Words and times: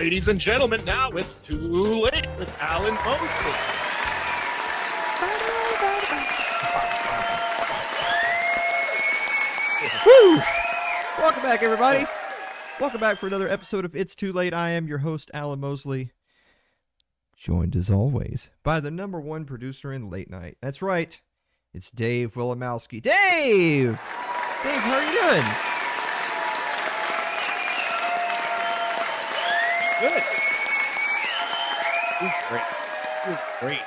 Ladies 0.00 0.28
and 0.28 0.40
gentlemen, 0.40 0.82
now 0.86 1.10
it's 1.10 1.36
too 1.40 1.58
late 1.58 2.26
with 2.38 2.56
Alan 2.58 2.94
Mosley. 2.94 3.52
Woo! 10.06 10.40
Welcome 11.18 11.42
back, 11.42 11.62
everybody. 11.62 12.06
Welcome 12.80 12.98
back 12.98 13.18
for 13.18 13.26
another 13.26 13.46
episode 13.50 13.84
of 13.84 13.94
It's 13.94 14.14
Too 14.14 14.32
Late. 14.32 14.54
I 14.54 14.70
am 14.70 14.88
your 14.88 15.00
host, 15.00 15.30
Alan 15.34 15.60
Mosley. 15.60 16.12
Joined 17.36 17.76
as 17.76 17.90
always 17.90 18.48
by 18.62 18.80
the 18.80 18.90
number 18.90 19.20
one 19.20 19.44
producer 19.44 19.92
in 19.92 20.08
late 20.08 20.30
night. 20.30 20.56
That's 20.62 20.80
right. 20.80 21.20
It's 21.74 21.90
Dave 21.90 22.32
Willimowski. 22.32 23.02
Dave! 23.02 24.00
Dave, 24.62 24.80
how 24.80 24.94
are 24.94 25.12
you 25.12 25.20
doing? 25.20 25.79
Good. 30.00 30.22
Doing 32.20 32.32
great. 32.48 32.62
Doing 33.26 33.38
great. 33.60 33.80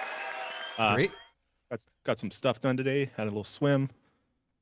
Uh, 0.78 0.96
Great. 0.96 1.12
Got, 1.70 1.86
got 2.04 2.20
some 2.20 2.32
stuff 2.32 2.62
done 2.62 2.78
today. 2.78 3.10
Had 3.16 3.24
a 3.24 3.30
little 3.30 3.44
swim. 3.44 3.90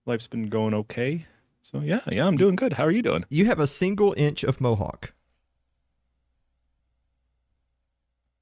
Life's 0.05 0.27
been 0.27 0.47
going 0.49 0.73
okay. 0.73 1.25
So 1.61 1.79
yeah, 1.79 2.02
yeah, 2.11 2.25
I'm 2.25 2.38
doing 2.38 2.55
good. 2.55 2.73
How 2.73 2.85
are 2.85 2.91
you 2.91 3.02
doing? 3.02 3.23
You 3.29 3.45
have 3.45 3.59
a 3.59 3.67
single 3.67 4.13
inch 4.17 4.44
of 4.44 4.59
mohawk. 4.59 5.13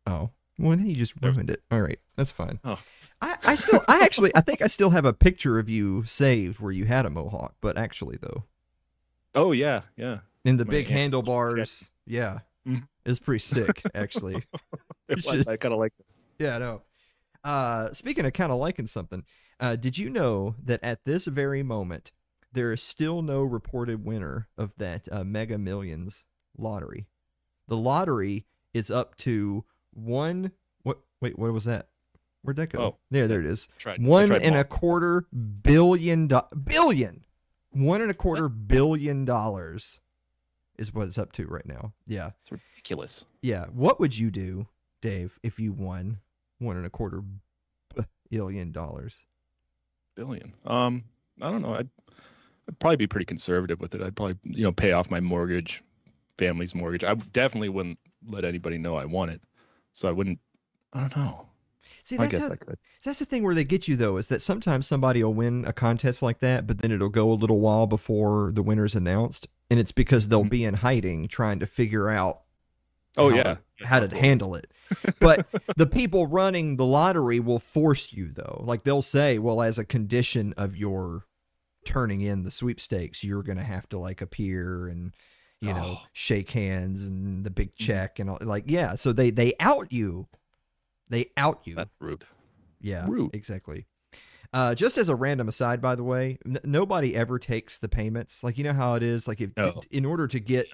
Oh. 0.07 0.31
Well, 0.57 0.79
you 0.79 0.95
just 0.95 1.13
ruined 1.21 1.49
it. 1.49 1.61
All 1.71 1.81
right. 1.81 1.99
That's 2.15 2.31
fine. 2.31 2.59
Oh. 2.65 2.79
I, 3.21 3.37
I 3.43 3.55
still, 3.55 3.83
I 3.87 4.01
actually, 4.03 4.31
I 4.35 4.41
think 4.41 4.61
I 4.61 4.67
still 4.67 4.89
have 4.91 5.05
a 5.05 5.13
picture 5.13 5.59
of 5.59 5.69
you 5.69 6.03
saved 6.05 6.59
where 6.59 6.71
you 6.71 6.85
had 6.85 7.05
a 7.05 7.09
mohawk, 7.09 7.55
but 7.61 7.77
actually, 7.77 8.17
though, 8.21 8.43
Oh 9.35 9.51
yeah, 9.51 9.81
yeah. 9.97 10.19
in 10.45 10.57
the 10.57 10.65
My 10.65 10.71
big 10.71 10.87
handlebars, 10.87 11.91
yeah. 12.05 12.39
It's 13.05 13.19
pretty 13.19 13.39
sick, 13.39 13.81
actually. 13.93 14.43
It 15.09 15.25
was. 15.25 15.47
I 15.47 15.57
kind 15.57 15.73
of 15.73 15.79
like 15.79 15.93
it. 15.99 16.05
yeah, 16.37 16.55
I 16.55 16.59
know. 16.59 16.81
Uh, 17.43 17.91
speaking 17.93 18.25
of 18.27 18.33
kind 18.33 18.51
of 18.51 18.59
liking 18.59 18.85
something, 18.85 19.23
uh, 19.59 19.75
did 19.75 19.97
you 19.97 20.07
know 20.07 20.53
that 20.63 20.79
at 20.83 21.03
this 21.03 21.25
very 21.25 21.63
moment 21.63 22.11
there 22.53 22.71
is 22.71 22.83
still 22.83 23.23
no 23.23 23.41
reported 23.41 24.05
winner 24.05 24.47
of 24.55 24.71
that 24.77 25.07
uh, 25.11 25.23
Mega 25.23 25.57
Millions 25.57 26.25
lottery? 26.59 27.07
The 27.67 27.75
lottery 27.77 28.45
is 28.71 28.91
up 28.91 29.17
to 29.17 29.65
one. 29.93 30.51
What? 30.83 30.99
Wait, 31.21 31.39
what 31.39 31.53
was 31.53 31.65
that? 31.65 31.87
Where'd 32.43 32.57
that 32.57 32.71
go? 32.71 32.79
Oh. 32.79 32.97
there, 33.09 33.27
there 33.27 33.39
it 33.39 33.47
is. 33.47 33.67
Tried, 33.79 34.03
One 34.03 34.31
and 34.31 34.55
a 34.55 34.63
quarter 34.63 35.25
billion 35.63 36.27
do- 36.27 36.41
billion. 36.63 37.23
One 37.71 38.01
and 38.03 38.11
a 38.11 38.13
quarter 38.15 38.47
billion 38.47 39.25
dollars 39.25 40.01
is 40.79 40.93
what 40.93 41.07
it's 41.07 41.17
up 41.17 41.31
to 41.33 41.45
right 41.45 41.65
now. 41.65 41.93
Yeah. 42.07 42.31
It's 42.41 42.51
ridiculous. 42.51 43.25
Yeah. 43.41 43.65
What 43.65 43.99
would 43.99 44.17
you 44.17 44.31
do, 44.31 44.65
Dave, 45.01 45.37
if 45.43 45.59
you 45.59 45.73
won 45.73 46.19
one 46.57 46.77
and 46.77 46.85
a 46.85 46.89
quarter 46.89 47.21
billion 48.31 48.71
dollars? 48.71 49.19
Billion. 50.15 50.53
Um, 50.65 51.03
I 51.41 51.51
don't 51.51 51.61
know. 51.61 51.75
I'd, 51.75 51.89
I'd 52.67 52.79
probably 52.79 52.97
be 52.97 53.07
pretty 53.07 53.25
conservative 53.25 53.79
with 53.79 53.93
it. 53.93 54.01
I'd 54.01 54.15
probably, 54.15 54.37
you 54.43 54.63
know, 54.63 54.71
pay 54.71 54.93
off 54.93 55.11
my 55.11 55.19
mortgage, 55.19 55.83
family's 56.37 56.73
mortgage. 56.73 57.03
I 57.03 57.13
definitely 57.13 57.69
wouldn't 57.69 57.99
let 58.27 58.45
anybody 58.45 58.77
know 58.77 58.95
I 58.95 59.05
won 59.05 59.29
it. 59.29 59.41
So 59.93 60.07
I 60.07 60.11
wouldn't. 60.11 60.39
I 60.93 61.01
don't 61.01 61.15
know. 61.15 61.45
See, 62.03 62.17
I 62.17 62.21
that's 62.21 62.31
guess 62.31 62.47
how, 62.47 62.53
I 62.53 62.55
could. 62.55 62.77
that's 63.03 63.19
the 63.19 63.25
thing 63.25 63.43
where 63.43 63.53
they 63.53 63.63
get 63.63 63.87
you 63.87 63.95
though, 63.95 64.17
is 64.17 64.29
that 64.29 64.41
sometimes 64.41 64.87
somebody 64.87 65.23
will 65.23 65.33
win 65.33 65.65
a 65.65 65.73
contest 65.73 66.21
like 66.21 66.39
that, 66.39 66.65
but 66.65 66.79
then 66.79 66.91
it'll 66.91 67.09
go 67.09 67.31
a 67.31 67.33
little 67.33 67.59
while 67.59 67.85
before 67.85 68.51
the 68.53 68.63
winner's 68.63 68.95
announced, 68.95 69.47
and 69.69 69.79
it's 69.79 69.91
because 69.91 70.27
they'll 70.27 70.43
Mhm. 70.45 70.49
be 70.49 70.65
in 70.65 70.73
hiding 70.75 71.27
trying 71.27 71.59
to 71.59 71.67
figure 71.67 72.09
out 72.09 72.41
Oh 73.17 73.29
how 73.29 73.35
yeah. 73.35 73.43
to, 73.43 73.59
how 73.85 73.99
to 73.99 74.15
handle 74.15 74.55
it. 74.55 74.71
But 75.19 75.47
the 75.77 75.87
people 75.87 76.27
running 76.27 76.77
the 76.77 76.85
lottery 76.85 77.39
will 77.39 77.59
force 77.59 78.13
you 78.13 78.29
though. 78.29 78.61
Like 78.65 78.83
they'll 78.83 79.01
say, 79.01 79.37
well, 79.39 79.61
as 79.61 79.77
a 79.77 79.85
condition 79.85 80.53
of 80.57 80.75
your 80.75 81.25
turning 81.85 82.21
in 82.21 82.43
the 82.43 82.51
sweepstakes, 82.51 83.23
you're 83.23 83.43
gonna 83.43 83.63
have 83.63 83.87
to 83.89 83.97
like 83.99 84.21
appear 84.21 84.87
and 84.87 85.13
you 85.61 85.73
know 85.73 85.97
Oh. 85.99 86.01
shake 86.13 86.51
hands 86.51 87.03
and 87.03 87.43
the 87.43 87.49
big 87.49 87.75
check 87.75 88.19
and 88.19 88.29
all. 88.29 88.37
Like 88.41 88.65
yeah, 88.67 88.95
so 88.95 89.11
they 89.11 89.29
they 89.31 89.53
out 89.59 89.91
you. 89.91 90.27
They 91.09 91.31
out 91.35 91.61
you. 91.65 91.75
That's 91.75 91.89
rude. 91.99 92.23
Yeah, 92.81 93.05
Rude. 93.09 93.35
exactly. 93.35 93.87
Uh, 94.51 94.73
just 94.73 94.97
as 94.97 95.09
a 95.09 95.15
random 95.15 95.47
aside, 95.47 95.79
by 95.81 95.93
the 95.95 96.03
way, 96.03 96.39
n- 96.45 96.59
nobody 96.63 97.15
ever 97.15 97.37
takes 97.37 97.77
the 97.77 97.87
payments. 97.89 98.43
Like 98.43 98.57
you 98.57 98.63
know 98.63 98.73
how 98.73 98.95
it 98.95 99.03
is. 99.03 99.27
Like 99.27 99.41
if 99.41 99.51
No. 99.55 99.81
in 99.91 100.05
order 100.05 100.27
to 100.27 100.39
get 100.39 100.67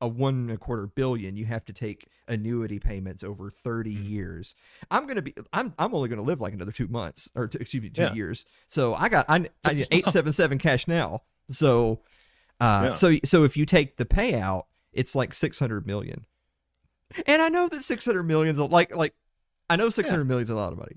a 0.00 0.08
one 0.08 0.34
and 0.34 0.50
a 0.50 0.56
quarter 0.58 0.86
billion, 0.88 1.36
you 1.36 1.44
have 1.46 1.64
to 1.66 1.72
take 1.72 2.08
annuity 2.28 2.78
payments 2.80 3.22
over 3.22 3.48
30 3.50 3.94
Mhm. 3.96 4.08
years. 4.10 4.54
I'm 4.90 5.06
gonna 5.06 5.22
be. 5.22 5.34
I'm. 5.52 5.72
I'm 5.78 5.94
only 5.94 6.08
gonna 6.08 6.22
live 6.22 6.40
like 6.40 6.52
another 6.52 6.72
two 6.72 6.88
months 6.88 7.30
or 7.36 7.46
two, 7.46 7.58
excuse 7.58 7.82
me, 7.82 7.90
two 7.90 8.02
Yeah. 8.02 8.12
years. 8.14 8.44
So 8.66 8.94
I 8.94 9.08
got. 9.08 9.24
I, 9.28 9.48
I 9.64 9.86
eight 9.92 10.06
seven 10.08 10.32
seven 10.32 10.58
cash 10.58 10.88
now. 10.88 11.22
So, 11.50 12.00
uh, 12.60 12.86
Yeah. 12.88 12.92
so 12.94 13.16
so 13.24 13.44
if 13.44 13.56
you 13.56 13.64
take 13.66 13.98
the 13.98 14.04
payout, 14.04 14.64
it's 14.92 15.14
like 15.14 15.32
six 15.32 15.60
hundred 15.60 15.86
million. 15.86 16.26
And 17.24 17.40
I 17.40 17.48
know 17.50 17.68
that 17.68 17.82
six 17.84 18.04
hundred 18.04 18.24
million 18.24 18.52
is 18.54 18.58
like 18.60 18.94
like 18.96 19.14
I 19.70 19.76
know 19.76 19.90
six 19.90 20.10
hundred 20.10 20.24
million 20.24 20.42
is 20.44 20.50
a 20.50 20.56
lot 20.56 20.72
of 20.72 20.78
money. 20.78 20.96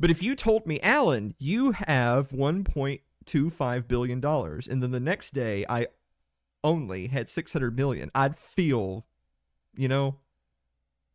But 0.00 0.10
if 0.10 0.22
you 0.22 0.34
told 0.34 0.66
me, 0.66 0.80
Alan, 0.80 1.34
you 1.38 1.72
have 1.72 2.32
one 2.32 2.64
point 2.64 3.00
two 3.24 3.50
five 3.50 3.86
billion 3.88 4.20
dollars, 4.20 4.66
and 4.66 4.82
then 4.82 4.90
the 4.90 5.00
next 5.00 5.32
day 5.32 5.64
I 5.68 5.86
only 6.64 7.08
had 7.08 7.28
six 7.30 7.52
hundred 7.52 7.76
million, 7.76 8.10
I'd 8.14 8.36
feel, 8.36 9.06
you 9.76 9.88
know, 9.88 10.16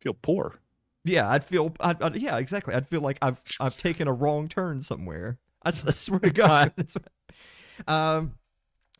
Feel 0.00 0.14
poor. 0.14 0.60
yeah, 1.04 1.28
I'd 1.28 1.44
feel, 1.44 1.74
I'd, 1.80 2.00
I'd- 2.02 2.20
yeah, 2.20 2.36
exactly. 2.38 2.72
I'd 2.74 2.86
feel 2.86 3.00
like 3.00 3.18
I've 3.20 3.40
I've 3.58 3.76
taken 3.76 4.06
a 4.06 4.12
wrong 4.12 4.48
turn 4.48 4.82
somewhere. 4.82 5.38
I 5.62 5.72
swear 5.72 6.20
to 6.20 6.30
God. 6.30 6.72
um, 7.88 8.34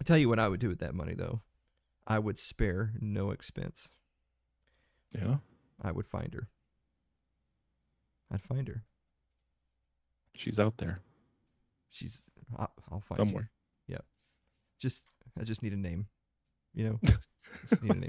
I'll 0.01 0.05
tell 0.05 0.19
you 0.19 0.29
what 0.29 0.39
I 0.41 0.49
would 0.49 0.59
do 0.61 0.69
with 0.69 0.81
that 0.81 0.95
money 0.95 1.15
though. 1.15 1.41
I 2.07 2.19
would 2.19 2.39
spare 2.39 2.95
no 3.01 3.31
expense. 3.31 3.91
Yeah. 5.15 5.37
I 5.81 5.93
would 5.93 6.07
find 6.09 6.35
her. 6.35 6.49
I'd 8.33 8.43
find 8.43 8.67
her. 8.69 8.83
She's 10.39 10.59
out 10.59 10.79
there 10.79 11.01
She's. 11.91 12.23
I'll, 12.57 12.71
I'll 12.91 13.01
find 13.01 13.19
somewhere. 13.19 13.51
you. 13.89 13.95
Yeah. 13.95 14.01
Just. 14.79 15.03
I 15.39 15.45
just 15.45 15.63
need 15.63 15.73
a 15.73 15.77
name. 15.77 16.07
You 16.75 16.85
know. 16.85 17.01
Just 17.69 17.83
need 17.83 17.93
a 17.93 17.99
name. 18.01 18.09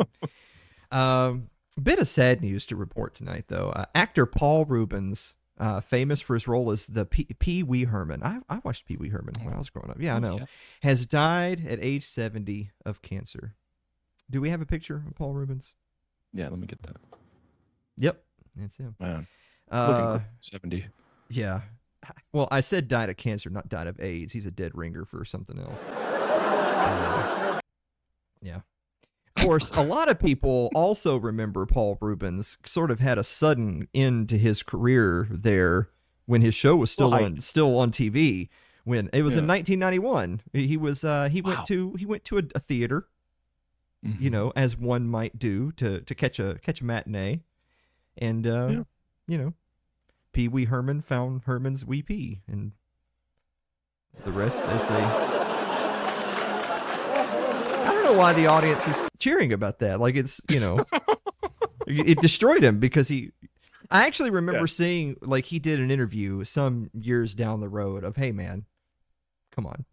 Um, 0.92 1.50
bit 1.82 1.98
of 2.00 2.08
sad 2.08 2.42
news 2.42 2.66
to 2.68 2.76
report 2.76 3.16
tonight, 3.16 3.46
though. 3.48 3.70
Uh, 3.70 3.86
actor 3.96 4.26
Paul 4.26 4.66
Reubens, 4.66 5.34
uh, 5.58 5.80
famous 5.82 6.20
for 6.22 6.34
his 6.36 6.48
role 6.48 6.70
as 6.72 6.86
the 6.88 7.06
P- 7.06 7.26
Pee 7.40 7.64
Wee 7.64 7.86
Herman. 7.86 8.22
I, 8.24 8.40
I 8.50 8.60
watched 8.64 8.86
Pee 8.86 8.98
Wee 8.98 9.10
Herman 9.10 9.34
when 9.44 9.54
I 9.54 9.58
was 9.58 9.70
growing 9.70 9.90
up. 9.90 9.98
Yeah, 10.00 10.16
I 10.16 10.20
know. 10.20 10.38
yeah. 10.40 10.46
Has 10.84 11.06
died 11.06 11.66
at 11.68 11.80
age 11.82 12.06
70 12.06 12.72
of 12.86 13.02
cancer. 13.02 13.56
Do 14.30 14.42
we 14.42 14.50
have 14.50 14.62
a 14.62 14.66
picture 14.66 15.04
of 15.08 15.16
Paul 15.16 15.34
Reubens? 15.34 15.74
Yeah, 16.34 16.50
let 16.50 16.60
me 16.60 16.68
get 16.68 16.82
that. 16.84 16.98
Yep, 17.98 18.22
that's 18.56 18.76
him. 18.78 18.96
Man, 19.00 19.26
Uh, 19.72 20.20
70. 20.42 20.86
yeah. 21.30 21.62
Well, 22.34 22.48
I 22.52 22.62
said 22.62 22.88
died 22.88 23.10
of 23.10 23.18
cancer, 23.18 23.50
not 23.50 23.70
died 23.70 23.88
of 23.88 24.00
AIDS. 24.00 24.34
He's 24.34 24.46
a 24.46 24.52
dead 24.52 24.72
ringer 24.76 25.04
for 25.06 25.26
something 25.26 25.58
else. 25.60 25.80
Uh, 25.84 27.60
yeah. 28.42 28.62
Of 29.38 29.44
course, 29.46 29.72
a 29.72 29.82
lot 29.84 30.10
of 30.10 30.20
people 30.20 30.70
also 30.76 31.18
remember 31.18 31.66
Paul 31.66 31.98
Reubens 32.02 32.58
sort 32.66 32.92
of 32.92 33.00
had 33.00 33.18
a 33.18 33.24
sudden 33.24 33.88
end 33.94 34.30
to 34.30 34.38
his 34.38 34.62
career 34.64 35.28
there 35.32 35.90
when 36.26 36.42
his 36.42 36.54
show 36.54 36.76
was 36.76 36.92
still 36.92 37.12
Well, 37.12 37.22
I- 37.22 37.24
on 37.24 37.42
still 37.42 37.78
on 37.80 37.92
TV. 37.92 38.50
When 38.86 39.10
it 39.14 39.22
was 39.24 39.36
in 39.38 39.46
1991, 39.48 40.42
he 40.54 40.76
was 40.78 41.04
uh, 41.04 41.30
he 41.30 41.42
went 41.42 41.66
to 41.68 41.94
he 41.94 42.06
went 42.06 42.26
to 42.26 42.38
a, 42.40 42.44
a 42.56 42.60
theater, 42.60 43.08
you 44.02 44.30
Mhm. 44.30 44.32
know, 44.32 44.54
as 44.56 44.76
one 44.78 45.08
might 45.08 45.38
do 45.38 45.72
to 45.74 46.02
to 46.02 46.16
catch 46.16 46.40
a 46.40 46.58
catch 46.64 46.82
a 46.82 46.86
matinee, 46.86 47.42
and 48.18 48.48
uh, 48.48 48.68
Yeah. 48.72 48.84
you 49.28 49.38
know, 49.38 49.54
Pee 50.34 50.48
Wee 50.48 50.66
Herman 50.66 51.02
found 51.02 51.42
Herman's 51.46 51.86
wee 51.86 52.02
pee, 52.02 52.42
and 52.48 52.72
the 54.24 54.32
rest 54.32 54.62
as 54.64 54.86
they. 54.86 55.04
I 57.82 57.92
don't 57.94 58.04
know 58.04 58.14
why 58.14 58.34
the 58.34 58.48
audience 58.48 58.88
is 58.88 59.08
cheering 59.18 59.54
about 59.54 59.80
that. 59.80 60.00
Like 60.00 60.16
it's 60.16 60.40
you 60.50 60.60
know, 60.60 60.84
it 61.88 62.22
destroyed 62.22 62.64
him 62.64 62.80
because 62.80 63.08
he. 63.08 63.32
I 63.92 64.06
actually 64.06 64.30
remember 64.30 64.62
Yeah. 64.62 64.66
seeing 64.68 65.16
like 65.22 65.46
he 65.46 65.58
did 65.58 65.80
an 65.80 65.90
interview 65.90 66.44
some 66.44 66.92
years 66.94 67.34
down 67.34 67.60
the 67.60 67.70
road 67.70 68.04
of, 68.04 68.18
"Hey 68.18 68.32
man, 68.32 68.66
come 69.52 69.66
on," 69.66 69.86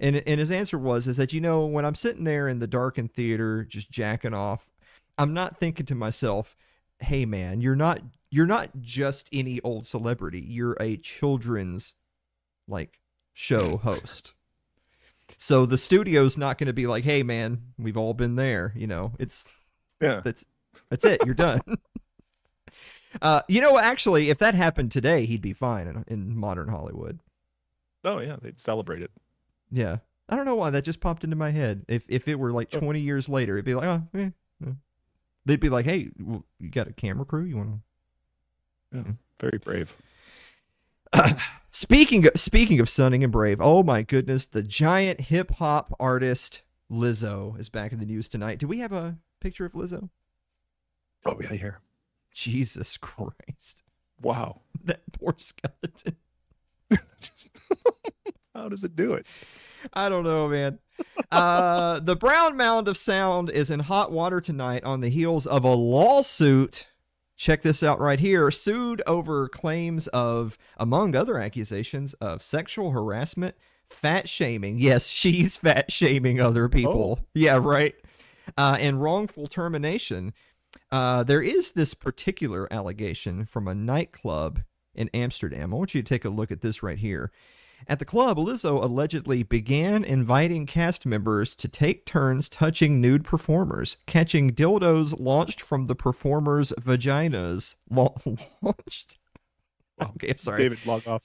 and 0.00 0.16
and 0.16 0.40
his 0.40 0.50
answer 0.50 0.78
was 0.78 1.06
is 1.06 1.16
that 1.16 1.32
you 1.32 1.40
know 1.40 1.64
when 1.64 1.84
I'm 1.84 1.94
sitting 1.94 2.24
there 2.24 2.48
in 2.48 2.58
the 2.58 2.66
darkened 2.66 3.12
theater 3.14 3.64
just 3.64 3.88
jacking 3.90 4.34
off, 4.34 4.68
I'm 5.16 5.32
not 5.32 5.58
thinking 5.60 5.86
to 5.86 5.94
myself, 5.94 6.56
"Hey 6.98 7.24
man, 7.24 7.60
you're 7.60 7.76
not 7.76 8.00
you're 8.30 8.46
not 8.46 8.70
just 8.80 9.28
any 9.32 9.60
old 9.62 9.86
celebrity. 9.86 10.40
You're 10.40 10.76
a 10.80 10.96
children's 10.96 11.94
like 12.68 13.00
show 13.32 13.76
host." 13.82 14.32
So 15.38 15.64
the 15.66 15.78
studio's 15.78 16.36
not 16.36 16.58
going 16.58 16.66
to 16.66 16.72
be 16.72 16.86
like, 16.86 17.04
"Hey 17.04 17.22
man, 17.22 17.62
we've 17.78 17.96
all 17.96 18.14
been 18.14 18.36
there," 18.36 18.72
you 18.76 18.86
know. 18.86 19.12
It's 19.18 19.44
Yeah. 20.00 20.20
that's 20.24 20.44
That's 20.88 21.04
it. 21.04 21.20
You're 21.24 21.34
done. 21.34 21.60
uh, 23.22 23.42
you 23.48 23.60
know, 23.60 23.78
actually, 23.78 24.30
if 24.30 24.38
that 24.38 24.54
happened 24.54 24.90
today, 24.92 25.26
he'd 25.26 25.42
be 25.42 25.52
fine 25.52 25.86
in, 25.86 26.04
in 26.08 26.36
modern 26.36 26.68
Hollywood. 26.68 27.20
Oh 28.04 28.18
yeah, 28.20 28.36
they'd 28.40 28.58
celebrate 28.60 29.02
it. 29.02 29.10
Yeah. 29.70 29.98
I 30.28 30.36
don't 30.36 30.44
know 30.46 30.54
why 30.54 30.70
that 30.70 30.84
just 30.84 31.00
popped 31.00 31.24
into 31.24 31.36
my 31.36 31.50
head. 31.50 31.84
If 31.88 32.04
if 32.08 32.28
it 32.28 32.36
were 32.36 32.52
like 32.52 32.68
Oh. 32.74 32.80
20 32.80 33.00
years 33.00 33.28
later, 33.28 33.56
it'd 33.56 33.64
be 33.64 33.74
like, 33.74 33.86
oh, 33.86 34.02
eh, 34.18 34.30
eh. 34.66 34.72
they'd 35.44 35.60
be 35.60 35.68
like, 35.68 35.84
hey, 35.84 36.10
well, 36.18 36.44
you 36.60 36.68
got 36.70 36.88
a 36.88 36.92
camera 36.92 37.24
crew? 37.24 37.44
You 37.44 37.56
want 37.56 37.70
to? 37.70 37.78
Very 38.92 39.58
brave. 39.58 39.94
speaking 41.70 42.26
of, 42.26 42.32
speaking 42.36 42.80
of 42.80 42.88
Sunning 42.88 43.24
and 43.24 43.32
Brave, 43.32 43.60
oh 43.60 43.82
my 43.82 44.02
goodness, 44.02 44.46
the 44.46 44.62
giant 44.62 45.22
hip 45.22 45.52
hop 45.52 45.94
artist 45.98 46.62
Lizzo 46.90 47.58
is 47.58 47.68
back 47.68 47.92
in 47.92 48.00
the 48.00 48.06
news 48.06 48.28
tonight. 48.28 48.58
Do 48.58 48.66
we 48.66 48.78
have 48.78 48.92
a 48.92 49.16
picture 49.40 49.64
of 49.64 49.72
Lizzo? 49.72 50.10
Oh 51.24 51.38
yeah, 51.40 51.54
here. 51.54 51.80
Jesus 52.32 52.96
Christ, 52.96 53.82
Wow. 54.20 54.60
that 54.84 55.00
poor 55.12 55.34
skeleton. 55.38 56.16
How 58.54 58.68
does 58.68 58.84
it 58.84 58.96
do 58.96 59.14
it? 59.14 59.26
I 59.92 60.08
don't 60.08 60.24
know, 60.24 60.48
man. 60.48 60.78
Uh, 61.32 62.00
the 62.00 62.16
Brown 62.16 62.56
Mound 62.56 62.88
of 62.88 62.98
Sound 62.98 63.48
is 63.48 63.70
in 63.70 63.80
hot 63.80 64.12
water 64.12 64.40
tonight 64.40 64.84
on 64.84 65.00
the 65.00 65.08
heels 65.08 65.46
of 65.46 65.64
a 65.64 65.74
lawsuit. 65.74 66.88
Check 67.40 67.62
this 67.62 67.82
out 67.82 67.98
right 67.98 68.20
here. 68.20 68.50
Sued 68.50 69.00
over 69.06 69.48
claims 69.48 70.08
of, 70.08 70.58
among 70.76 71.16
other 71.16 71.38
accusations, 71.38 72.12
of 72.20 72.42
sexual 72.42 72.90
harassment, 72.90 73.54
fat 73.86 74.28
shaming. 74.28 74.78
Yes, 74.78 75.06
she's 75.08 75.56
fat 75.56 75.90
shaming 75.90 76.38
other 76.38 76.68
people. 76.68 77.20
Yeah, 77.32 77.58
right. 77.62 77.94
Uh, 78.58 78.76
and 78.78 79.02
wrongful 79.02 79.46
termination. 79.46 80.34
Uh, 80.92 81.22
there 81.22 81.40
is 81.40 81.72
this 81.72 81.94
particular 81.94 82.70
allegation 82.70 83.46
from 83.46 83.68
a 83.68 83.74
nightclub 83.74 84.60
in 84.94 85.08
Amsterdam. 85.14 85.72
I 85.72 85.76
want 85.78 85.94
you 85.94 86.02
to 86.02 86.06
take 86.06 86.26
a 86.26 86.28
look 86.28 86.50
at 86.50 86.60
this 86.60 86.82
right 86.82 86.98
here. 86.98 87.32
At 87.88 87.98
the 87.98 88.04
club, 88.04 88.36
Lizzo 88.36 88.82
allegedly 88.82 89.42
began 89.42 90.04
inviting 90.04 90.66
cast 90.66 91.06
members 91.06 91.54
to 91.56 91.68
take 91.68 92.06
turns 92.06 92.48
touching 92.48 93.00
nude 93.00 93.24
performers, 93.24 93.96
catching 94.06 94.50
dildos 94.52 95.18
launched 95.18 95.60
from 95.60 95.86
the 95.86 95.94
performers' 95.94 96.72
vaginas. 96.80 97.76
La- 97.90 98.14
launched? 98.62 99.18
Okay, 100.00 100.30
I'm 100.30 100.38
sorry. 100.38 100.58
David, 100.58 100.86
log 100.86 101.06
off. 101.06 101.22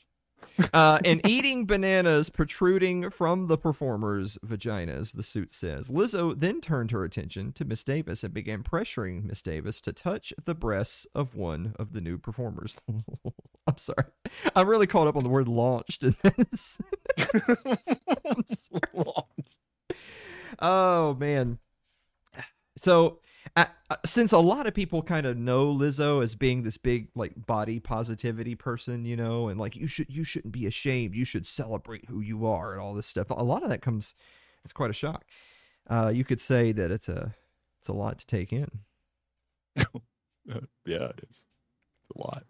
Uh, 0.73 0.99
and 1.03 1.21
eating 1.27 1.65
bananas 1.65 2.29
protruding 2.29 3.09
from 3.09 3.47
the 3.47 3.57
performers' 3.57 4.37
vaginas, 4.45 5.13
the 5.13 5.23
suit 5.23 5.53
says. 5.53 5.89
Lizzo 5.89 6.37
then 6.37 6.61
turned 6.61 6.91
her 6.91 7.03
attention 7.03 7.51
to 7.53 7.65
Miss 7.65 7.83
Davis 7.83 8.23
and 8.23 8.33
began 8.33 8.63
pressuring 8.63 9.25
Miss 9.25 9.41
Davis 9.41 9.81
to 9.81 9.91
touch 9.91 10.33
the 10.45 10.55
breasts 10.55 11.05
of 11.13 11.35
one 11.35 11.75
of 11.77 11.93
the 11.93 12.01
new 12.01 12.17
performers. 12.17 12.75
I'm 13.67 13.77
sorry. 13.77 14.05
I'm 14.55 14.69
really 14.69 14.87
caught 14.87 15.07
up 15.07 15.15
on 15.15 15.23
the 15.23 15.29
word 15.29 15.47
launched 15.47 16.03
in 16.03 16.15
this. 16.23 16.79
oh, 20.59 21.15
man. 21.15 21.59
So, 22.77 23.19
since 24.05 24.31
a 24.31 24.39
lot 24.39 24.67
of 24.67 24.73
people 24.73 25.01
kind 25.01 25.25
of 25.25 25.37
know 25.37 25.73
Lizzo 25.73 26.23
as 26.23 26.35
being 26.35 26.63
this 26.63 26.77
big 26.77 27.09
like 27.15 27.45
body 27.45 27.79
positivity 27.79 28.55
person, 28.55 29.05
you 29.05 29.15
know, 29.15 29.47
and 29.47 29.59
like 29.59 29.75
you 29.75 29.87
should 29.87 30.07
you 30.09 30.23
shouldn't 30.23 30.53
be 30.53 30.65
ashamed, 30.65 31.15
you 31.15 31.25
should 31.25 31.47
celebrate 31.47 32.05
who 32.09 32.19
you 32.19 32.45
are 32.45 32.73
and 32.73 32.81
all 32.81 32.93
this 32.93 33.07
stuff. 33.07 33.29
A 33.29 33.43
lot 33.43 33.63
of 33.63 33.69
that 33.69 33.81
comes 33.81 34.15
it's 34.63 34.73
quite 34.73 34.89
a 34.89 34.93
shock. 34.93 35.23
Uh, 35.87 36.11
you 36.13 36.23
could 36.23 36.41
say 36.41 36.71
that 36.71 36.91
it's 36.91 37.07
a 37.07 37.35
it's 37.79 37.87
a 37.87 37.93
lot 37.93 38.19
to 38.19 38.27
take 38.27 38.51
in. 38.51 38.69
Uh, 40.47 40.59
yeah, 40.85 41.05
it 41.05 41.21
is. 41.27 41.41
It's 41.41 42.15
a 42.15 42.19
lot. 42.19 42.43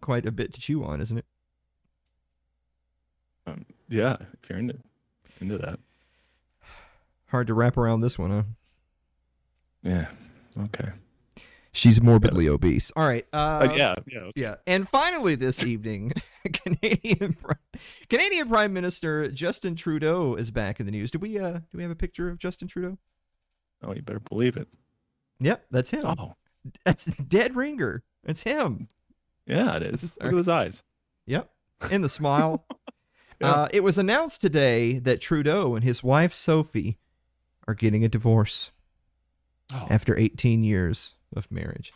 Quite 0.00 0.24
a 0.24 0.32
bit 0.32 0.54
to 0.54 0.60
chew 0.60 0.84
on, 0.84 1.02
isn't 1.02 1.18
it? 1.18 1.26
Um, 3.46 3.66
yeah, 3.90 4.16
if 4.42 4.48
you're 4.48 4.58
into 4.58 4.78
into 5.38 5.58
that. 5.58 5.78
Hard 7.26 7.48
to 7.48 7.52
wrap 7.52 7.76
around 7.76 8.00
this 8.00 8.18
one, 8.18 8.30
huh? 8.30 8.42
Yeah. 9.86 10.06
Okay. 10.64 10.88
She's 11.72 12.00
morbidly 12.00 12.48
obese. 12.48 12.90
All 12.96 13.06
right. 13.06 13.26
Uh, 13.32 13.36
Uh, 13.70 13.74
yeah. 13.76 13.94
Yeah. 14.06 14.18
okay. 14.20 14.32
Yeah, 14.40 14.54
and 14.66 14.88
finally 14.88 15.34
this 15.34 15.62
evening, 15.62 16.12
Canadian 16.52 17.36
Canadian 18.08 18.48
Prime 18.48 18.72
Minister 18.72 19.30
Justin 19.30 19.76
Trudeau 19.76 20.34
is 20.36 20.50
back 20.50 20.80
in 20.80 20.86
the 20.86 20.92
news. 20.92 21.10
Do 21.10 21.18
we 21.18 21.38
uh 21.38 21.52
do 21.58 21.76
we 21.76 21.82
have 21.82 21.92
a 21.92 21.96
picture 21.96 22.30
of 22.30 22.38
Justin 22.38 22.66
Trudeau? 22.68 22.96
Oh, 23.82 23.92
you 23.94 24.00
better 24.02 24.20
believe 24.20 24.56
it. 24.56 24.68
Yep, 25.38 25.66
that's 25.70 25.90
him. 25.90 26.02
Oh, 26.06 26.32
That's 26.84 27.04
dead 27.04 27.54
ringer. 27.54 28.02
It's 28.24 28.42
him. 28.42 28.88
yeah, 29.46 29.76
it 29.76 29.82
is. 29.82 30.02
Look 30.02 30.12
Sorry. 30.14 30.30
at 30.30 30.36
his 30.38 30.48
eyes. 30.48 30.82
Yep, 31.26 31.50
in 31.90 32.00
the 32.02 32.08
smile. 32.08 32.64
Yeah. 33.38 33.50
uh, 33.52 33.68
it 33.70 33.80
was 33.82 33.98
announced 33.98 34.40
today 34.40 34.98
that 34.98 35.20
Trudeau 35.20 35.74
and 35.74 35.84
his 35.84 36.02
wife 36.02 36.32
Sophie 36.32 36.96
are 37.68 37.74
getting 37.74 38.02
a 38.02 38.08
divorce 38.08 38.70
Oh, 39.72 39.86
after 39.90 40.16
18 40.16 40.62
years 40.62 41.14
of 41.34 41.50
marriage. 41.50 41.92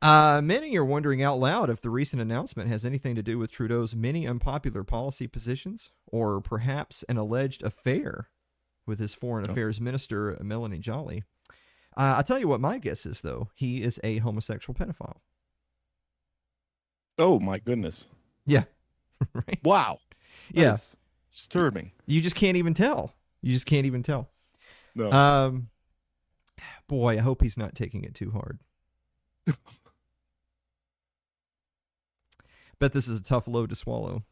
Uh, 0.00 0.40
many 0.42 0.76
are 0.76 0.84
wondering 0.84 1.22
out 1.22 1.38
loud 1.38 1.70
if 1.70 1.80
the 1.80 1.90
recent 1.90 2.20
announcement 2.20 2.68
has 2.68 2.84
anything 2.84 3.14
to 3.14 3.22
do 3.22 3.38
with 3.38 3.50
Trudeau's 3.50 3.94
many 3.94 4.26
unpopular 4.26 4.84
policy 4.84 5.26
positions, 5.26 5.90
or 6.06 6.40
perhaps 6.40 7.02
an 7.08 7.16
alleged 7.16 7.62
affair 7.62 8.28
with 8.86 8.98
his 8.98 9.14
foreign 9.14 9.46
Oh. 9.48 9.52
affairs 9.52 9.80
minister, 9.80 10.36
Mélanie 10.42 10.80
Joly. 10.80 11.24
Uh, 11.96 12.14
I'll 12.16 12.24
tell 12.24 12.38
you 12.38 12.48
what 12.48 12.60
my 12.60 12.78
guess 12.78 13.06
is, 13.06 13.20
though. 13.22 13.48
He 13.54 13.82
is 13.82 14.00
a 14.02 14.18
homosexual 14.18 14.74
pedophile. 14.74 15.18
oh 17.18 17.38
my 17.38 17.58
goodness. 17.58 18.08
Yeah. 18.46 18.64
right? 19.32 19.60
Wow. 19.62 19.98
Yeah. 20.52 20.76
Disturbing. 21.30 21.92
You 22.06 22.20
just 22.20 22.36
can't 22.36 22.56
even 22.56 22.74
tell. 22.74 23.12
You 23.42 23.52
just 23.52 23.66
can't 23.66 23.86
even 23.86 24.02
tell. 24.02 24.28
No. 24.94 25.10
Um, 25.10 25.68
boy, 26.88 27.18
I 27.18 27.20
hope 27.20 27.42
he's 27.42 27.56
not 27.56 27.74
taking 27.74 28.04
it 28.04 28.14
too 28.14 28.30
hard. 28.30 28.58
Bet 32.78 32.92
this 32.92 33.08
is 33.08 33.18
a 33.18 33.22
tough 33.22 33.48
load 33.48 33.70
to 33.70 33.76
swallow. 33.76 34.24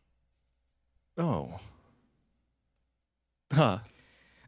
oh. 1.18 1.60
Huh. 3.52 3.78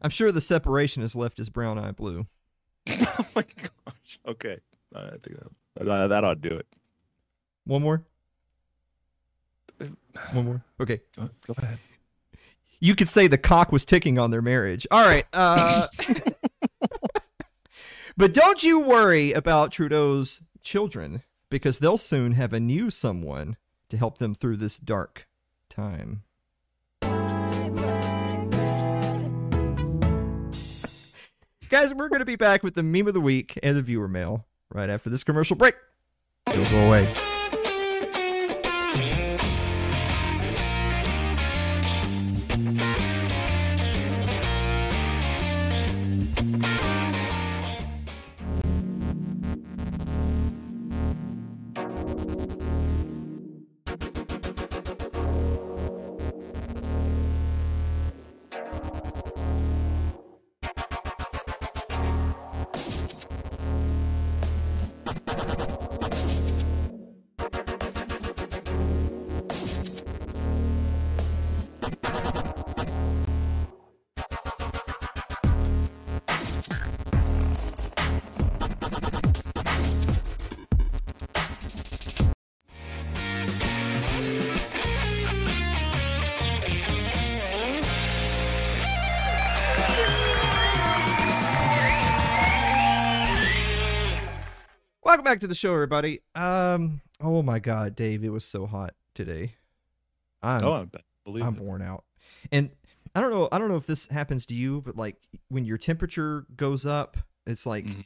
I'm 0.01 0.09
sure 0.09 0.31
the 0.31 0.41
separation 0.41 1.01
has 1.01 1.15
left 1.15 1.37
his 1.37 1.49
brown 1.49 1.77
eye 1.77 1.91
blue. 1.91 2.27
oh 2.89 3.25
my 3.35 3.43
gosh. 3.43 4.19
Okay. 4.27 4.57
I 4.93 5.09
think 5.09 5.37
that, 5.75 5.85
that, 5.85 6.07
that 6.07 6.23
ought 6.23 6.41
to 6.41 6.49
do 6.49 6.55
it. 6.55 6.67
One 7.65 7.81
more. 7.81 8.03
One 10.31 10.45
more. 10.45 10.63
Okay. 10.79 11.01
Uh, 11.17 11.27
Go 11.47 11.53
ahead. 11.57 11.79
You 12.79 12.95
could 12.95 13.09
say 13.09 13.27
the 13.27 13.37
cock 13.37 13.71
was 13.71 13.85
ticking 13.85 14.19
on 14.19 14.31
their 14.31 14.41
marriage. 14.41 14.85
All 14.91 15.03
right. 15.03 15.25
Uh, 15.33 15.87
but 18.17 18.33
don't 18.33 18.63
you 18.63 18.79
worry 18.79 19.33
about 19.33 19.71
Trudeau's 19.71 20.41
children 20.61 21.23
because 21.49 21.79
they'll 21.79 21.97
soon 21.97 22.33
have 22.33 22.53
a 22.53 22.59
new 22.59 22.89
someone 22.89 23.57
to 23.89 23.97
help 23.97 24.17
them 24.17 24.33
through 24.35 24.57
this 24.57 24.77
dark 24.77 25.27
time. 25.69 26.23
Guys, 31.69 31.93
we're 31.93 32.09
going 32.09 32.19
to 32.19 32.25
be 32.25 32.35
back 32.35 32.63
with 32.63 32.75
the 32.75 32.83
meme 32.83 33.07
of 33.07 33.13
the 33.13 33.21
week 33.21 33.59
and 33.61 33.75
the 33.75 33.81
viewer 33.81 34.07
mail 34.07 34.45
right 34.73 34.89
after 34.89 35.09
this 35.09 35.23
commercial 35.23 35.55
break. 35.55 35.75
Don't 36.45 36.69
go 36.69 36.87
away. 36.87 37.34
Back 95.25 95.41
to 95.41 95.47
the 95.47 95.55
show, 95.55 95.73
everybody. 95.73 96.21
Um, 96.35 97.01
oh 97.19 97.41
my 97.41 97.59
God, 97.59 97.95
Dave, 97.95 98.23
it 98.23 98.29
was 98.29 98.45
so 98.45 98.65
hot 98.65 98.93
today. 99.13 99.55
I'm, 100.41 100.63
oh, 100.63 100.73
I 100.73 100.85
believe 101.25 101.43
I'm 101.43 101.55
it. 101.55 101.61
worn 101.61 101.81
out, 101.81 102.05
and 102.51 102.69
I 103.15 103.21
don't 103.21 103.31
know. 103.31 103.49
I 103.51 103.57
don't 103.57 103.67
know 103.67 103.75
if 103.77 103.87
this 103.87 104.07
happens 104.07 104.45
to 104.47 104.53
you, 104.53 104.81
but 104.85 104.95
like 104.95 105.17
when 105.49 105.65
your 105.65 105.77
temperature 105.77 106.45
goes 106.55 106.85
up, 106.85 107.17
it's 107.47 107.65
like 107.65 107.85
Mhm. 107.85 108.05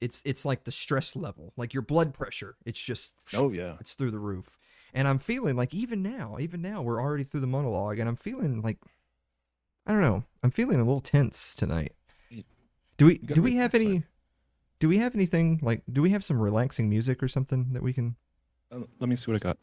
it's 0.00 0.20
it's 0.24 0.44
like 0.44 0.64
the 0.64 0.72
stress 0.72 1.14
level, 1.16 1.52
like 1.56 1.72
your 1.72 1.82
blood 1.82 2.12
pressure. 2.12 2.56
It's 2.66 2.80
just 2.80 3.12
Oh 3.34 3.50
yeah. 3.52 3.76
it's 3.80 3.94
through 3.94 4.10
the 4.10 4.18
roof. 4.18 4.58
And 4.92 5.06
I'm 5.06 5.18
feeling 5.18 5.54
like 5.54 5.72
even 5.74 6.02
now, 6.02 6.38
even 6.40 6.60
now, 6.62 6.82
we're 6.82 7.00
already 7.00 7.22
through 7.24 7.40
the 7.40 7.46
monologue, 7.46 7.98
and 7.98 8.08
I'm 8.08 8.16
feeling 8.16 8.60
like 8.60 8.78
I 9.86 9.92
don't 9.92 10.00
know. 10.02 10.24
I'm 10.42 10.50
feeling 10.50 10.76
a 10.80 10.84
little 10.84 11.00
tense 11.00 11.54
tonight. 11.54 11.92
Do 12.96 13.06
we 13.06 13.18
do 13.18 13.40
we 13.40 13.54
have 13.56 13.74
any? 13.76 14.02
Do 14.80 14.88
we 14.88 14.98
have 14.98 15.14
anything 15.14 15.58
like? 15.60 15.82
Do 15.92 16.02
we 16.02 16.10
have 16.10 16.22
some 16.24 16.38
relaxing 16.38 16.88
music 16.88 17.22
or 17.22 17.28
something 17.28 17.72
that 17.72 17.82
we 17.82 17.92
can? 17.92 18.14
Uh, 18.70 18.80
let 19.00 19.08
me 19.08 19.16
see 19.16 19.30
what 19.30 19.36
I 19.36 19.44
got. 19.44 19.58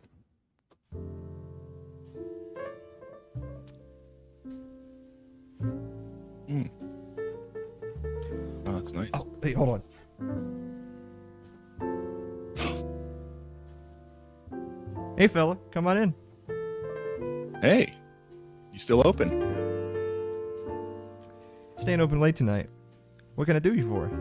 Mm. 6.50 6.70
Oh, 8.68 8.74
that's 8.74 8.94
nice. 8.94 9.10
Oh, 9.14 9.32
hey, 9.42 9.54
hold 9.54 9.70
on. 9.70 9.82
Hey, 15.18 15.30
fella, 15.30 15.58
come 15.72 15.88
on 15.88 15.98
in. 15.98 16.14
Hey, 17.62 17.94
you 18.74 18.80
still 18.80 19.02
open? 19.08 19.30
Staying 21.78 22.02
open 22.02 22.20
late 22.20 22.36
tonight. 22.36 22.70
What 23.36 23.46
can 23.46 23.56
I 23.56 23.60
do 23.60 23.74
you 23.74 23.88
for? 23.88 24.12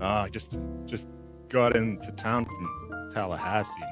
Ah, 0.00 0.22
I 0.24 0.28
just 0.28 0.56
just 0.86 1.06
got 1.48 1.76
into 1.76 2.10
town 2.12 2.44
from 2.44 3.10
Tallahassee. 3.14 3.82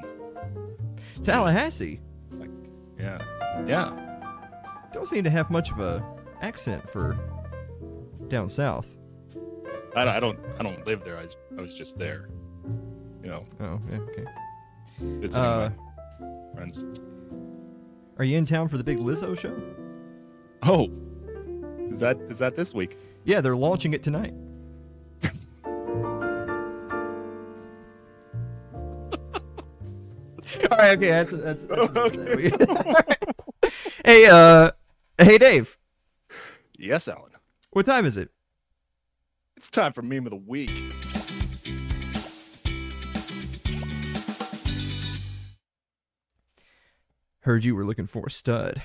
Tallahassee. 1.24 2.00
Yeah, 2.98 3.20
yeah. 3.66 3.92
Don't 4.92 5.06
seem 5.08 5.24
to 5.24 5.30
have 5.30 5.50
much 5.50 5.70
of 5.70 5.80
a 5.80 6.04
accent 6.42 6.88
for 6.88 7.16
down 8.28 8.48
south. 8.48 8.88
I, 9.94 10.04
don't- 10.04 10.14
I 10.16 10.20
don't 10.20 10.38
I 10.58 10.62
don't 10.62 10.86
live 10.86 11.04
there. 11.04 11.16
I 11.18 11.22
was, 11.24 11.36
I 11.58 11.60
was 11.62 11.74
just 11.74 11.98
there. 11.98 12.28
You 13.22 13.28
know, 13.30 13.44
Oh, 13.60 13.80
yeah, 13.90 13.98
okay. 13.98 14.24
It's 15.22 15.36
Uh, 15.36 15.70
friends. 16.54 16.84
Are 18.18 18.24
you 18.24 18.38
in 18.38 18.46
town 18.46 18.68
for 18.68 18.78
the 18.78 18.84
big 18.84 18.98
Lizzo 18.98 19.36
show? 19.38 19.54
Oh, 20.62 20.88
is 21.90 21.98
that 22.00 22.18
is 22.30 22.38
that 22.38 22.56
this 22.56 22.72
week? 22.74 22.96
Yeah, 23.24 23.40
they're 23.40 23.56
launching 23.56 23.92
it 23.94 24.02
tonight. 24.02 24.32
All 30.70 30.78
right, 30.78 30.96
okay, 30.96 31.08
that's 31.08 31.30
that's. 31.32 31.62
that's 31.64 31.96
Okay. 31.96 32.50
hey, 34.04 34.26
uh, 34.26 34.70
hey, 35.18 35.38
Dave, 35.38 35.76
Yes, 36.78 37.08
Alan. 37.08 37.32
what 37.70 37.86
time 37.86 38.06
is 38.06 38.16
it? 38.16 38.30
It's 39.56 39.70
time 39.70 39.92
for 39.92 40.02
meme 40.02 40.26
of 40.26 40.30
the 40.30 40.36
week. 40.36 40.70
Heard 47.40 47.64
you 47.64 47.74
were 47.76 47.84
looking 47.84 48.06
for 48.06 48.26
a 48.26 48.30
stud. 48.30 48.82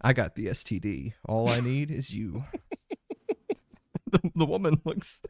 I 0.00 0.12
got 0.12 0.34
the 0.34 0.46
STD. 0.46 1.14
All 1.26 1.48
I 1.48 1.60
need 1.60 1.90
is 1.90 2.10
you. 2.12 2.44
the, 4.10 4.20
the 4.34 4.44
woman 4.46 4.80
looks. 4.84 5.20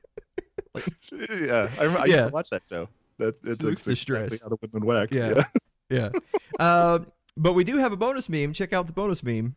yeah, 1.12 1.70
I, 1.78 1.82
remember, 1.84 2.00
I 2.00 2.04
used 2.06 2.16
Yeah. 2.16 2.24
to 2.24 2.30
watch 2.30 2.50
that 2.50 2.62
show. 2.68 2.88
That 3.18 3.36
it's 3.44 3.62
looks 3.62 3.86
exactly 3.86 3.94
distressed. 3.94 4.42
how 4.42 4.48
the 4.48 4.56
women 4.60 4.86
wax. 4.86 5.14
Yeah. 5.14 5.44
Yeah. 5.90 6.10
uh, 6.60 7.00
but 7.36 7.52
we 7.54 7.64
do 7.64 7.78
have 7.78 7.92
a 7.92 7.96
bonus 7.96 8.28
meme. 8.28 8.52
Check 8.52 8.72
out 8.72 8.86
the 8.86 8.92
bonus 8.92 9.22
meme. 9.22 9.56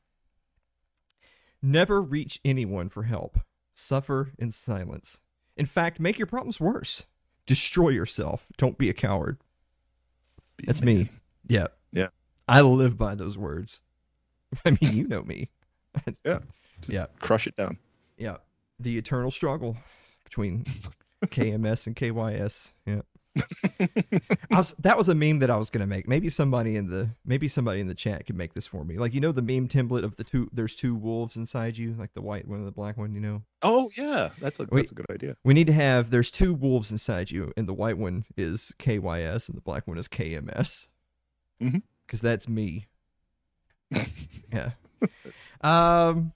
Never 1.62 2.01
reach 2.01 2.39
anyone 2.44 2.89
for 2.89 3.03
help. 3.03 3.39
Suffer 3.74 4.32
in 4.38 4.51
silence. 4.51 5.20
In 5.56 5.65
fact, 5.65 6.00
make 6.00 6.18
your 6.18 6.27
problems 6.27 6.60
worse. 6.60 7.06
Destroy 7.46 7.89
yourself. 7.89 8.48
Don't 8.58 8.77
be 8.77 8.89
a 8.89 8.94
coward. 8.94 9.38
Be 10.58 10.65
That's 10.65 10.82
me. 10.82 11.10
Yeah. 11.48 11.68
Yeah. 11.91 12.08
I 12.48 12.62
live 12.62 12.98
by 12.98 13.15
those 13.15 13.38
words. 13.38 13.82
I 14.65 14.72
mean, 14.82 14.94
you 14.94 15.08
know 15.08 15.24
me. 15.24 15.50
Just 16.25 16.39
Yeah. 16.88 17.08
Crush 17.20 17.48
it 17.48 17.56
down. 17.56 17.77
Yeah. 18.18 18.38
The 18.80 18.98
eternal 18.98 19.32
struggle 19.32 19.77
between 20.24 20.65
KMS 21.25 21.88
and 21.88 21.96
KYS. 21.96 22.72
Yeah. 22.86 23.01
I 23.40 24.58
was, 24.58 24.76
that 24.80 24.98
was 24.98 25.08
a 25.08 25.16
meme 25.16 25.40
that 25.40 25.50
I 25.50 25.58
was 25.58 25.70
gonna 25.70 25.88
make. 25.88 26.08
Maybe 26.08 26.30
somebody 26.30 26.76
in 26.76 26.90
the 26.90 27.12
maybe 27.26 27.48
somebody 27.48 27.80
in 27.80 27.88
the 27.88 27.96
chat 27.96 28.26
could 28.26 28.36
make 28.36 28.54
this 28.54 28.68
for 28.68 28.84
me. 28.84 28.98
Like 28.98 29.14
you 29.14 29.22
know 29.22 29.32
the 29.32 29.42
meme 29.42 29.68
template 29.68 30.04
of 30.04 30.18
the 30.18 30.24
two 30.24 30.50
there's 30.52 30.76
two 30.76 30.96
wolves 30.96 31.38
inside 31.38 31.78
you, 31.78 31.96
like 31.98 32.14
the 32.14 32.22
white 32.22 32.48
one 32.48 32.60
and 32.60 32.68
the 32.68 32.72
black 32.72 32.98
one, 32.98 33.14
you 33.14 33.22
know? 33.22 33.44
Oh 33.62 33.90
yeah, 33.98 34.30
that's 34.40 34.60
a 34.60 34.64
Wait. 34.64 34.82
that's 34.82 34.92
a 34.92 34.96
good 34.96 35.10
idea. 35.10 35.38
We 35.44 35.54
need 35.54 35.68
to 35.68 35.74
have 35.74 36.12
there's 36.12 36.30
two 36.30 36.54
wolves 36.54 36.92
inside 36.92 37.32
you, 37.32 37.54
and 37.56 37.68
the 37.68 37.74
white 37.74 37.98
one 37.98 38.26
is 38.36 38.74
KYS 38.80 39.48
and 39.48 39.58
the 39.58 39.62
black 39.62 39.88
one 39.88 39.98
is 39.98 40.08
KMS. 40.08 40.88
Because 42.06 42.22
that's 42.22 42.50
me. 42.50 42.88
yeah. 44.52 44.72
Um 45.62 46.34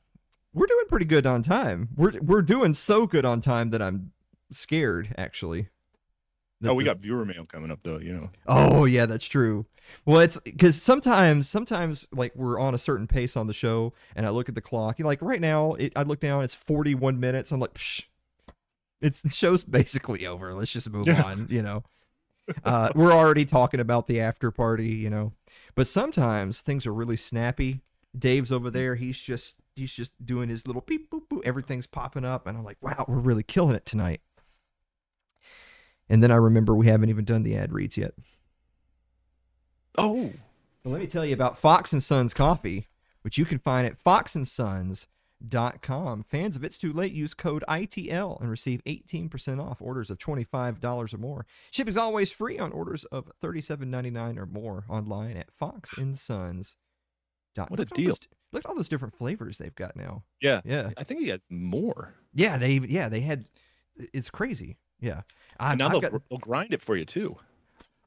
we're 0.53 0.67
doing 0.67 0.85
pretty 0.87 1.05
good 1.05 1.25
on 1.25 1.43
time. 1.43 1.89
We're 1.97 2.13
we're 2.21 2.41
doing 2.41 2.73
so 2.73 3.05
good 3.05 3.25
on 3.25 3.41
time 3.41 3.71
that 3.71 3.81
I'm 3.81 4.13
scared 4.53 5.13
actually. 5.17 5.67
Oh, 6.67 6.73
we 6.73 6.83
got 6.83 6.97
viewer 6.97 7.25
mail 7.25 7.45
coming 7.45 7.71
up 7.71 7.79
though. 7.83 7.99
You 7.99 8.13
know. 8.13 8.29
Oh 8.47 8.85
yeah, 8.85 9.05
that's 9.05 9.25
true. 9.27 9.65
Well, 10.05 10.19
it's 10.19 10.39
because 10.39 10.81
sometimes, 10.81 11.47
sometimes 11.47 12.07
like 12.11 12.35
we're 12.35 12.59
on 12.59 12.73
a 12.73 12.77
certain 12.77 13.07
pace 13.07 13.37
on 13.37 13.47
the 13.47 13.53
show, 13.53 13.93
and 14.15 14.25
I 14.25 14.29
look 14.29 14.49
at 14.49 14.55
the 14.55 14.61
clock. 14.61 14.99
Like 14.99 15.21
right 15.21 15.39
now, 15.41 15.73
it, 15.73 15.93
I 15.95 16.03
look 16.03 16.19
down, 16.19 16.43
it's 16.43 16.55
forty-one 16.55 17.19
minutes. 17.19 17.51
I'm 17.51 17.59
like, 17.59 17.75
Psh, 17.75 18.03
it's 19.01 19.21
the 19.21 19.29
show's 19.29 19.63
basically 19.79 20.25
over. 20.25 20.53
Let's 20.53 20.71
just 20.71 20.89
move 20.89 21.07
Yeah. 21.07 21.21
on. 21.23 21.47
You 21.49 21.61
know, 21.61 21.83
uh, 22.63 22.89
we're 22.95 23.13
already 23.13 23.45
talking 23.45 23.79
about 23.79 24.07
the 24.07 24.19
after 24.21 24.49
party. 24.51 24.89
You 24.89 25.09
know, 25.09 25.33
but 25.75 25.87
sometimes 25.87 26.61
things 26.61 26.85
are 26.87 26.93
really 26.93 27.17
snappy. 27.17 27.81
Dave's 28.17 28.51
over 28.51 28.71
there. 28.71 28.95
He's 28.95 29.19
just 29.19 29.55
he's 29.75 29.93
just 29.93 30.11
doing 30.25 30.49
his 30.49 30.65
little 30.65 30.83
beep 30.87 31.11
boop 31.11 31.27
boop. 31.31 31.45
Everything's 31.45 31.85
popping 31.87 32.25
up, 32.25 32.47
and 32.47 32.57
I'm 32.57 32.63
like, 32.63 32.77
wow, 32.81 33.05
we're 33.07 33.15
really 33.19 33.43
killing 33.43 33.75
it 33.75 33.85
tonight. 33.85 34.21
And 36.09 36.21
then 36.21 36.31
I 36.31 36.35
remember 36.35 36.75
we 36.75 36.87
haven't 36.87 37.09
even 37.09 37.23
done 37.25 37.41
the 37.43 37.55
ad 37.55 37.71
reads 37.73 37.97
yet. 37.97 38.13
Oh. 39.97 40.31
Well, 40.83 40.91
let 40.93 41.01
me 41.01 41.07
tell 41.07 41.25
you 41.25 41.33
about 41.33 41.57
Fox 41.57 41.91
and 41.93 42.03
Sons 42.03 42.31
coffee, 42.33 42.87
which 43.23 43.37
you 43.39 43.45
can 43.45 43.59
find 43.59 43.87
at 43.87 44.03
foxandsons.com. 44.03 46.23
Fans 46.23 46.55
of 46.55 46.63
It's 46.63 46.77
Too 46.77 46.93
Late 46.93 47.13
use 47.13 47.33
code 47.33 47.63
ITL 47.67 48.39
and 48.39 48.51
receive 48.51 48.83
18% 48.85 49.59
off 49.59 49.81
orders 49.81 50.11
of 50.11 50.19
$25 50.19 51.13
or 51.13 51.17
more. 51.17 51.47
Shipping 51.71 51.89
is 51.89 51.97
always 51.97 52.31
free 52.31 52.59
on 52.59 52.71
orders 52.71 53.03
of 53.05 53.31
$37.99 53.43 54.37
or 54.37 54.45
more 54.45 54.85
online 54.87 55.37
at 55.37 55.47
foxandsons.com. 55.59 56.75
What 57.69 57.79
a 57.79 57.83
Look 57.83 57.91
at 57.91 57.97
all 57.97 58.03
deal. 58.03 58.15
Look 58.51 58.63
at 58.63 58.69
all 58.69 58.75
those 58.75 58.89
different 58.89 59.17
flavors 59.17 59.57
they've 59.57 59.73
got 59.73 59.95
now. 59.95 60.21
Yeah. 60.39 60.61
Yeah. 60.65 60.91
I 60.97 61.03
think 61.03 61.21
he 61.21 61.29
has 61.29 61.47
more. 61.49 62.13
Yeah, 62.33 62.57
they 62.57 62.73
yeah, 62.73 63.09
they 63.09 63.21
had 63.21 63.45
it's 64.13 64.29
crazy. 64.29 64.77
Yeah. 64.99 65.21
I, 65.59 65.71
And 65.71 65.79
now 65.79 65.89
they'll, 65.89 66.01
got- 66.01 66.21
they'll 66.29 66.39
grind 66.39 66.73
it 66.73 66.81
for 66.81 66.95
you 66.95 67.05
too. 67.05 67.37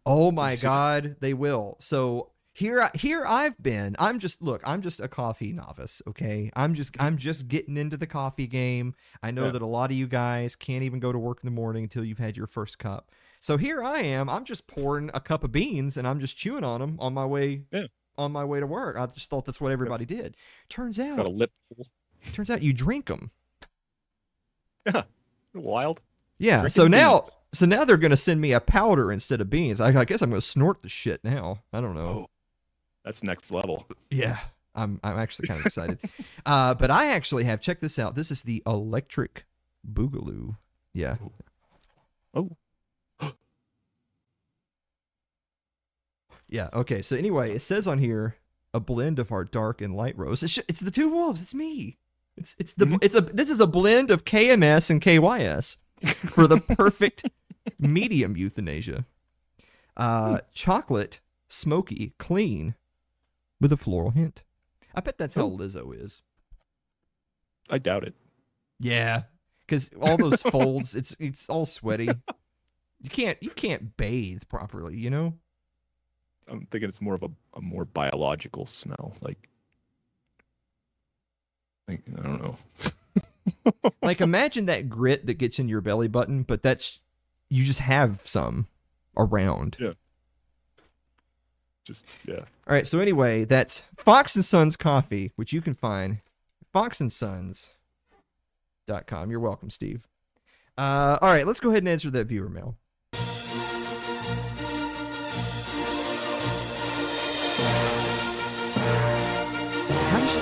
Oh 0.07 0.31
my. 0.31 0.57
God, 0.57 1.17
they 1.21 1.35
will. 1.35 1.77
So 1.81 2.31
here, 2.55 2.83
I- 2.83 2.91
here 2.97 3.25
I've 3.27 3.61
been. 3.63 3.95
I'm 3.99 4.19
just 4.19 4.43
look. 4.43 4.63
I'm 4.65 4.83
just 4.83 5.01
a 5.01 5.09
coffee 5.09 5.53
novice. 5.53 6.03
Okay, 6.09 6.51
I'm 6.57 6.75
just 6.75 6.97
I'm 6.99 7.17
just 7.19 7.47
getting 7.49 7.77
into 7.77 7.97
the 7.97 8.07
coffee 8.07 8.47
game. 8.47 8.95
I 9.23 9.31
know 9.31 9.47
Yeah. 9.47 9.53
that 9.53 9.63
a 9.63 9.67
lot 9.67 9.91
of 9.91 9.97
you 9.97 10.07
guys 10.07 10.57
can't 10.57 10.83
even 10.83 10.99
go 11.01 11.13
to 11.13 11.19
work 11.19 11.39
in 11.43 11.47
the 11.47 11.55
morning 11.55 11.85
until 11.85 12.05
you've 12.05 12.19
had 12.19 12.37
your 12.37 12.47
first 12.47 12.79
cup. 12.79 13.11
So 13.41 13.57
here 13.57 13.83
I 13.85 14.01
am. 14.01 14.29
I'm 14.29 14.45
just 14.45 14.67
pouring 14.67 15.11
a 15.15 15.21
cup 15.21 15.45
of 15.45 15.53
beans 15.53 15.97
and 15.97 16.09
I'm 16.09 16.19
just 16.21 16.37
chewing 16.37 16.65
on 16.65 16.81
them 16.81 16.97
on 16.99 17.15
my 17.15 17.25
way. 17.27 17.63
Yeah. 17.71 17.87
On 18.17 18.33
my 18.33 18.45
way 18.45 18.59
to 18.59 18.67
work, 18.67 18.97
I 18.99 19.07
just 19.07 19.31
thought 19.31 19.45
that's 19.45 19.61
what 19.61 19.71
everybody 19.71 20.05
did. 20.05 20.37
Turns 20.69 20.99
Got 20.99 21.19
a 21.21 21.23
out, 21.23 21.35
lip 21.35 21.53
turns 22.33 22.51
out 22.51 22.63
you 22.63 22.73
drink 22.73 23.07
them. 23.07 23.31
Yeah. 24.85 25.03
Wild. 25.55 26.01
Yeah. 26.39 26.69
So 26.69 26.87
now, 26.87 27.21
beans. 27.21 27.37
so 27.53 27.67
now 27.67 27.85
they're 27.85 27.97
gonna 27.97 28.17
send 28.17 28.41
me 28.41 28.53
a 28.53 28.61
powder 28.61 29.11
instead 29.13 29.41
of 29.41 29.51
beans. 29.51 29.81
I, 29.81 29.89
I 29.99 30.05
guess 30.05 30.23
I'm 30.23 30.31
gonna 30.31 30.41
snort 30.41 30.83
the 30.83 30.89
shit 30.89 31.23
now. 31.25 31.61
I 31.73 31.81
don't 31.81 31.95
know. 31.95 32.01
Oh. 32.07 32.31
That's 33.05 33.23
next 33.23 33.51
level. 33.51 33.87
Yeah, 34.11 34.39
I'm 34.75 35.01
I'm 35.03 35.19
actually 35.19 35.49
kind 35.49 35.61
of 35.61 35.67
excited. 35.67 35.99
uh, 36.47 36.75
but 36.75 36.91
I 36.91 37.09
actually 37.09 37.45
have 37.45 37.61
check 37.61 37.81
this 37.81 37.99
out. 37.99 38.15
This 38.15 38.31
is 38.31 38.43
the 38.43 38.63
electric 38.67 39.47
boogaloo. 39.91 40.57
Yeah. 40.93 41.17
Oh. 42.35 42.51
Yeah. 46.49 46.69
Okay. 46.73 47.03
So 47.03 47.15
anyway, 47.17 47.55
it 47.55 47.61
says 47.63 47.87
on 47.87 47.99
here 47.99 48.37
a 48.73 48.81
blend 48.81 49.19
of 49.19 49.31
our 49.33 49.45
dark 49.45 49.81
and 49.83 49.95
light 49.95 50.17
rose. 50.17 50.43
It's, 50.43 50.59
it's 50.69 50.81
the 50.81 50.91
two 50.91 51.09
wolves. 51.09 51.43
It's 51.43 51.55
me. 51.55 51.99
It's 52.37 52.55
it's 52.59 52.75
the 52.75 52.87
Mhm. 52.87 52.99
it's 53.03 53.15
a 53.15 53.21
this 53.21 53.51
is 53.51 53.61
a 53.61 53.67
blend 53.67 54.11
of 54.11 54.25
KMS 54.25 54.91
and 54.91 55.03
KYS 55.03 55.77
for 56.31 56.47
the 56.47 56.59
perfect 56.59 57.29
medium 57.79 58.37
euthanasia. 58.37 59.05
Uh, 59.97 60.39
chocolate, 60.53 61.21
smoky, 61.49 62.15
clean, 62.19 62.75
with 63.61 63.73
a 63.73 63.77
floral 63.77 64.11
hint. 64.13 64.43
I 64.95 65.01
bet 65.01 65.19
that's 65.19 65.35
how 65.35 65.47
Oh. 65.47 65.51
Lizzo 65.57 65.93
is. 65.93 66.23
I 67.71 67.79
doubt 67.79 68.05
it. 68.05 68.15
Yeah, 68.81 69.25
because 69.61 69.91
all 70.01 70.17
those 70.17 70.41
folds, 70.51 70.95
it's 70.95 71.15
it's 71.19 71.49
all 71.49 71.67
sweaty. 71.67 72.09
You 73.01 73.11
can't 73.11 73.37
you 73.43 73.51
can't 73.51 73.97
bathe 73.97 74.43
properly, 74.49 74.97
you 74.97 75.11
know. 75.11 75.35
I'm 76.49 76.67
thinking 76.71 76.89
it's 76.89 77.01
more 77.03 77.15
of 77.15 77.23
a, 77.23 77.29
a 77.55 77.61
more 77.61 77.85
biological 77.85 78.65
smell. 78.65 79.15
Like, 79.21 79.49
like 81.87 82.03
I 82.19 82.23
don't 82.23 82.43
know. 82.43 82.57
Like 84.03 84.21
imagine 84.21 84.67
that 84.67 84.89
grit 84.89 85.27
that 85.27 85.35
gets 85.35 85.59
in 85.59 85.69
your 85.69 85.81
belly 85.81 86.09
button, 86.09 86.43
but 86.43 86.63
that's 86.63 87.01
you 87.49 87.65
just 87.65 87.81
have 87.81 88.21
some 88.25 88.67
around. 89.17 89.77
Yeah. 89.79 89.93
Just 91.85 92.03
yeah. 92.27 92.41
All 92.67 92.75
right. 92.75 92.87
So 92.87 92.99
anyway, 92.99 93.45
that's 93.45 93.83
Fox 93.97 94.37
and 94.37 94.45
Sons 94.45 94.77
coffee, 94.77 95.33
which 95.37 95.53
you 95.53 95.61
can 95.61 95.75
find 95.75 96.21
foxandsons.com. 96.75 99.31
You're 99.31 99.41
welcome, 99.41 99.71
Steve. 99.71 100.07
Uh, 100.77 101.19
all 101.21 101.31
right, 101.31 101.47
let's 101.47 101.61
go 101.61 101.71
ahead 101.71 101.83
and 101.83 101.89
answer 101.89 102.11
that 102.11 102.27
viewer 102.27 102.49
mail. 102.49 102.77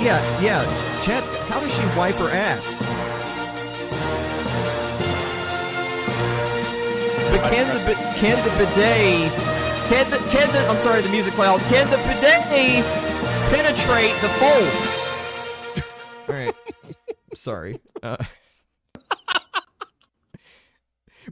Yeah, 0.06 0.40
yeah, 0.40 1.02
Chad, 1.04 1.24
how 1.50 1.58
does 1.58 1.72
she 1.74 1.98
wipe 1.98 2.14
her 2.14 2.30
ass? 2.30 2.80
But 7.32 7.50
can 7.52 7.66
the 7.84 7.94
can 8.18 8.44
the 8.44 8.50
bidet 8.56 9.32
can 9.88 10.10
the 10.10 10.16
can 10.30 10.52
the 10.52 10.60
I'm 10.68 10.78
sorry 10.78 11.02
the 11.02 11.08
music 11.10 11.36
loud 11.36 11.60
can 11.62 11.90
the 11.90 11.96
bidet 11.96 12.84
penetrate 13.50 14.14
the 14.22 14.28
folds? 14.38 15.02
All 16.28 16.34
right, 16.34 16.54
sorry. 17.34 17.80
Uh, 18.02 18.16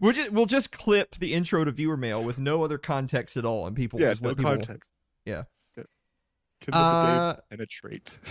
we'll 0.00 0.12
just 0.12 0.30
we'll 0.32 0.46
just 0.46 0.72
clip 0.72 1.14
the 1.16 1.32
intro 1.32 1.64
to 1.64 1.70
viewer 1.70 1.96
mail 1.96 2.22
with 2.24 2.38
no 2.38 2.62
other 2.64 2.78
context 2.78 3.36
at 3.36 3.44
all, 3.44 3.66
and 3.68 3.74
people 3.76 4.00
Yeah, 4.00 4.10
just 4.10 4.22
no 4.22 4.28
let 4.30 4.36
people. 4.38 4.50
context. 4.52 4.90
Yeah. 5.24 5.44
Can 5.76 6.72
the 6.72 6.76
Uh, 6.76 7.32
bidet 7.34 7.44
penetrate? 7.50 8.18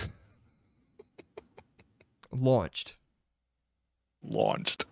launched. 2.34 2.96
Launched. 4.24 4.86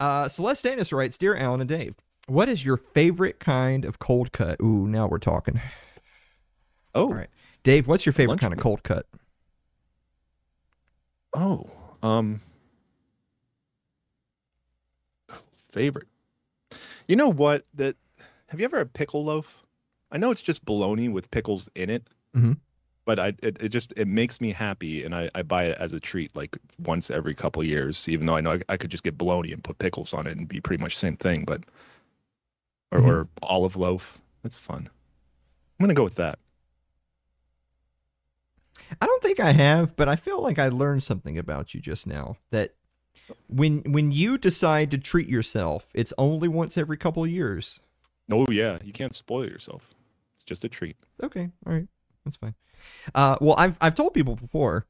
Uh, 0.00 0.24
Celestanis 0.26 0.92
writes, 0.92 1.18
"Dear 1.18 1.36
Alan 1.36 1.60
and 1.60 1.68
Dave, 1.68 1.94
what 2.28 2.48
is 2.48 2.64
your 2.64 2.76
favorite 2.76 3.40
kind 3.40 3.84
of 3.84 3.98
cold 3.98 4.32
cut?" 4.32 4.60
Ooh, 4.60 4.86
now 4.86 5.06
we're 5.06 5.18
talking. 5.18 5.60
Oh, 6.94 7.08
All 7.08 7.14
right. 7.14 7.28
Dave, 7.62 7.86
what's 7.86 8.06
your 8.06 8.12
favorite 8.12 8.40
kind 8.40 8.52
of 8.52 8.58
cold 8.58 8.82
cut? 8.82 9.06
oh, 11.34 11.68
um, 12.02 12.40
favorite. 15.72 16.06
You 17.06 17.16
know 17.16 17.28
what? 17.28 17.64
That 17.74 17.96
have 18.48 18.60
you 18.60 18.64
ever 18.64 18.78
had 18.78 18.92
pickle 18.92 19.24
loaf? 19.24 19.56
I 20.10 20.18
know 20.18 20.30
it's 20.30 20.42
just 20.42 20.64
bologna 20.64 21.08
with 21.08 21.30
pickles 21.30 21.68
in 21.74 21.90
it, 21.90 22.08
Mhm. 22.34 22.58
But 23.08 23.18
I 23.18 23.28
it, 23.42 23.56
it 23.62 23.70
just 23.70 23.94
it 23.96 24.06
makes 24.06 24.38
me 24.38 24.52
happy, 24.52 25.02
and 25.02 25.14
I 25.14 25.30
I 25.34 25.40
buy 25.40 25.64
it 25.64 25.78
as 25.78 25.94
a 25.94 25.98
treat 26.00 26.36
like 26.36 26.58
once 26.84 27.10
every 27.10 27.34
couple 27.34 27.64
years. 27.64 28.06
Even 28.06 28.26
though 28.26 28.36
I 28.36 28.42
know 28.42 28.52
I, 28.52 28.60
I 28.68 28.76
could 28.76 28.90
just 28.90 29.02
get 29.02 29.16
bologna 29.16 29.50
and 29.50 29.64
put 29.64 29.78
pickles 29.78 30.12
on 30.12 30.26
it 30.26 30.36
and 30.36 30.46
be 30.46 30.60
pretty 30.60 30.82
much 30.82 30.94
the 30.94 30.98
same 31.00 31.16
thing, 31.16 31.46
but 31.46 31.64
or, 32.92 33.00
Mhm. 33.00 33.06
or 33.08 33.28
olive 33.42 33.76
loaf. 33.76 34.18
That's 34.42 34.58
fun. 34.58 34.90
I'm 35.80 35.84
gonna 35.84 35.94
go 35.94 36.04
with 36.04 36.16
that. 36.16 36.38
I 39.00 39.06
don't 39.06 39.22
think 39.22 39.40
I 39.40 39.52
have, 39.52 39.96
but 39.96 40.06
I 40.08 40.16
feel 40.16 40.42
like 40.42 40.58
I 40.58 40.68
learned 40.68 41.02
something 41.02 41.38
about 41.38 41.72
you 41.72 41.80
just 41.80 42.06
now. 42.06 42.36
That 42.50 42.74
when 43.46 43.90
when 43.90 44.12
you 44.12 44.36
decide 44.36 44.90
to 44.90 44.98
treat 44.98 45.28
yourself, 45.28 45.88
it's 45.94 46.12
only 46.18 46.48
once 46.48 46.76
every 46.76 46.98
couple 46.98 47.24
of 47.24 47.30
years. 47.30 47.80
Oh 48.30 48.44
yeah, 48.50 48.78
you 48.84 48.92
can't 48.92 49.14
spoil 49.14 49.46
yourself. 49.46 49.94
It's 50.36 50.44
just 50.44 50.64
a 50.64 50.68
treat. 50.68 50.96
Okay, 51.22 51.48
all 51.66 51.72
right, 51.72 51.88
that's 52.24 52.36
fine. 52.36 52.54
Uh, 53.14 53.36
well, 53.40 53.54
I've 53.58 53.76
I've 53.80 53.94
told 53.94 54.14
people 54.14 54.36
before. 54.36 54.86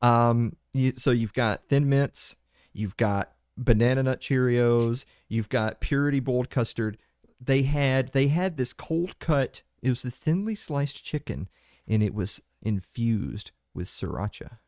Um, 0.00 0.56
you, 0.72 0.92
so 0.96 1.10
you've 1.10 1.32
got 1.32 1.64
Thin 1.68 1.88
Mints, 1.88 2.36
you've 2.72 2.96
got 2.96 3.32
Banana 3.56 4.04
Nut 4.04 4.20
Cheerios, 4.20 5.04
you've 5.28 5.48
got 5.48 5.80
Purity 5.80 6.20
Bold 6.20 6.50
Custard. 6.50 6.98
They 7.40 7.62
had 7.62 8.12
they 8.12 8.28
had 8.28 8.56
this 8.56 8.72
cold 8.72 9.18
cut. 9.18 9.62
It 9.82 9.88
was 9.90 10.02
the 10.02 10.10
thinly 10.10 10.54
sliced 10.54 11.04
chicken, 11.04 11.48
and 11.86 12.02
it 12.02 12.14
was 12.14 12.40
infused 12.62 13.52
with 13.74 13.86
sriracha. 13.88 14.58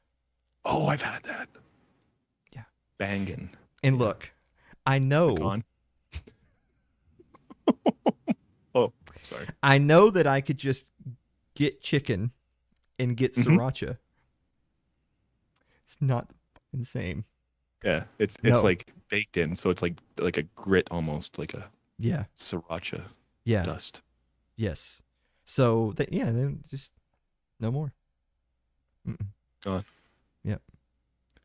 Oh, 0.65 0.87
I've 0.87 1.03
had 1.03 1.23
that. 1.25 1.49
Yeah. 2.53 2.63
Bangin. 2.99 3.51
And 3.83 3.99
look, 3.99 4.31
I 4.87 4.99
know 4.99 5.63
oh, 8.75 8.93
sorry. 9.23 9.49
I 9.63 9.79
know 9.79 10.11
that 10.11 10.27
I 10.27 10.41
could 10.41 10.59
just 10.59 10.87
get 11.61 11.83
chicken 11.83 12.33
and 12.99 13.17
get 13.19 13.35
Mhm. 13.35 13.45
sriracha. 13.45 13.99
It's 15.85 15.97
not 16.01 16.31
the 16.73 16.85
same. 16.87 17.25
Yeah, 17.85 18.05
it's 18.19 18.37
it's 18.37 18.63
No. 18.63 18.63
like 18.63 18.93
baked 19.09 19.37
in, 19.37 19.55
so 19.57 19.69
it's 19.71 19.83
like 19.83 19.99
like 20.19 20.37
a 20.39 20.43
grit 20.43 20.89
almost, 20.91 21.39
like 21.39 21.53
a 21.55 21.71
Yeah. 21.99 22.25
sriracha 22.37 23.05
Yeah. 23.45 23.63
dust. 23.65 24.01
Yes. 24.57 25.03
So 25.45 25.93
that 25.97 26.13
yeah, 26.13 26.31
then 26.31 26.65
just 26.69 26.93
no 27.59 27.71
more. 27.71 27.93
Mm-mm. 29.07 29.27
Gone. 29.63 29.85
Yep. 30.45 30.63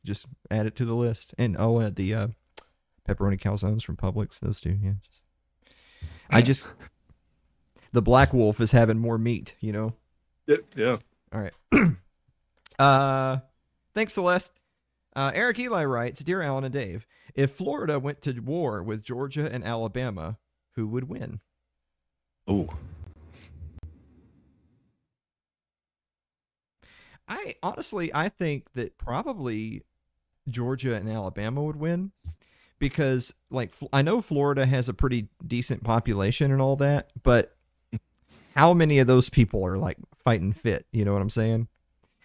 Just 0.06 0.28
add 0.50 0.66
it 0.66 0.76
to 0.78 0.86
the 0.86 0.96
list. 0.96 1.34
And 1.38 1.58
oh, 1.58 1.80
uh, 1.82 1.90
the 1.90 2.14
uh, 2.14 2.28
pepperoni 3.08 3.40
calzones 3.40 3.84
from 3.84 3.98
Publix. 3.98 4.40
Those 4.40 4.62
two. 4.62 4.78
Yeah. 4.82 4.94
Just, 5.04 5.24
I 6.30 6.42
just 6.42 6.68
the 7.92 8.02
black 8.02 8.34
wolf 8.34 8.62
is 8.62 8.72
having 8.72 9.00
more 9.00 9.18
meat. 9.18 9.56
You 9.60 9.74
know. 9.74 9.94
Yeah, 10.48 10.58
yeah. 10.76 10.96
All 11.34 11.42
right. 11.42 11.54
uh, 12.80 13.38
thanks, 13.94 14.14
Celeste. 14.14 14.52
Uh, 15.16 15.32
Eric 15.34 15.60
Eli 15.60 15.86
writes, 15.86 16.24
"Dear 16.24 16.42
Alan 16.42 16.64
and 16.64 16.74
Dave, 16.74 17.08
if 17.34 17.52
Florida 17.52 18.00
went 18.00 18.22
to 18.24 18.40
war 18.40 18.84
with 18.84 19.04
Georgia 19.04 19.50
and 19.52 19.64
Alabama, 19.64 20.38
who 20.76 20.88
would 20.88 21.10
win?" 21.10 21.40
Oh, 22.48 22.70
I 27.28 27.56
honestly, 27.64 28.14
I 28.14 28.30
think 28.30 28.74
that 28.74 28.98
probably 28.98 29.84
Georgia 30.48 30.94
and 30.94 31.10
Alabama 31.10 31.64
would 31.64 31.78
win 31.78 32.12
because, 32.78 33.34
like, 33.50 33.72
I 33.92 34.02
know 34.02 34.22
Florida 34.22 34.66
has 34.66 34.88
a 34.90 34.94
pretty 34.94 35.30
decent 35.46 35.84
population 35.84 36.52
and 36.52 36.62
all 36.62 36.76
that, 36.78 37.10
but 37.24 37.56
how 38.56 38.74
many 38.74 39.00
of 39.00 39.08
those 39.08 39.30
people 39.30 39.66
are 39.66 39.78
like 39.78 39.98
fighting 40.26 40.52
fit? 40.52 40.86
You 40.92 41.06
know 41.06 41.14
what 41.14 41.22
I'm 41.22 41.30
saying? 41.30 41.70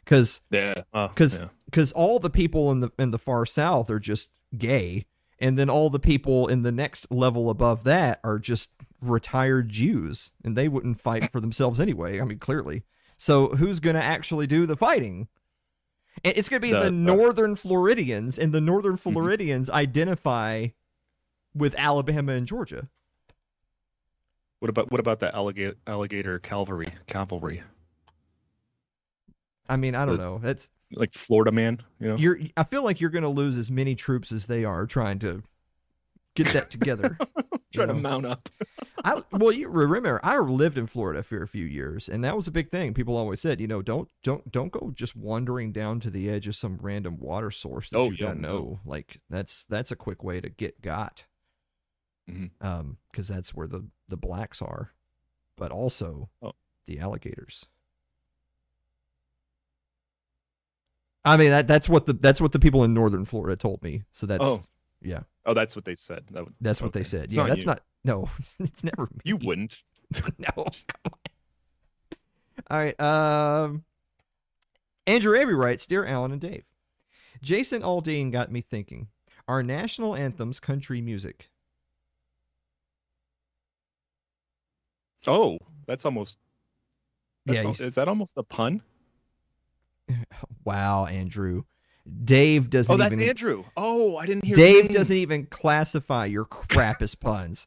Because 0.04 0.40
yeah. 0.50 0.82
Uh, 0.92 1.08
because 1.08 1.38
yeah. 1.38 1.48
because 1.66 1.92
all 1.92 2.18
the 2.18 2.30
people 2.30 2.72
in 2.72 2.80
the 2.80 2.90
in 2.98 3.12
the 3.12 3.18
far 3.18 3.46
south 3.46 3.90
are 3.90 4.00
just 4.00 4.30
gay, 4.58 5.06
and 5.38 5.56
then 5.56 5.70
all 5.70 5.90
the 5.90 6.00
people 6.00 6.48
in 6.48 6.62
the 6.62 6.72
next 6.72 7.06
level 7.12 7.48
above 7.48 7.84
that 7.84 8.18
are 8.24 8.40
just 8.40 8.70
retired 9.00 9.68
Jews, 9.68 10.32
and 10.42 10.56
they 10.56 10.66
wouldn't 10.66 11.00
fight 11.00 11.30
for 11.30 11.40
themselves 11.40 11.78
anyway. 11.78 12.20
I 12.20 12.24
mean, 12.24 12.38
clearly. 12.38 12.82
So 13.16 13.48
who's 13.48 13.80
going 13.80 13.96
to 13.96 14.02
actually 14.02 14.46
do 14.46 14.66
the 14.66 14.76
fighting? 14.76 15.28
It's 16.24 16.48
going 16.48 16.60
to 16.60 16.66
be 16.66 16.72
the, 16.72 16.80
The- 16.80 16.86
uh, 16.86 16.90
northern 16.90 17.54
Floridians, 17.54 18.38
and 18.38 18.52
the 18.52 18.60
northern. 18.60 18.96
Floridians 18.96 19.70
identify 19.70 20.68
with 21.54 21.74
Alabama 21.76 22.32
and 22.32 22.46
Georgia. 22.46 22.88
What 24.58 24.68
about 24.68 24.90
what 24.90 25.00
about 25.00 25.20
the 25.20 25.34
alligator 25.34 25.76
alligator 25.86 26.38
cavalry 26.38 26.92
cavalry 27.06 27.62
I 29.70 29.76
mean, 29.76 29.94
I 29.94 30.04
don't 30.04 30.16
The- 30.16 30.22
know. 30.22 30.38
That's 30.38 30.68
like 30.92 31.14
Florida 31.14 31.52
man? 31.52 31.82
You 32.00 32.08
know. 32.08 32.16
you're. 32.16 32.38
I 32.56 32.64
feel 32.64 32.82
like 32.82 33.00
you're 33.00 33.10
going 33.10 33.22
to 33.22 33.28
lose 33.28 33.56
as 33.56 33.70
many 33.70 33.94
troops 33.94 34.32
as 34.32 34.46
they 34.46 34.64
are 34.64 34.86
trying 34.86 35.18
to 35.20 35.42
get 36.34 36.48
that 36.48 36.70
together. 36.70 37.16
Trying 37.72 37.86
know. 37.86 37.94
to 37.94 38.00
mount 38.00 38.26
up. 38.26 38.48
I 39.04 39.22
well, 39.30 39.52
you 39.52 39.68
remember 39.68 40.18
I 40.24 40.38
lived 40.40 40.76
in 40.76 40.88
Florida 40.88 41.22
for 41.22 41.40
a 41.40 41.46
few 41.46 41.64
years, 41.64 42.08
and 42.08 42.24
that 42.24 42.34
was 42.36 42.48
a 42.48 42.50
big 42.50 42.68
thing. 42.68 42.94
People 42.94 43.16
always 43.16 43.40
said, 43.40 43.60
you 43.60 43.68
know, 43.68 43.80
don't 43.80 44.08
don't 44.24 44.50
don't 44.50 44.72
go 44.72 44.90
just 44.92 45.14
wandering 45.14 45.70
down 45.70 46.00
to 46.00 46.10
the 46.10 46.28
edge 46.28 46.48
of 46.48 46.56
some 46.56 46.78
random 46.82 47.16
water 47.20 47.52
source 47.52 47.88
that 47.90 47.98
Oh, 47.98 48.06
you 48.10 48.16
yeah, 48.18 48.26
don't 48.26 48.40
no. 48.40 48.48
know. 48.58 48.80
Like 48.84 49.20
that's 49.30 49.64
that's 49.68 49.92
a 49.92 49.96
quick 49.96 50.24
way 50.24 50.40
to 50.40 50.48
get 50.48 50.82
got. 50.82 51.26
Mhm. 52.28 52.50
Um, 52.60 52.96
because 53.12 53.28
that's 53.28 53.54
where 53.54 53.68
the 53.68 53.86
the 54.08 54.16
blacks 54.16 54.60
are, 54.60 54.90
but 55.56 55.70
also 55.70 56.28
Oh. 56.42 56.54
the 56.88 56.98
alligators. 56.98 57.66
I 61.24 61.36
mean 61.36 61.50
that 61.50 61.66
that's 61.68 61.88
what 61.88 62.06
the 62.06 62.12
that's 62.14 62.40
what 62.40 62.52
the 62.52 62.58
people 62.58 62.82
in 62.84 62.94
northern 62.94 63.24
Florida 63.24 63.56
told 63.56 63.82
me. 63.82 64.02
So 64.12 64.26
that's 64.26 64.44
Oh. 64.44 64.62
Yeah, 65.02 65.20
Oh, 65.46 65.54
that's 65.54 65.74
what 65.74 65.86
they 65.86 65.94
said. 65.94 66.24
That 66.30 66.44
would- 66.44 66.54
that's 66.60 66.82
what 66.82 66.92
they 66.92 67.04
said. 67.04 67.24
It's 67.24 67.34
yeah, 67.34 67.42
not 67.42 67.48
that's 67.48 67.60
you. 67.62 67.66
not. 67.66 67.80
No, 68.04 68.28
it's 68.58 68.84
never. 68.84 69.04
Me. 69.04 69.20
You 69.24 69.36
wouldn't. 69.36 69.82
no. 70.38 70.48
Come 70.56 70.66
on. 71.06 71.12
All 72.70 72.78
right. 72.78 73.00
Um, 73.00 73.84
Andrew 75.06 75.34
Avery 75.38 75.54
writes, 75.54 75.86
"Dear 75.86 76.04
Alan 76.04 76.32
and 76.32 76.40
Dave, 76.40 76.64
Jason 77.42 77.80
Aldean 77.82 78.30
got 78.30 78.52
me 78.52 78.60
thinking. 78.60 79.08
Are 79.48 79.62
national 79.62 80.14
anthems 80.14 80.60
country 80.60 81.00
music? 81.00 81.48
Oh, 85.26 85.58
that's 85.86 86.04
almost. 86.04 86.36
That's 87.46 87.56
Yeah, 87.62 87.68
al- 87.68 87.88
is 87.88 87.94
that 87.94 88.08
almost 88.08 88.34
a 88.36 88.42
pun? 88.42 88.82
Wow, 90.64 91.06
Andrew. 91.06 91.64
Dave 92.24 92.70
doesn't 92.70 92.92
Oh, 92.92 92.96
that's 92.96 93.12
even. 93.12 93.28
Andrew. 93.28 93.64
Oh, 93.76 94.16
I 94.16 94.26
didn't 94.26 94.44
hear. 94.44 94.54
Dave 94.54 94.90
doesn't 94.90 95.16
even 95.16 95.46
classify 95.46 96.26
your 96.26 96.44
crap 96.44 97.02
as 97.02 97.14
puns. 97.14 97.66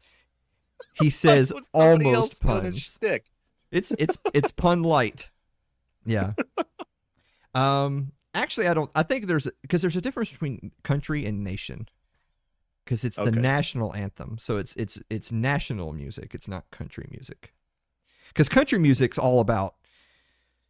He 0.93 1.09
says 1.09 1.49
That's 1.49 1.71
what 1.73 1.89
somebody 1.89 2.11
else 2.13 2.39
almost 2.43 2.43
puns. 2.43 2.99
It's 3.71 3.91
it's 3.97 4.17
it's 4.33 4.51
pun 4.55 4.83
light. 4.83 5.29
Yeah. 6.05 6.33
Um. 7.55 8.11
Actually, 8.33 8.67
I 8.67 8.73
don't. 8.73 8.91
I 8.95 9.03
think 9.03 9.27
there's 9.27 9.47
because 9.61 9.81
there's 9.81 9.95
a 9.95 10.01
difference 10.01 10.31
between 10.31 10.71
country 10.83 11.25
and 11.25 11.43
nation. 11.43 11.87
Because 12.83 13.05
it's 13.05 13.15
the 13.15 13.31
national 13.31 13.95
anthem, 13.95 14.37
so 14.37 14.57
it's 14.57 14.75
it's 14.75 14.99
it's 15.09 15.31
national 15.31 15.93
music. 15.93 16.35
It's 16.35 16.47
not 16.49 16.69
country 16.69 17.07
music. 17.11 17.53
Because 18.27 18.49
country 18.49 18.77
music's 18.77 19.17
all 19.17 19.39
about 19.39 19.75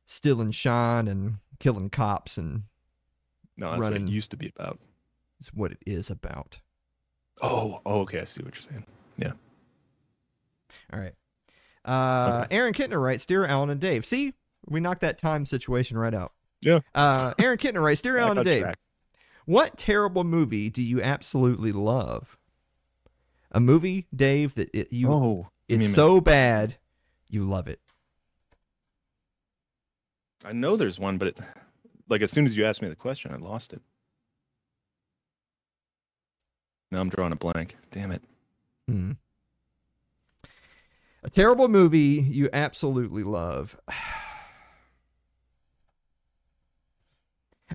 still 0.05 0.41
and 0.41 0.53
shine 0.53 1.07
and 1.07 1.37
killing 1.63 1.89
cops, 1.89 2.37
and 2.37 2.63
No, 3.57 3.71
that's 3.71 3.83
what 3.83 3.93
it 3.93 4.07
used 4.09 4.31
to 4.31 4.37
be 4.37 4.51
about. 4.55 4.79
it's 5.39 5.53
what 5.53 5.71
it 5.71 5.79
is 5.85 6.09
about. 6.09 6.59
Oh, 7.41 7.79
oh, 7.85 8.01
okay. 8.01 8.19
I 8.19 8.25
see 8.25 8.43
what 8.43 8.53
you're 8.53 8.69
saying. 8.69 8.85
Yeah. 9.17 9.31
All 10.91 10.99
right. 10.99 11.13
Uh, 11.85 12.43
Okay. 12.45 12.55
Aaron 12.57 12.73
Kittner 12.73 13.01
writes, 13.01 13.25
"Dear 13.25 13.45
Alan 13.45 13.69
and 13.69 13.79
Dave, 13.79 14.05
see, 14.05 14.33
we 14.67 14.79
knocked 14.79 15.01
that 15.01 15.17
time 15.17 15.45
situation 15.45 15.97
right 15.97 16.13
out." 16.13 16.33
Yeah. 16.61 16.79
Uh, 16.93 17.33
Aaron 17.39 17.57
Kittner 17.57 17.81
writes, 17.83 18.01
"Dear 18.01 18.17
Alan 18.19 18.37
and 18.37 18.45
Dave, 18.45 18.61
track. 18.63 18.79
what 19.45 19.77
terrible 19.77 20.23
movie 20.23 20.69
do 20.69 20.81
you 20.81 21.01
absolutely 21.01 21.71
love? 21.71 22.37
A 23.51 23.59
movie, 23.59 24.07
Dave, 24.15 24.55
that 24.55 24.69
it, 24.73 24.91
you 24.93 25.09
oh, 25.09 25.49
it's 25.67 25.93
so 25.93 26.19
bad 26.21 26.75
you 27.27 27.43
love 27.43 27.67
it. 27.67 27.79
I 30.43 30.51
know 30.51 30.75
there's 30.75 30.99
one, 30.99 31.17
but 31.17 31.29
it, 31.29 31.39
like 32.09 32.21
as 32.21 32.31
soon 32.31 32.45
as 32.45 32.55
you 32.55 32.65
asked 32.65 32.81
me 32.81 32.89
the 32.89 32.95
question, 32.95 33.31
I 33.31 33.37
lost 33.37 33.73
it. 33.73 33.81
Now 36.91 36.99
I'm 36.99 37.09
drawing 37.09 37.31
a 37.31 37.35
blank. 37.35 37.75
Damn 37.91 38.11
it. 38.11 38.21
Hmm. 38.87 39.11
A 41.23 41.29
terrible 41.29 41.69
movie 41.69 42.21
you 42.29 42.49
absolutely 42.51 43.23
love. 43.23 43.77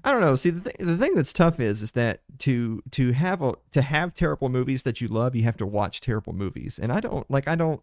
I 0.05 0.13
don't 0.13 0.21
know. 0.21 0.37
See, 0.37 0.51
the, 0.51 0.71
th- 0.71 0.77
the 0.79 0.97
thing 0.97 1.17
that's 1.17 1.33
tough 1.33 1.59
is 1.59 1.83
is 1.83 1.91
that 1.93 2.21
to 2.41 2.83
to 2.93 3.13
have 3.13 3.43
a 3.43 3.55
to 3.73 3.83
have 3.83 4.15
terrible 4.15 4.49
movies 4.49 4.85
that 4.85 5.01
you 5.01 5.09
love, 5.09 5.35
you 5.35 5.43
have 5.43 5.57
to 5.57 5.67
watch 5.67 6.01
terrible 6.01 6.33
movies. 6.33 6.79
And 6.79 6.93
I 6.93 7.01
don't 7.01 7.29
like 7.29 7.49
I 7.49 7.57
don't 7.57 7.83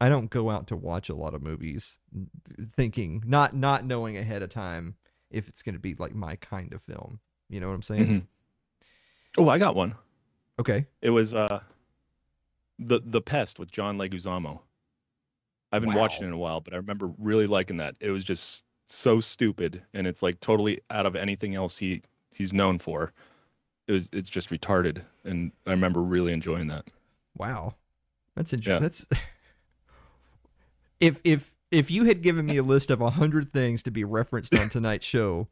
I 0.00 0.08
don't 0.08 0.28
go 0.30 0.50
out 0.50 0.66
to 0.68 0.76
watch 0.76 1.08
a 1.08 1.14
lot 1.14 1.34
of 1.34 1.42
movies 1.42 1.98
thinking 2.74 3.22
not 3.26 3.54
not 3.54 3.84
knowing 3.84 4.16
ahead 4.16 4.42
of 4.42 4.50
time 4.50 4.96
if 5.30 5.48
it's 5.48 5.62
going 5.62 5.74
to 5.74 5.80
be 5.80 5.94
like 5.94 6.14
my 6.14 6.36
kind 6.36 6.72
of 6.74 6.82
film. 6.82 7.20
You 7.48 7.60
know 7.60 7.68
what 7.68 7.74
I'm 7.74 7.82
saying? 7.82 8.06
Mhm. 8.06 8.26
Oh, 9.38 9.48
I 9.48 9.58
got 9.58 9.74
one. 9.76 9.94
Okay. 10.58 10.86
It 11.02 11.10
was 11.10 11.34
uh, 11.34 11.60
the 12.78 13.00
the 13.04 13.20
Pest 13.20 13.58
with 13.58 13.70
John 13.70 13.98
Leguizamo. 13.98 14.60
I 15.72 15.76
haven't 15.76 15.94
watched 15.94 16.22
it 16.22 16.26
in 16.26 16.32
a 16.32 16.38
while, 16.38 16.60
but 16.60 16.72
I 16.72 16.76
remember 16.76 17.10
really 17.18 17.46
liking 17.46 17.76
that. 17.78 17.96
It 18.00 18.10
was 18.10 18.24
just 18.24 18.64
so 18.86 19.20
stupid, 19.20 19.82
and 19.94 20.06
it's 20.06 20.22
like 20.22 20.40
totally 20.40 20.80
out 20.90 21.06
of 21.06 21.16
anything 21.16 21.54
else 21.54 21.76
he 21.76 22.02
he's 22.32 22.52
known 22.52 22.78
for. 22.78 23.12
It 23.88 23.92
was 23.92 24.08
it's 24.12 24.30
just 24.30 24.50
retarded, 24.50 25.02
and 25.24 25.52
I 25.66 25.70
remember 25.70 26.02
really 26.02 26.32
enjoying 26.32 26.68
that. 26.68 26.86
Wow, 27.36 27.74
that's 28.34 28.52
interesting. 28.52 28.74
Yeah. 28.74 28.80
That's 28.80 29.06
if 31.00 31.20
if 31.24 31.52
if 31.70 31.90
you 31.90 32.04
had 32.04 32.22
given 32.22 32.46
me 32.46 32.56
a 32.56 32.62
list 32.74 32.90
of 32.90 33.00
a 33.00 33.10
hundred 33.10 33.52
things 33.52 33.82
to 33.84 33.90
be 33.90 34.04
referenced 34.04 34.54
on 34.54 34.68
tonight's 34.68 35.06
show, 35.06 35.48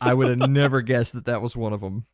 I 0.00 0.14
would 0.14 0.28
have 0.40 0.50
never 0.50 0.80
guessed 0.82 1.12
that 1.14 1.24
that 1.26 1.42
was 1.42 1.56
one 1.56 1.72
of 1.72 1.80
them. 1.80 2.06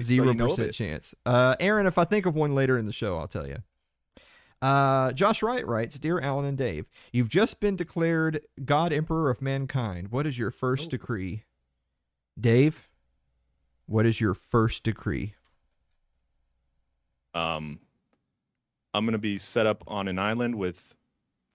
Zero 0.00 0.34
percent 0.34 0.74
chance. 0.74 1.14
Uh, 1.24 1.54
Aaron, 1.60 1.86
if 1.86 1.98
I 1.98 2.04
think 2.04 2.26
of 2.26 2.34
one 2.34 2.54
later 2.54 2.76
in 2.78 2.86
the 2.86 2.92
show, 2.92 3.16
I'll 3.18 3.28
tell 3.28 3.46
you. 3.46 3.58
Uh, 4.60 5.12
Josh 5.12 5.42
Wright 5.42 5.66
writes, 5.66 5.98
"Dear 5.98 6.20
Alan 6.20 6.44
and 6.46 6.56
Dave, 6.58 6.86
you've 7.12 7.28
just 7.28 7.60
been 7.60 7.76
declared 7.76 8.40
God 8.64 8.92
Emperor 8.92 9.30
of 9.30 9.40
mankind. 9.42 10.08
What 10.10 10.26
is 10.26 10.38
your 10.38 10.50
first 10.50 10.86
Oh. 10.86 10.90
decree?" 10.90 11.44
Dave, 12.40 12.88
what 13.86 14.04
is 14.06 14.20
your 14.20 14.34
first 14.34 14.82
decree? 14.82 15.34
Um, 17.34 17.78
I'm 18.92 19.04
gonna 19.04 19.18
be 19.18 19.38
set 19.38 19.66
up 19.66 19.84
on 19.86 20.08
an 20.08 20.18
island 20.18 20.54
with 20.56 20.94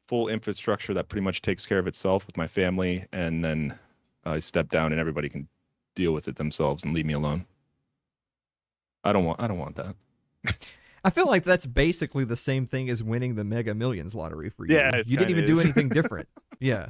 full 0.10 0.28
infrastructure 0.28 0.92
that 0.96 1.08
pretty 1.08 1.24
much 1.24 1.44
takes 1.44 1.68
care 1.68 1.78
of 1.78 1.86
itself 1.86 2.26
with 2.26 2.36
my 2.36 2.48
family, 2.48 3.06
and 3.14 3.46
then 3.46 3.78
I 4.26 4.40
step 4.40 4.70
down 4.72 4.92
and 4.92 5.00
everybody 5.00 5.30
can 5.30 5.48
deal 5.96 6.14
with 6.14 6.28
it 6.28 6.36
themselves 6.36 6.84
and 6.84 6.96
leave 6.96 7.06
me 7.06 7.14
alone. 7.14 7.46
I 9.04 9.14
don't 9.14 9.24
want 9.24 9.40
I 9.40 9.48
don't 9.48 9.60
want 9.60 9.76
that. 9.76 9.96
I 11.06 11.12
feel 11.12 11.28
like 11.28 11.44
that's 11.44 11.66
basically 11.68 12.26
the 12.26 12.36
same 12.36 12.66
thing 12.66 12.90
as 12.90 13.02
winning 13.04 13.36
the 13.36 13.44
Mega 13.44 13.74
Millions 13.76 14.16
lottery 14.16 14.50
for 14.50 14.66
you. 14.66 14.76
Yeah, 14.76 14.98
you 15.06 15.16
didn't 15.16 15.30
even 15.30 15.46
do 15.46 15.60
anything 15.60 15.90
different. 15.90 16.28
yeah. 16.60 16.88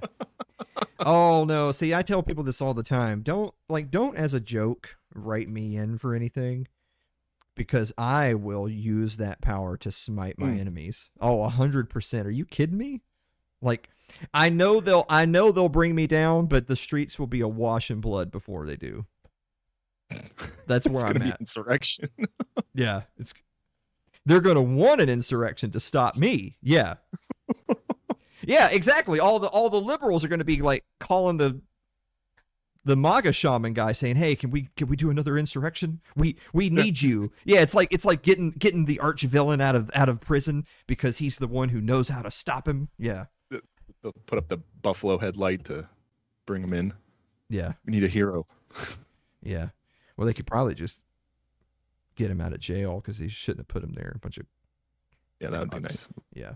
Oh 1.00 1.44
no! 1.44 1.72
See, 1.72 1.94
I 1.94 2.02
tell 2.02 2.24
people 2.24 2.44
this 2.44 2.62
all 2.62 2.74
the 2.74 2.84
time. 2.84 3.22
Don't 3.22 3.54
like, 3.68 3.92
don't 3.92 4.16
as 4.16 4.34
a 4.34 4.40
joke 4.40 4.96
write 5.14 5.50
me 5.50 5.76
in 5.76 5.98
for 5.98 6.16
anything, 6.16 6.68
because 7.56 7.92
I 7.98 8.34
will 8.34 8.68
use 8.70 9.18
that 9.18 9.42
power 9.42 9.78
to 9.78 9.92
smite 9.92 10.40
my 10.40 10.50
Mm. 10.52 10.60
enemies. 10.60 11.12
Oh, 11.22 11.44
a 11.44 11.50
hundred 11.50 11.90
percent. 11.90 12.26
Are 12.28 12.32
you 12.32 12.46
kidding 12.46 12.78
me? 12.78 13.02
Like, 13.62 13.90
I 14.34 14.50
know 14.50 14.80
they'll, 14.80 15.06
I 15.10 15.26
know 15.26 15.52
they'll 15.52 15.70
bring 15.70 15.96
me 15.96 16.08
down, 16.08 16.48
but 16.48 16.68
the 16.68 16.76
streets 16.76 17.20
will 17.20 17.28
be 17.28 17.42
awash 17.42 17.92
in 17.92 18.02
blood 18.02 18.32
before 18.32 18.66
they 18.66 18.76
do. 18.76 19.06
That's 20.68 20.88
where 20.88 21.06
I'm 21.06 21.22
at. 21.22 21.40
insurrection. 21.40 22.10
Yeah, 22.74 23.02
it's 23.18 23.34
they're 24.26 24.42
going 24.42 24.56
to 24.56 24.62
want 24.62 25.02
an 25.02 25.10
insurrection 25.10 25.72
to 25.72 25.80
stop 25.80 26.16
me. 26.16 26.56
Yeah. 26.62 26.96
yeah, 28.46 28.70
exactly. 28.70 29.20
All 29.20 29.40
the 29.40 29.48
all 29.48 29.70
the 29.70 29.82
liberals 29.82 30.24
are 30.24 30.28
going 30.28 30.40
to 30.40 30.46
be 30.46 30.62
like 30.62 30.86
calling 31.00 31.38
the 31.38 31.60
the 32.86 32.96
MAGA 32.96 33.34
shaman 33.34 33.74
guy 33.74 33.92
saying, 33.92 34.16
"Hey, 34.16 34.36
can 34.36 34.52
we 34.52 34.70
can 34.78 34.88
we 34.88 34.96
do 34.96 35.10
another 35.10 35.38
insurrection? 35.38 36.00
We 36.16 36.38
we 36.54 36.70
need 36.72 37.02
you." 37.02 37.32
Yeah, 37.44 37.62
it's 37.62 37.74
like 37.74 37.90
it's 37.92 38.06
like 38.06 38.22
getting 38.22 38.52
getting 38.52 38.86
the 38.86 39.00
arch 39.00 39.24
villain 39.24 39.62
out 39.62 39.76
of 39.76 39.90
out 39.94 40.10
of 40.10 40.22
prison 40.22 40.66
because 40.88 41.18
he's 41.18 41.38
the 41.38 41.48
one 41.48 41.70
who 41.70 41.82
knows 41.82 42.10
how 42.10 42.22
to 42.22 42.32
stop 42.32 42.68
him. 42.68 42.90
Yeah. 42.98 43.26
They'll 44.02 44.14
put 44.26 44.38
up 44.38 44.48
the 44.48 44.58
buffalo 44.82 45.18
headlight 45.18 45.66
to 45.66 45.90
bring 46.46 46.62
them 46.62 46.74
in. 46.74 46.94
Yeah. 47.50 47.74
We 47.86 47.92
need 47.92 48.04
a 48.04 48.08
hero. 48.10 48.46
Yeah. 49.42 49.70
Well, 50.18 50.28
they 50.28 50.34
could 50.34 50.46
probably 50.48 50.76
just 50.76 51.00
get 52.16 52.30
him 52.30 52.42
out 52.42 52.52
of 52.52 52.60
jail 52.60 52.98
because 53.00 53.20
he 53.20 53.30
shouldn't 53.30 53.62
have 53.62 53.68
put 53.70 53.84
him 53.86 53.94
there. 53.94 54.12
A 54.14 54.20
bunch 54.20 54.38
of 54.38 54.46
Yeah, 55.40 55.50
that 55.52 55.60
would 55.62 55.70
be 55.72 55.80
nice. 55.80 56.10
Yeah. 56.34 56.56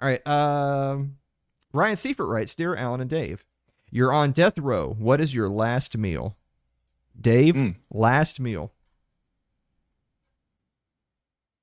All 0.00 0.08
right. 0.08 0.26
Um, 0.26 1.16
Ryan 1.72 1.96
Seifert 1.96 2.26
writes, 2.26 2.56
"Dear 2.56 2.74
Alan 2.74 3.00
and 3.00 3.08
Dave, 3.08 3.44
you're 3.88 4.12
on 4.12 4.32
death 4.32 4.58
row. 4.58 4.96
What 4.98 5.20
is 5.20 5.32
your 5.32 5.48
last 5.48 5.96
meal?" 5.96 6.36
Dave, 7.18 7.54
Mm. 7.54 7.76
last 7.92 8.40
meal. 8.40 8.72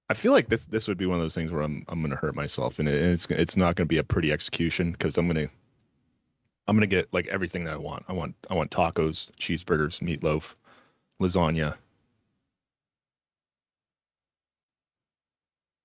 I 0.09 0.13
feel 0.13 0.31
like 0.33 0.49
this 0.49 0.65
this 0.65 0.87
would 0.87 0.97
be 0.97 1.05
one 1.07 1.17
of 1.17 1.23
those 1.23 1.33
things 1.35 1.51
where 1.51 1.61
I'm 1.61 1.83
I'm 1.87 2.01
gonna 2.01 2.15
hurt 2.15 2.35
myself, 2.35 2.79
and, 2.79 2.87
it, 2.87 3.01
and 3.01 3.11
it's 3.11 3.25
it's 3.27 3.57
not 3.57 3.75
gonna 3.75 3.87
be 3.87 3.97
a 3.97 4.03
pretty 4.03 4.31
execution 4.31 4.91
because 4.91 5.17
I'm 5.17 5.27
gonna 5.27 5.47
I'm 6.67 6.75
gonna 6.75 6.87
get 6.87 7.11
like 7.13 7.27
everything 7.27 7.63
that 7.65 7.73
I 7.73 7.77
want. 7.77 8.05
I 8.07 8.13
want 8.13 8.35
I 8.49 8.53
want 8.53 8.71
tacos, 8.71 9.31
cheeseburgers, 9.39 9.99
meatloaf, 10.01 10.53
lasagna. 11.21 11.73
I 11.73 11.77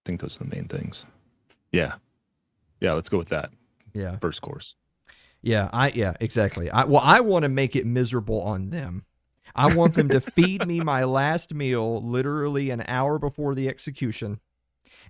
think 0.04 0.20
those 0.20 0.36
are 0.36 0.44
the 0.44 0.54
main 0.56 0.66
things. 0.68 1.06
Yeah, 1.72 1.94
yeah. 2.80 2.92
Let's 2.92 3.08
go 3.08 3.18
with 3.18 3.28
that 3.30 3.50
Yeah. 3.94 4.18
first 4.18 4.42
course. 4.42 4.76
Yeah. 5.42 5.70
I. 5.72 5.88
Yeah. 5.94 6.14
Exactly. 6.20 6.70
I. 6.70 6.84
Well, 6.84 7.02
I 7.02 7.20
want 7.20 7.44
to 7.44 7.48
make 7.48 7.76
it 7.76 7.86
miserable 7.86 8.40
on 8.42 8.70
them. 8.70 9.04
I 9.60 9.74
want 9.74 9.94
them 9.94 10.08
to 10.08 10.22
feed 10.22 10.66
me 10.66 10.80
my 10.80 11.04
last 11.04 11.52
meal 11.52 12.02
literally 12.02 12.70
an 12.70 12.82
hour 12.88 13.18
before 13.18 13.54
the 13.54 13.68
execution, 13.68 14.40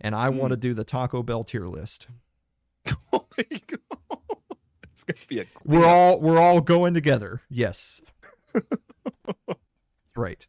and 0.01 0.13
I 0.13 0.29
want 0.31 0.51
to 0.51 0.57
mm. 0.57 0.61
do 0.61 0.75
the 0.75 0.83
Taco 0.83 1.23
Bell 1.23 1.45
tier 1.45 1.69
list. 1.69 2.09
oh, 3.13 3.27
there 3.37 3.47
you 3.49 3.61
go. 3.69 4.19
It's 4.93 5.05
gonna 5.05 5.27
be 5.29 5.39
a 5.39 5.47
We're 5.65 5.87
all 5.87 6.19
we're 6.19 6.41
all 6.41 6.61
going 6.61 6.95
together. 6.95 7.43
Yes. 7.49 8.03
right. 10.17 10.45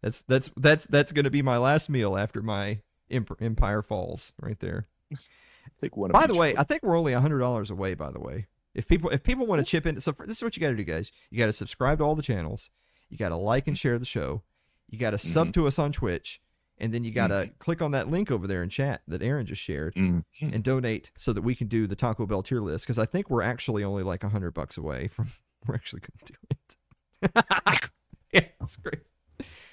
That's 0.00 0.22
that's 0.22 0.50
that's 0.56 0.86
that's 0.86 1.10
going 1.10 1.24
to 1.24 1.30
be 1.30 1.42
my 1.42 1.58
last 1.58 1.90
meal 1.90 2.16
after 2.16 2.40
my 2.40 2.82
Empire 3.10 3.82
Falls 3.82 4.32
right 4.40 4.60
there. 4.60 4.86
Take 5.80 5.96
one. 5.96 6.12
By 6.12 6.28
the 6.28 6.36
way. 6.36 6.54
I 6.56 6.62
think 6.62 6.84
we're 6.84 6.96
only 6.96 7.14
hundred 7.14 7.40
dollars 7.40 7.68
away. 7.68 7.94
By 7.94 8.12
the 8.12 8.20
way, 8.20 8.46
if 8.76 8.86
people 8.86 9.10
if 9.10 9.24
people 9.24 9.44
want 9.44 9.58
to 9.58 9.68
chip 9.68 9.86
in, 9.86 10.00
so 10.00 10.12
for, 10.12 10.24
this 10.24 10.36
is 10.36 10.42
what 10.44 10.56
you 10.56 10.60
got 10.60 10.68
to 10.68 10.76
do, 10.76 10.84
guys. 10.84 11.10
You 11.30 11.38
got 11.38 11.46
to 11.46 11.52
subscribe 11.52 11.98
to 11.98 12.04
all 12.04 12.14
the 12.14 12.22
channels. 12.22 12.70
You 13.12 13.18
got 13.18 13.28
to 13.28 13.36
like 13.36 13.66
and 13.68 13.76
share 13.76 13.98
the 13.98 14.06
show. 14.06 14.42
You 14.88 14.98
got 14.98 15.10
to 15.10 15.18
sub 15.18 15.52
to 15.52 15.66
us 15.66 15.78
on 15.78 15.92
Twitch, 15.92 16.40
and 16.78 16.94
then 16.94 17.04
you 17.04 17.10
got 17.12 17.26
to 17.26 17.50
click 17.58 17.82
on 17.82 17.90
that 17.90 18.10
link 18.10 18.30
over 18.30 18.46
there 18.46 18.62
in 18.62 18.70
chat 18.70 19.02
that 19.06 19.20
Aaron 19.22 19.44
just 19.44 19.60
shared 19.60 19.94
Mm. 19.94 20.24
and 20.40 20.64
donate 20.64 21.10
so 21.18 21.34
that 21.34 21.42
we 21.42 21.54
can 21.54 21.68
do 21.68 21.86
the 21.86 21.94
Taco 21.94 22.24
Bell 22.24 22.42
tier 22.42 22.60
list. 22.62 22.86
Because 22.86 22.98
I 22.98 23.04
think 23.04 23.28
we're 23.28 23.42
actually 23.42 23.84
only 23.84 24.02
like 24.02 24.22
hundred 24.22 24.52
bucks 24.52 24.78
away 24.78 25.08
from 25.08 25.28
we're 25.66 25.74
actually 25.74 26.00
going 26.00 26.18
to 26.24 26.32
do 26.32 26.38
it. 26.54 27.30
yeah, 28.32 28.40
it's 28.62 28.76
great. 28.76 29.00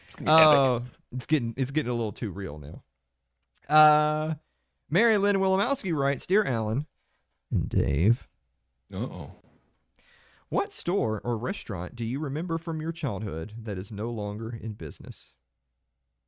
It's 0.07 0.15
gonna 0.17 0.25
be 0.25 0.31
epic. 0.31 0.57
Oh, 0.57 0.83
it's 1.15 1.25
getting 1.25 1.53
it's 1.55 1.71
getting 1.71 1.91
a 1.91 1.95
little 1.95 2.11
too 2.11 2.31
real 2.31 2.59
now. 2.59 2.83
Uh, 3.73 4.33
Mary 4.89 5.17
Lynn 5.17 5.37
Wilimowski 5.37 5.95
writes, 5.95 6.25
"Dear 6.25 6.43
Alan 6.43 6.87
and 7.51 7.69
Dave, 7.69 8.27
Uh-oh. 8.93 9.31
What 10.49 10.73
store 10.73 11.21
or 11.23 11.37
restaurant 11.37 11.95
do 11.95 12.05
you 12.05 12.19
remember 12.19 12.57
from 12.57 12.81
your 12.81 12.91
childhood 12.91 13.53
that 13.63 13.77
is 13.77 13.91
no 13.91 14.09
longer 14.09 14.49
in 14.61 14.73
business? 14.73 15.33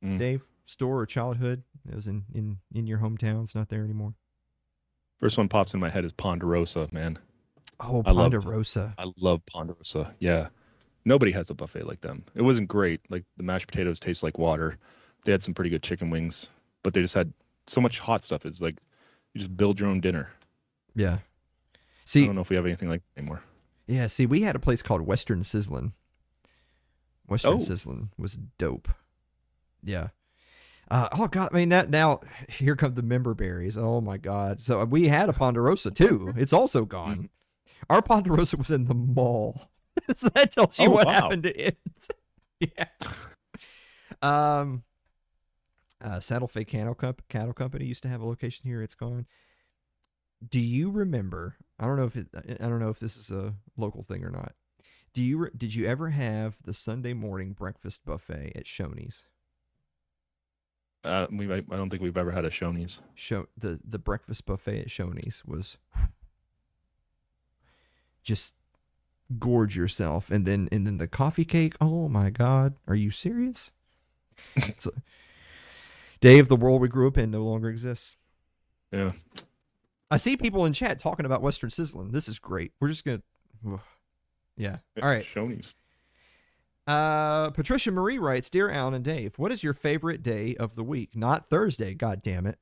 Mm. 0.04 0.18
Dave, 0.18 0.42
store 0.66 1.00
or 1.00 1.06
childhood 1.06 1.62
that 1.84 1.94
was 1.94 2.08
in 2.08 2.24
in 2.34 2.58
in 2.74 2.86
your 2.86 2.98
hometown, 2.98 3.44
it's 3.44 3.54
not 3.54 3.68
there 3.68 3.84
anymore. 3.84 4.14
First 5.20 5.38
one 5.38 5.48
pops 5.48 5.74
in 5.74 5.80
my 5.80 5.88
head 5.90 6.04
is 6.04 6.12
Ponderosa, 6.12 6.88
man. 6.92 7.18
Oh, 7.80 8.02
I 8.04 8.10
love- 8.10 8.32
Ponderosa. 8.32 8.94
I 8.98 9.10
love 9.16 9.44
Ponderosa. 9.46 10.14
Yeah. 10.18 10.48
Nobody 11.04 11.32
has 11.32 11.50
a 11.50 11.54
buffet 11.54 11.84
like 11.86 12.00
them. 12.00 12.24
It 12.34 12.42
wasn't 12.42 12.68
great. 12.68 13.00
Like 13.08 13.24
the 13.36 13.42
mashed 13.42 13.66
potatoes 13.66 13.98
taste 13.98 14.22
like 14.22 14.38
water. 14.38 14.78
They 15.24 15.32
had 15.32 15.42
some 15.42 15.54
pretty 15.54 15.70
good 15.70 15.82
chicken 15.82 16.10
wings, 16.10 16.48
but 16.82 16.94
they 16.94 17.02
just 17.02 17.14
had 17.14 17.32
so 17.66 17.80
much 17.80 17.98
hot 17.98 18.22
stuff. 18.24 18.46
It's 18.46 18.60
like 18.60 18.76
you 19.34 19.40
just 19.40 19.56
build 19.56 19.80
your 19.80 19.88
own 19.88 20.00
dinner. 20.00 20.30
Yeah. 20.94 21.18
See, 22.04 22.22
I 22.24 22.26
don't 22.26 22.34
know 22.36 22.40
if 22.40 22.50
we 22.50 22.56
have 22.56 22.66
anything 22.66 22.88
like 22.88 23.02
that 23.14 23.20
anymore. 23.20 23.42
Yeah, 23.86 24.06
see, 24.06 24.26
we 24.26 24.42
had 24.42 24.56
a 24.56 24.60
place 24.60 24.82
called 24.82 25.02
Western 25.02 25.40
Sizzlin. 25.40 25.92
Western 27.28 27.54
Oh. 27.54 27.58
Sizzlin 27.58 28.08
was 28.18 28.36
dope. 28.58 28.88
Yeah. 29.82 30.08
Uh, 30.90 31.08
oh 31.12 31.26
god, 31.26 31.50
I 31.52 31.56
mean 31.56 31.68
that 31.70 31.88
now 31.90 32.20
here 32.48 32.76
come 32.76 32.94
the 32.94 33.02
member 33.02 33.34
berries. 33.34 33.78
Oh 33.78 34.00
my 34.00 34.18
god. 34.18 34.60
So 34.62 34.84
we 34.84 35.08
had 35.08 35.28
a 35.28 35.32
Ponderosa 35.32 35.90
too. 35.90 36.32
It's 36.36 36.52
also 36.52 36.84
gone. 36.84 37.30
Our 37.88 38.02
Ponderosa 38.02 38.56
was 38.56 38.70
in 38.70 38.84
the 38.84 38.94
mall. 38.94 39.70
so 40.14 40.28
that 40.30 40.52
tells 40.52 40.78
you 40.78 40.86
Oh, 40.86 40.90
what 40.90 41.06
wow. 41.06 41.12
happened 41.12 41.44
to 41.44 41.66
it. 41.66 41.78
yeah. 42.60 42.86
Um 44.20 44.82
uh 46.00 46.20
Santa 46.20 46.48
Fe 46.48 46.64
Cattle, 46.64 46.94
Comp- 46.94 47.26
Cattle 47.28 47.52
Company 47.54 47.86
used 47.86 48.02
to 48.02 48.08
have 48.08 48.20
a 48.20 48.26
location 48.26 48.62
here. 48.68 48.82
It's 48.82 48.94
gone. 48.94 49.26
Do 50.48 50.60
you 50.60 50.90
remember? 50.90 51.56
I 51.78 51.86
don't 51.86 51.96
know 51.96 52.04
if 52.04 52.16
it, 52.16 52.28
I 52.34 52.68
don't 52.68 52.80
know 52.80 52.90
if 52.90 53.00
this 53.00 53.16
is 53.16 53.30
a 53.30 53.54
local 53.76 54.02
thing 54.02 54.24
or 54.24 54.30
not. 54.30 54.52
Do 55.14 55.22
you 55.22 55.50
did 55.56 55.74
you 55.74 55.86
ever 55.86 56.10
have 56.10 56.56
the 56.64 56.72
Sunday 56.72 57.12
morning 57.12 57.52
breakfast 57.52 58.04
buffet 58.04 58.52
at 58.54 58.64
Shoney's? 58.64 59.26
Uh, 61.04 61.26
we 61.30 61.52
I 61.52 61.60
don't 61.60 61.90
think 61.90 62.02
we've 62.02 62.16
ever 62.16 62.30
had 62.30 62.44
a 62.44 62.50
Shoney's. 62.50 63.00
Show 63.14 63.46
the 63.58 63.80
the 63.86 63.98
breakfast 63.98 64.46
buffet 64.46 64.78
at 64.80 64.88
Shoney's 64.88 65.44
was 65.44 65.76
just 68.22 68.54
gorge 69.38 69.76
yourself, 69.76 70.30
and 70.30 70.46
then 70.46 70.68
and 70.72 70.86
then 70.86 70.98
the 70.98 71.08
coffee 71.08 71.44
cake. 71.44 71.74
Oh 71.80 72.08
my 72.08 72.30
God, 72.30 72.74
are 72.86 72.94
you 72.94 73.10
serious? 73.10 73.72
It's 74.56 74.86
a- 74.86 75.02
Dave, 76.20 76.48
the 76.48 76.56
world 76.56 76.80
we 76.80 76.88
grew 76.88 77.08
up 77.08 77.18
in 77.18 77.30
no 77.32 77.42
longer 77.44 77.68
exists. 77.68 78.16
Yeah. 78.92 79.12
I 80.12 80.18
see 80.18 80.36
people 80.36 80.66
in 80.66 80.74
chat 80.74 80.98
talking 80.98 81.24
about 81.24 81.40
Western 81.40 81.70
Sizzlin. 81.70 82.12
This 82.12 82.28
is 82.28 82.38
great. 82.38 82.72
We're 82.80 82.88
just 82.88 83.02
gonna, 83.02 83.22
yeah. 84.58 84.76
All 85.02 85.08
right. 85.08 85.24
Shoney's. 85.34 85.74
Uh, 86.86 87.48
Patricia 87.50 87.90
Marie 87.90 88.18
writes, 88.18 88.50
"Dear 88.50 88.68
Alan 88.68 88.92
and 88.92 89.02
Dave, 89.02 89.38
what 89.38 89.50
is 89.52 89.62
your 89.62 89.72
favorite 89.72 90.22
day 90.22 90.54
of 90.56 90.74
the 90.74 90.84
week? 90.84 91.16
Not 91.16 91.46
Thursday. 91.46 91.94
God 91.94 92.22
damn 92.22 92.46
it. 92.46 92.58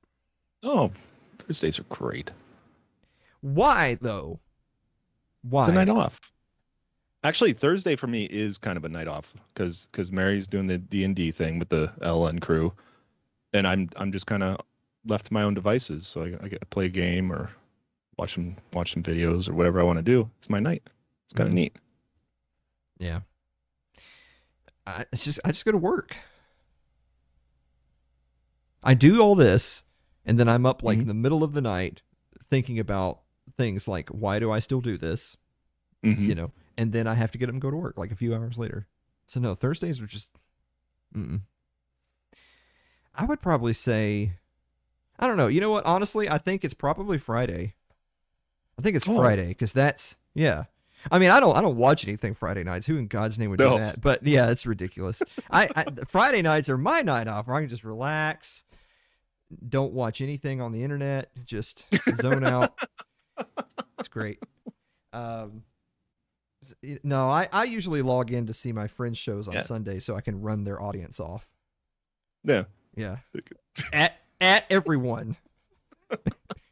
Oh, 0.63 0.93
Thursdays 1.39 1.81
are 1.81 1.85
great. 1.85 2.31
Why 3.41 3.99
though? 4.01 4.39
Why? 5.43 5.63
It's 5.63 5.71
a 5.71 5.73
night 5.73 5.89
off. 5.89 6.21
Actually, 7.25 7.53
Thursday 7.53 7.97
for 7.97 8.07
me 8.07 8.27
is 8.27 8.59
kind 8.59 8.77
of 8.77 8.85
a 8.85 8.89
night 8.89 9.09
off 9.09 9.35
because 9.53 9.89
because 9.91 10.13
Mary's 10.13 10.47
doing 10.47 10.69
the 10.69 10.79
D 10.79 11.03
and 11.03 11.17
D 11.17 11.33
thing 11.33 11.59
with 11.59 11.71
the 11.71 11.93
LN 12.01 12.41
crew, 12.41 12.73
and 13.53 13.67
I'm 13.67 13.89
I'm 13.97 14.13
just 14.13 14.27
kind 14.27 14.45
of 14.45 14.61
left 15.07 15.27
to 15.27 15.33
my 15.33 15.43
own 15.43 15.55
devices. 15.55 16.07
So 16.07 16.23
I, 16.23 16.45
I 16.45 16.49
get 16.49 16.61
to 16.61 16.67
play 16.67 16.87
a 16.87 16.91
game 16.91 17.33
or 17.33 17.51
watch 18.19 18.35
some 18.35 18.57
watch 18.73 18.93
some 18.93 19.03
videos 19.03 19.49
or 19.49 19.55
whatever 19.55 19.81
I 19.81 19.85
want 19.85 19.99
to 19.99 20.03
do. 20.03 20.31
It's 20.39 20.51
my 20.51 20.61
night. 20.61 20.83
It's 21.25 21.33
kind 21.33 21.49
of 21.49 21.53
Mhm. 21.53 21.57
neat. 21.57 21.77
Yeah. 22.99 23.21
I 24.87 25.05
it's 25.13 25.25
just 25.25 25.41
I 25.45 25.49
just 25.53 25.65
go 25.65 25.73
to 25.73 25.79
work. 25.79 26.17
I 28.83 28.95
do 28.95 29.21
all 29.21 29.35
this, 29.35 29.83
and 30.25 30.39
then 30.39 30.49
I'm 30.49 30.65
up 30.65 30.83
like 30.83 30.99
Mhm. 30.99 31.03
in 31.03 31.09
the 31.09 31.15
middle 31.15 31.45
of 31.45 31.53
the 31.53 31.61
night 31.61 32.03
thinking 32.49 32.79
about 32.79 33.21
things 33.57 33.87
like 33.87 34.09
why 34.09 34.39
do 34.39 34.51
I 34.51 34.59
still 34.59 34.81
do 34.81 34.97
this? 34.97 35.37
Mhm. 36.03 36.29
You 36.29 36.35
know, 36.35 36.53
and 36.79 36.93
then 36.93 37.07
I 37.07 37.15
have 37.15 37.31
to 37.33 37.39
get 37.39 37.49
up 37.49 37.53
and 37.53 37.61
go 37.63 37.71
to 37.71 37.77
work 37.77 37.99
like 37.99 38.11
a 38.11 38.17
few 38.17 38.35
hours 38.35 38.57
later. 38.59 38.87
So 39.27 39.39
no, 39.41 39.55
Thursdays 39.55 40.01
are 40.01 40.07
just. 40.07 40.29
Mm-mm. 41.15 41.43
I 43.15 43.25
would 43.25 43.43
probably 43.43 43.73
say, 43.75 44.35
I 45.21 45.27
don't 45.29 45.37
know. 45.37 45.47
You 45.49 45.61
know 45.61 45.71
what? 45.71 45.85
Honestly, 45.87 46.29
I 46.29 46.39
think 46.39 46.65
it's 46.65 46.75
probably 46.75 47.19
Friday. 47.19 47.75
I 48.79 48.83
think 48.83 48.97
it's 48.97 49.07
Oh. 49.09 49.17
Friday 49.17 49.49
because 49.49 49.73
that's 49.73 50.17
yeah. 50.35 50.65
I 51.11 51.19
mean, 51.19 51.31
I 51.31 51.39
don't 51.41 51.57
I 51.57 51.61
don't 51.63 51.77
watch 51.77 52.05
anything 52.07 52.35
Friday 52.35 52.65
nights. 52.65 52.87
Who 52.87 52.97
in 52.97 53.07
God's 53.07 53.39
name 53.39 53.51
would 53.51 53.59
do 53.59 53.79
that? 53.79 54.01
But 54.01 54.27
yeah, 54.27 54.51
it's 54.51 54.67
ridiculous. 54.67 55.23
I, 55.51 55.69
I 55.77 55.85
Friday 56.09 56.43
nights 56.43 56.69
are 56.69 56.79
my 56.79 57.03
night 57.03 57.29
off 57.29 57.47
where 57.47 57.57
I 57.57 57.61
can 57.61 57.69
just 57.69 57.85
relax, 57.85 58.65
don't 59.69 59.93
watch 59.93 60.21
anything 60.21 60.61
on 60.61 60.73
the 60.73 60.83
internet, 60.83 61.31
just 61.45 61.85
zone 62.17 62.45
out. 62.45 62.73
It's 63.99 64.09
great. 64.09 64.43
Um, 65.13 65.65
no, 67.03 67.29
I, 67.29 67.49
I 67.53 67.65
usually 67.65 68.01
log 68.01 68.31
in 68.33 68.47
to 68.47 68.55
see 68.55 68.73
my 68.73 68.87
friends' 68.87 69.19
shows 69.19 69.47
on 69.47 69.53
Yeah. 69.55 69.61
Sunday 69.63 69.99
so 70.01 70.17
I 70.17 70.23
can 70.23 70.41
run 70.41 70.65
their 70.65 70.81
audience 70.81 71.21
off. 71.21 71.47
Yeah. 72.45 72.65
Yeah. 72.97 73.19
at 73.93 74.15
at 74.41 74.65
everyone. 74.71 75.37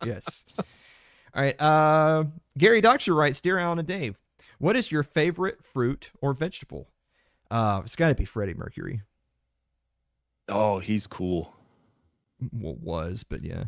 yes. 0.04 0.44
All 0.58 1.42
right. 1.42 1.60
Uh, 1.60 2.24
Gary 2.56 2.82
Doxer 2.82 3.14
writes, 3.16 3.40
"Dear 3.40 3.58
Alan 3.58 3.78
and 3.78 3.86
Dave, 3.88 4.18
what 4.58 4.76
is 4.76 4.90
your 4.90 5.02
favorite 5.02 5.62
fruit 5.64 6.10
or 6.20 6.32
vegetable?" 6.32 6.88
Uh, 7.50 7.82
it's 7.84 7.96
got 7.96 8.08
to 8.08 8.14
be 8.14 8.24
Freddie 8.24 8.54
Mercury. 8.54 9.02
Oh, 10.48 10.78
he's 10.78 11.06
cool. 11.06 11.54
Well, 12.52 12.76
was, 12.80 13.24
but 13.24 13.42
yeah, 13.42 13.64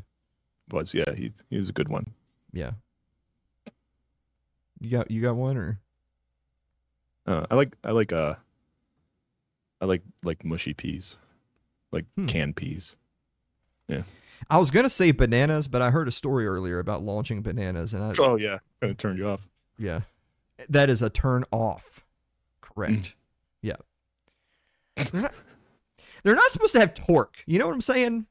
Was 0.71 0.95
yeah, 0.95 1.15
he's 1.15 1.43
he's 1.51 1.69
a 1.69 1.73
good 1.73 1.89
one. 1.89 2.07
yeah. 2.53 2.73
You 4.81 4.91
got 4.91 5.11
you 5.11 5.21
got 5.21 5.37
one 5.37 5.57
or 5.59 5.79
Uh, 7.27 7.45
I 7.51 7.55
like 7.55 7.77
I 7.85 7.91
like 7.91 8.13
uh 8.13 8.35
I 9.81 9.85
like 9.85 10.03
like 10.25 10.45
mushy 10.45 10.73
peas, 10.73 11.17
like 11.93 12.07
Hmm. 12.17 12.27
canned 12.27 12.57
peas. 12.57 12.97
I 14.49 14.59
was 14.59 14.71
gonna 14.71 14.89
say 14.91 15.11
bananas, 15.13 15.69
but 15.69 15.81
I 15.83 15.91
heard 15.91 16.09
a 16.09 16.11
story 16.11 16.47
earlier 16.47 16.79
about 16.79 17.03
launching 17.03 17.43
bananas, 17.43 17.95
and 17.95 18.03
I 18.03 18.13
Oh 18.19 18.37
yeah, 18.37 18.59
kind 18.81 18.91
of 18.91 18.97
turned 18.97 19.19
you 19.19 19.29
off. 19.29 19.47
yeah, 19.79 20.01
that 20.69 20.89
is 20.91 21.03
a 21.03 21.11
turn 21.11 21.45
off. 21.53 22.05
Correct. 22.61 23.15
Yeah. 23.63 23.77
They're 24.97 25.23
not, 25.23 25.35
they're 26.23 26.35
not 26.35 26.51
supposed 26.51 26.73
to 26.73 26.81
have 26.81 26.95
torque. 26.95 27.43
You 27.47 27.59
know 27.59 27.67
what 27.67 27.75
I'm 27.75 27.81
saying? 27.81 28.27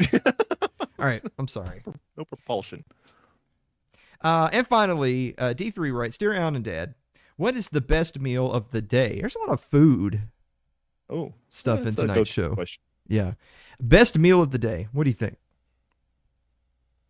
All 0.14 1.06
right. 1.06 1.22
I'm 1.38 1.48
sorry. 1.48 1.82
No 2.16 2.24
propulsion. 2.24 2.84
Uh, 4.20 4.48
and 4.52 4.66
finally, 4.66 5.36
uh, 5.38 5.54
D3 5.54 5.92
writes, 5.92 6.16
Dear 6.16 6.34
Alan 6.34 6.56
and 6.56 6.64
Dad, 6.64 6.94
what 7.36 7.56
is 7.56 7.68
the 7.68 7.80
best 7.80 8.18
meal 8.18 8.50
of 8.52 8.70
the 8.72 8.82
day? 8.82 9.18
There's 9.20 9.36
a 9.36 9.40
lot 9.40 9.50
of 9.50 9.60
food 9.60 10.22
Oh, 11.10 11.34
stuff 11.50 11.82
that's 11.84 11.96
in 11.96 12.08
tonight's 12.08 12.28
show. 12.30 12.54
question. 12.54 12.82
Yeah. 13.08 13.32
Best 13.80 14.18
meal 14.18 14.40
of 14.42 14.50
the 14.50 14.58
day. 14.58 14.88
What 14.92 15.04
do 15.04 15.10
you 15.10 15.14
think? 15.14 15.38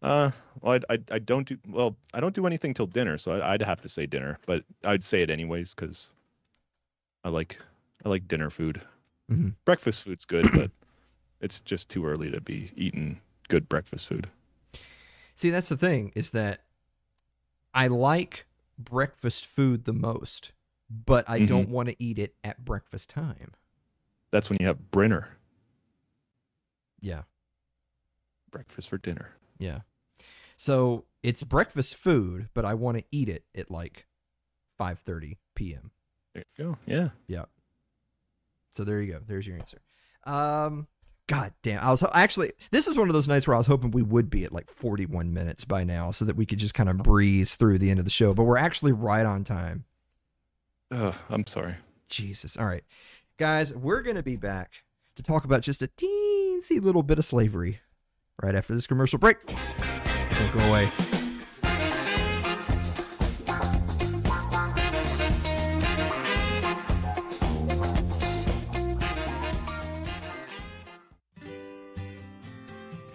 Uh, 0.00 0.30
well, 0.60 0.78
I, 0.88 0.94
I 0.94 0.98
I 1.12 1.18
don't 1.18 1.48
do 1.48 1.58
well. 1.68 1.96
I 2.14 2.20
don't 2.20 2.34
do 2.34 2.46
anything 2.46 2.72
till 2.72 2.86
dinner, 2.86 3.18
so 3.18 3.32
I, 3.32 3.54
I'd 3.54 3.62
have 3.62 3.80
to 3.82 3.88
say 3.88 4.06
dinner. 4.06 4.38
But 4.46 4.62
I'd 4.84 5.02
say 5.02 5.22
it 5.22 5.30
anyways 5.30 5.74
because 5.74 6.10
I 7.24 7.30
like 7.30 7.58
I 8.04 8.08
like 8.08 8.28
dinner 8.28 8.48
food. 8.50 8.80
Mhm. 9.30 9.54
Breakfast 9.64 10.04
food's 10.04 10.24
good, 10.24 10.46
but 10.54 10.70
it's 11.40 11.60
just 11.60 11.88
too 11.88 12.06
early 12.06 12.30
to 12.30 12.40
be 12.40 12.70
eating 12.76 13.20
good 13.48 13.68
breakfast 13.68 14.06
food. 14.06 14.28
See, 15.34 15.50
that's 15.50 15.68
the 15.68 15.76
thing 15.76 16.12
is 16.14 16.30
that 16.30 16.60
I 17.74 17.88
like 17.88 18.46
breakfast 18.78 19.46
food 19.46 19.84
the 19.84 19.92
most, 19.92 20.52
but 20.88 21.28
I 21.28 21.38
Mm-hmm. 21.38 21.46
don't 21.46 21.68
want 21.70 21.88
to 21.88 21.96
eat 22.02 22.18
it 22.20 22.34
at 22.44 22.64
breakfast 22.64 23.10
time. 23.10 23.52
That's 24.30 24.48
when 24.48 24.58
you 24.60 24.66
have 24.66 24.90
Brinner 24.92 25.28
Yeah. 27.00 27.22
breakfast 28.50 28.88
for 28.88 28.98
dinner. 28.98 29.30
Yeah. 29.58 29.80
So 30.56 31.04
it's 31.22 31.42
breakfast 31.44 31.94
food, 31.94 32.48
but 32.54 32.64
I 32.64 32.74
want 32.74 32.98
to 32.98 33.04
eat 33.10 33.28
it 33.28 33.44
at 33.56 33.70
like 33.70 34.06
5:30 34.80 35.36
p.m. 35.54 35.90
There 36.34 36.44
you 36.56 36.64
go. 36.64 36.78
Yeah. 36.86 37.08
Yeah. 37.26 37.44
So 38.72 38.84
there 38.84 39.00
you 39.00 39.12
go. 39.12 39.20
There's 39.26 39.46
your 39.46 39.56
answer. 39.56 39.80
Um, 40.24 40.86
God 41.26 41.52
damn. 41.62 41.82
I 41.82 41.90
was 41.90 42.04
actually 42.12 42.52
this 42.70 42.88
is 42.88 42.96
one 42.96 43.08
of 43.08 43.14
those 43.14 43.28
nights 43.28 43.46
where 43.46 43.54
I 43.54 43.58
was 43.58 43.66
hoping 43.66 43.90
we 43.90 44.02
would 44.02 44.30
be 44.30 44.44
at 44.44 44.52
like 44.52 44.70
41 44.70 45.32
minutes 45.32 45.64
by 45.64 45.84
now, 45.84 46.10
so 46.10 46.24
that 46.24 46.36
we 46.36 46.46
could 46.46 46.58
just 46.58 46.74
kind 46.74 46.88
of 46.88 46.98
breeze 46.98 47.54
through 47.54 47.78
the 47.78 47.90
end 47.90 47.98
of 47.98 48.04
the 48.04 48.10
show. 48.10 48.34
But 48.34 48.44
we're 48.44 48.56
actually 48.56 48.92
right 48.92 49.26
on 49.26 49.44
time. 49.44 49.84
Oh, 50.90 51.14
I'm 51.28 51.46
sorry. 51.46 51.74
Jesus. 52.08 52.56
All 52.56 52.66
right, 52.66 52.84
guys, 53.36 53.74
we're 53.74 54.02
gonna 54.02 54.22
be 54.22 54.36
back 54.36 54.70
to 55.16 55.22
talk 55.22 55.44
about 55.44 55.60
just 55.60 55.82
a 55.82 55.86
teensy 56.58 56.82
little 56.82 57.02
bit 57.02 57.18
of 57.18 57.24
slavery 57.24 57.80
right 58.42 58.54
after 58.54 58.72
this 58.72 58.86
commercial 58.86 59.18
break. 59.18 59.36
Don't 59.46 60.52
go 60.52 60.60
away. 60.60 60.90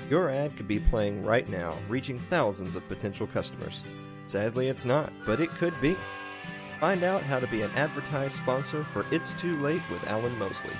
Your 0.09 0.29
ad 0.29 0.55
could 0.55 0.67
be 0.67 0.79
playing 0.79 1.23
right 1.23 1.47
now, 1.49 1.75
reaching 1.89 2.19
thousands 2.29 2.75
of 2.75 2.87
potential 2.87 3.25
customers. 3.25 3.83
Sadly, 4.27 4.67
it's 4.67 4.85
not, 4.85 5.11
but 5.25 5.39
it 5.39 5.49
could 5.49 5.73
be. 5.81 5.95
Find 6.79 7.03
out 7.03 7.23
how 7.23 7.39
to 7.39 7.47
be 7.47 7.61
an 7.61 7.71
advertised 7.75 8.35
sponsor 8.35 8.83
for 8.83 9.05
It's 9.09 9.33
Too 9.33 9.55
Late 9.61 9.81
with 9.89 10.05
Alan 10.05 10.37
Mosley. 10.37 10.73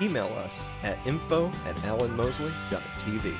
Email 0.00 0.26
us 0.44 0.68
at 0.82 0.98
info 1.06 1.48
at 1.66 1.76
alanmosley.tv. 1.76 3.36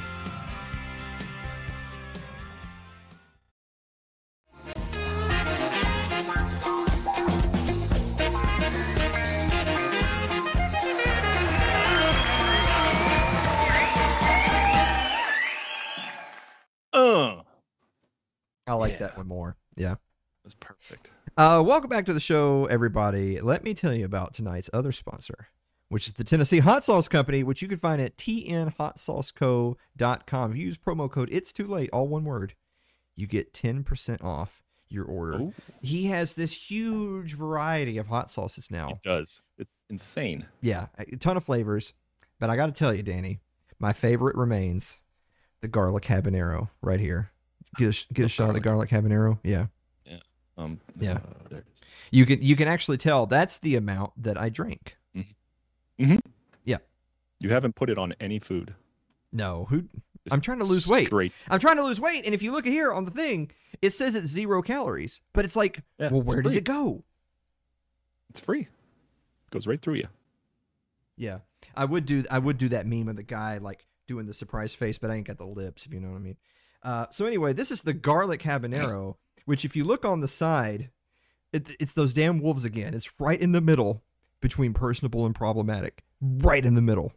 Uh, 16.93 17.43
I 18.67 18.75
like 18.75 18.93
Yeah. 18.95 18.99
that 18.99 19.17
one 19.17 19.29
more. 19.29 19.57
Yeah. 19.77 19.97
that's 20.43 20.55
perfect. 20.55 21.11
Uh, 21.37 21.63
welcome 21.65 21.89
back 21.89 22.07
to 22.07 22.13
the 22.13 22.19
show, 22.21 22.67
everybody. 22.67 23.41
Let 23.41 23.63
me 23.63 23.73
tell 23.75 23.95
you 23.95 24.05
about 24.05 24.35
tonight's 24.35 24.69
other 24.73 24.91
sponsor, 24.91 25.49
which 25.91 26.07
is 26.07 26.15
the 26.15 26.25
Tennessee 26.25 26.61
Hot 26.61 26.83
Sauce 26.85 27.09
Company, 27.09 27.43
which 27.43 27.61
you 27.61 27.69
can 27.69 27.77
find 27.79 28.01
at 28.01 28.17
tnhotsauceco.com. 28.17 30.51
If 30.53 30.57
you 30.57 30.65
use 30.67 30.79
promo 30.79 31.11
code 31.11 31.29
It's 31.31 31.53
Too 31.53 31.67
Late, 31.67 31.91
all 31.93 32.09
one 32.09 32.25
word, 32.25 32.55
you 33.17 33.27
get 33.27 33.53
10% 33.53 34.25
off 34.25 34.63
your 34.89 35.05
order. 35.05 35.39
Oh, 35.41 35.53
He 35.83 36.07
has 36.07 36.33
this 36.35 36.53
huge 36.71 37.35
variety 37.37 37.99
of 37.99 38.07
hot 38.09 38.31
sauces 38.31 38.71
now. 38.71 38.91
it 38.91 39.03
does. 39.05 39.41
It's 39.59 39.79
insane. 39.89 40.47
Yeah, 40.63 40.87
a 40.99 41.05
ton 41.17 41.37
of 41.37 41.45
flavors. 41.45 41.93
But 42.39 42.51
I 42.51 42.57
got 42.57 42.67
to 42.67 42.73
tell 42.73 42.95
you, 42.95 43.03
Danny, 43.03 43.41
my 43.79 43.93
favorite 43.93 44.37
remains 44.37 44.97
the 45.61 45.69
garlic 45.69 46.05
habanero 46.05 46.71
right 46.81 47.01
here. 47.01 47.31
Get 47.77 48.05
a, 48.09 48.15
get 48.15 48.27
a 48.27 48.29
shot 48.29 48.49
of 48.49 48.55
the 48.55 48.61
garlic 48.61 48.91
habanero. 48.91 49.39
Yeah. 49.45 49.67
Um, 50.57 50.81
Yeah. 50.99 51.15
uh, 51.15 51.21
there 51.51 51.59
it 51.61 51.67
is. 51.73 51.81
You 52.11 52.27
can 52.27 52.43
you 52.43 52.57
can 52.57 52.67
actually 52.69 52.99
tell 52.99 53.27
that's 53.27 53.59
the 53.59 53.77
amount 53.77 54.13
that 54.23 54.41
I 54.41 54.49
drank. 56.07 56.21
You 57.41 57.49
haven't 57.49 57.75
put 57.75 57.91
it 57.91 57.99
on 57.99 58.15
any 58.21 58.39
food. 58.39 58.75
No, 59.33 59.67
who 59.71 59.83
Just 59.83 59.93
I'm 60.31 60.41
trying 60.41 60.59
to 60.59 60.65
lose 60.65 60.87
weight. 60.87 61.09
I'm 61.49 61.59
trying 61.59 61.77
to 61.77 61.83
lose 61.83 62.01
weight, 62.01 62.25
and 62.27 62.35
if 62.35 62.43
you 62.43 62.53
look 62.53 62.67
here 62.67 62.93
on 62.93 63.07
the 63.07 63.11
thing, 63.11 63.51
it 63.81 63.95
says 63.95 64.15
it's 64.15 64.31
zero 64.31 64.61
calories, 64.61 65.23
but 65.33 65.45
it's 65.45 65.57
like, 65.57 65.83
Yeah, 65.99 66.11
well, 66.11 66.23
where 66.23 66.43
does 66.43 66.55
it 66.55 66.65
go? 66.65 67.03
It's 68.29 68.41
free. 68.41 68.61
It 68.61 69.51
Goes 69.51 69.67
right 69.67 69.81
through 69.81 69.95
you. 69.95 70.09
Yeah, 71.17 71.39
I 71.75 71.87
would 71.87 72.07
do 72.07 72.25
I 72.31 72.39
would 72.39 72.59
do 72.59 72.69
that 72.69 72.87
meme 72.87 73.09
of 73.09 73.17
the 73.17 73.23
guy 73.23 73.59
like 73.59 73.87
doing 74.07 74.27
the 74.27 74.35
surprise 74.35 74.75
face, 74.75 74.99
but 74.99 75.11
I 75.11 75.15
ain't 75.15 75.27
got 75.27 75.39
the 75.39 75.47
lips, 75.47 75.87
if 75.87 75.95
you 75.95 76.01
know 76.01 76.11
what 76.11 76.17
I 76.17 76.21
mean. 76.21 76.37
Uh, 76.83 77.07
so 77.11 77.25
anyway, 77.27 77.53
this 77.53 77.71
is 77.71 77.83
the 77.83 77.93
garlic 77.93 78.43
habanero, 78.43 79.17
which 79.45 79.65
if 79.65 79.77
you 79.77 79.85
look 79.85 80.05
on 80.05 80.21
the 80.21 80.29
side, 80.29 80.91
it, 81.53 81.69
it's 81.79 81.93
those 81.93 82.13
damn 82.13 82.41
wolves 82.41 82.65
again. 82.65 82.93
It's 82.95 83.11
right 83.19 83.41
in 83.41 83.53
the 83.53 83.61
middle 83.61 84.03
between 84.41 84.73
personable 84.75 85.27
and 85.27 85.35
problematic, 85.35 86.03
right 86.21 86.65
in 86.65 86.75
the 86.75 86.83
middle. 86.83 87.13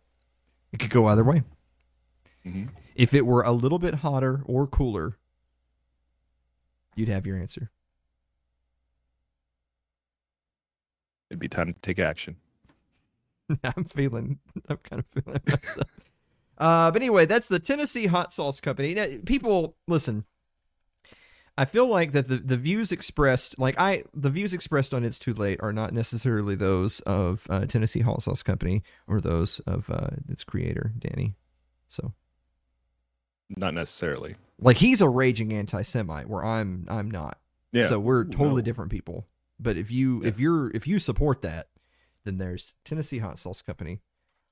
It 0.72 0.80
could 0.80 0.90
go 0.90 1.08
either 1.08 1.24
way. 1.24 1.44
hmm 2.44 2.66
If 2.96 3.14
it 3.14 3.26
were 3.26 3.42
a 3.44 3.52
little 3.52 3.80
bit 3.80 3.96
hotter 3.96 4.44
or 4.46 4.68
cooler, 4.68 5.18
you'd 6.96 7.10
have 7.10 7.26
your 7.26 7.38
answer. 7.38 7.72
It'd 11.30 11.40
be 11.40 11.48
time 11.50 11.74
to 11.74 11.80
take 11.82 12.00
action. 12.00 12.38
I'm 13.64 13.86
feeling, 13.86 14.40
I'm 14.70 14.78
kind 14.78 15.00
of 15.04 15.24
feeling 15.24 15.42
myself. 15.48 15.90
Uh, 16.58 16.92
but 16.92 17.02
anyway, 17.02 17.26
that's 17.26 17.48
the 17.48 17.60
Tennessee 17.60 18.06
Hot 18.08 18.32
Sauce 18.32 18.62
Company. 18.62 18.94
Now, 18.94 19.08
people, 19.26 19.76
listen. 19.88 20.26
I 21.58 21.66
feel 21.66 21.86
like 21.88 22.14
that 22.14 22.28
the, 22.28 22.38
the 22.38 22.58
views 22.58 22.92
expressed, 22.92 23.60
like 23.60 23.80
I, 23.80 24.04
the 24.14 24.32
views 24.32 24.54
expressed 24.54 24.94
on 24.94 25.04
It's 25.04 25.20
Too 25.20 25.34
Late 25.34 25.60
are 25.62 25.72
not 25.74 25.94
necessarily 25.94 26.56
those 26.56 27.00
of 27.02 27.46
uh, 27.50 27.66
Tennessee 27.68 28.00
Hot 28.00 28.24
Sauce 28.24 28.42
Company 28.42 28.82
or 29.08 29.22
those 29.22 29.60
of 29.68 29.88
uh, 29.90 30.08
its 30.28 30.44
creator, 30.44 30.94
Danny. 30.98 31.36
So, 31.90 32.14
Not 33.56 33.76
necessarily. 33.76 34.36
like, 34.60 34.78
he's 34.78 35.02
a 35.02 35.08
raging 35.08 35.54
anti-Semite, 35.54 36.28
where 36.28 36.44
I'm, 36.44 36.86
I'm 36.90 37.12
not. 37.12 37.38
Yeah. 37.72 37.88
So 37.88 38.00
we're 38.00 38.24
totally 38.24 38.62
no. 38.62 38.66
different 38.66 38.90
people. 38.92 39.28
But 39.60 39.78
if 39.78 39.92
you 39.92 40.22
Yeah. 40.24 40.30
if 40.30 40.40
you're 40.40 40.70
if 40.72 40.88
you 40.88 40.98
support 41.00 41.42
that, 41.44 41.68
then 42.24 42.38
there's 42.38 42.74
Tennessee 42.84 43.20
Hot 43.20 43.38
Sauce 43.40 43.62
Company, 43.62 44.00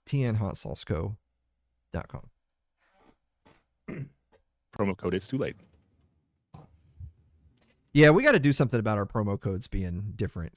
tnhotsauceco.com. 0.08 1.16
Promo 4.78 4.96
code. 4.98 5.14
It's 5.14 5.28
too 5.28 5.38
late. 5.38 5.56
Yeah, 7.94 8.12
we 8.12 8.24
got 8.24 8.32
to 8.32 8.40
do 8.40 8.54
something 8.54 8.80
about 8.80 8.98
our 8.98 9.06
promo 9.06 9.40
codes 9.40 9.68
being 9.68 10.14
different. 10.16 10.54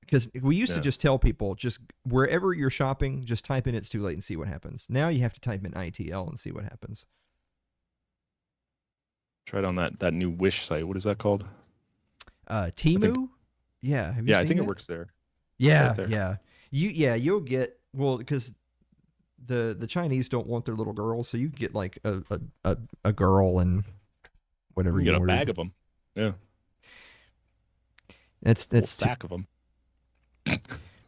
Because 0.00 0.28
we 0.42 0.56
used 0.56 0.74
to 0.74 0.82
just 0.82 1.00
tell 1.00 1.18
people 1.18 1.54
just 1.54 1.78
wherever 2.04 2.52
you're 2.52 2.68
shopping, 2.68 3.24
just 3.24 3.42
type 3.42 3.66
in 3.66 3.74
"It's 3.74 3.88
too 3.88 4.02
late" 4.02 4.12
and 4.12 4.22
see 4.22 4.36
what 4.36 4.48
happens. 4.48 4.86
Now 4.90 5.08
you 5.08 5.20
have 5.22 5.32
to 5.32 5.40
type 5.40 5.64
in 5.64 5.72
ITL 5.72 6.28
and 6.28 6.38
see 6.38 6.52
what 6.52 6.64
happens. 6.64 7.06
Try 9.46 9.60
it 9.60 9.64
on 9.64 9.76
that 9.76 10.00
that 10.00 10.12
new 10.12 10.28
Wish 10.30 10.66
site. 10.66 10.86
What 10.86 10.98
is 10.98 11.04
that 11.04 11.16
called? 11.16 11.46
Uh, 12.46 12.70
Temu, 12.76 13.30
yeah, 13.80 14.12
have 14.12 14.28
you 14.28 14.34
Yeah, 14.34 14.40
I 14.40 14.44
think 14.44 14.58
that? 14.58 14.64
it 14.64 14.66
works 14.66 14.86
there. 14.86 15.08
Yeah, 15.58 15.88
right 15.88 15.96
there. 15.96 16.08
yeah. 16.08 16.36
You 16.70 16.90
yeah, 16.90 17.14
you'll 17.14 17.40
get 17.40 17.80
well 17.94 18.18
because 18.18 18.52
the 19.46 19.76
the 19.78 19.86
Chinese 19.86 20.28
don't 20.28 20.46
want 20.46 20.64
their 20.64 20.74
little 20.74 20.92
girls, 20.92 21.28
so 21.28 21.36
you 21.36 21.48
can 21.48 21.58
get 21.58 21.74
like 21.74 21.98
a 22.04 22.22
a, 22.64 22.76
a, 23.04 23.12
girl 23.12 23.58
and 23.58 23.84
whatever 24.74 25.00
You 25.00 25.06
you 25.06 25.12
get 25.12 25.22
a 25.22 25.26
bag 25.26 25.48
of 25.48 25.56
them. 25.56 25.72
Yeah, 26.14 26.32
It's 28.44 28.66
a 28.70 28.78
it's 28.78 28.90
stack 28.90 29.24
of 29.24 29.30
them. 29.30 29.46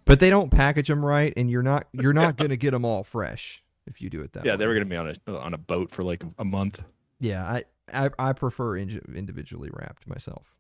but 0.05 0.21
they 0.21 0.31
don't 0.31 0.51
package 0.51 0.89
them 0.89 1.05
right, 1.05 1.33
and 1.37 1.51
you're 1.51 1.63
not 1.63 1.87
you're 1.93 2.13
not 2.13 2.37
gonna 2.39 2.57
get 2.57 2.71
them 2.73 2.85
all 2.85 3.05
fresh 3.05 3.63
if 3.87 4.01
you 4.01 4.11
do 4.11 4.23
it 4.23 4.33
that 4.33 4.45
Yeah, 4.45 4.53
way. 4.53 4.57
they 4.59 4.67
were 4.67 4.75
gonna 4.75 4.87
be 4.87 4.97
on 4.97 5.15
a 5.27 5.37
on 5.37 5.55
a 5.55 5.59
boat 5.59 5.91
for 5.91 6.03
like 6.03 6.25
a 6.39 6.45
month. 6.45 6.81
Yeah, 7.21 7.45
I 7.45 7.65
I, 7.93 8.11
I 8.19 8.33
prefer 8.33 8.77
indi- 8.77 9.01
individually 9.15 9.71
wrapped 9.73 10.07
myself. 10.07 10.55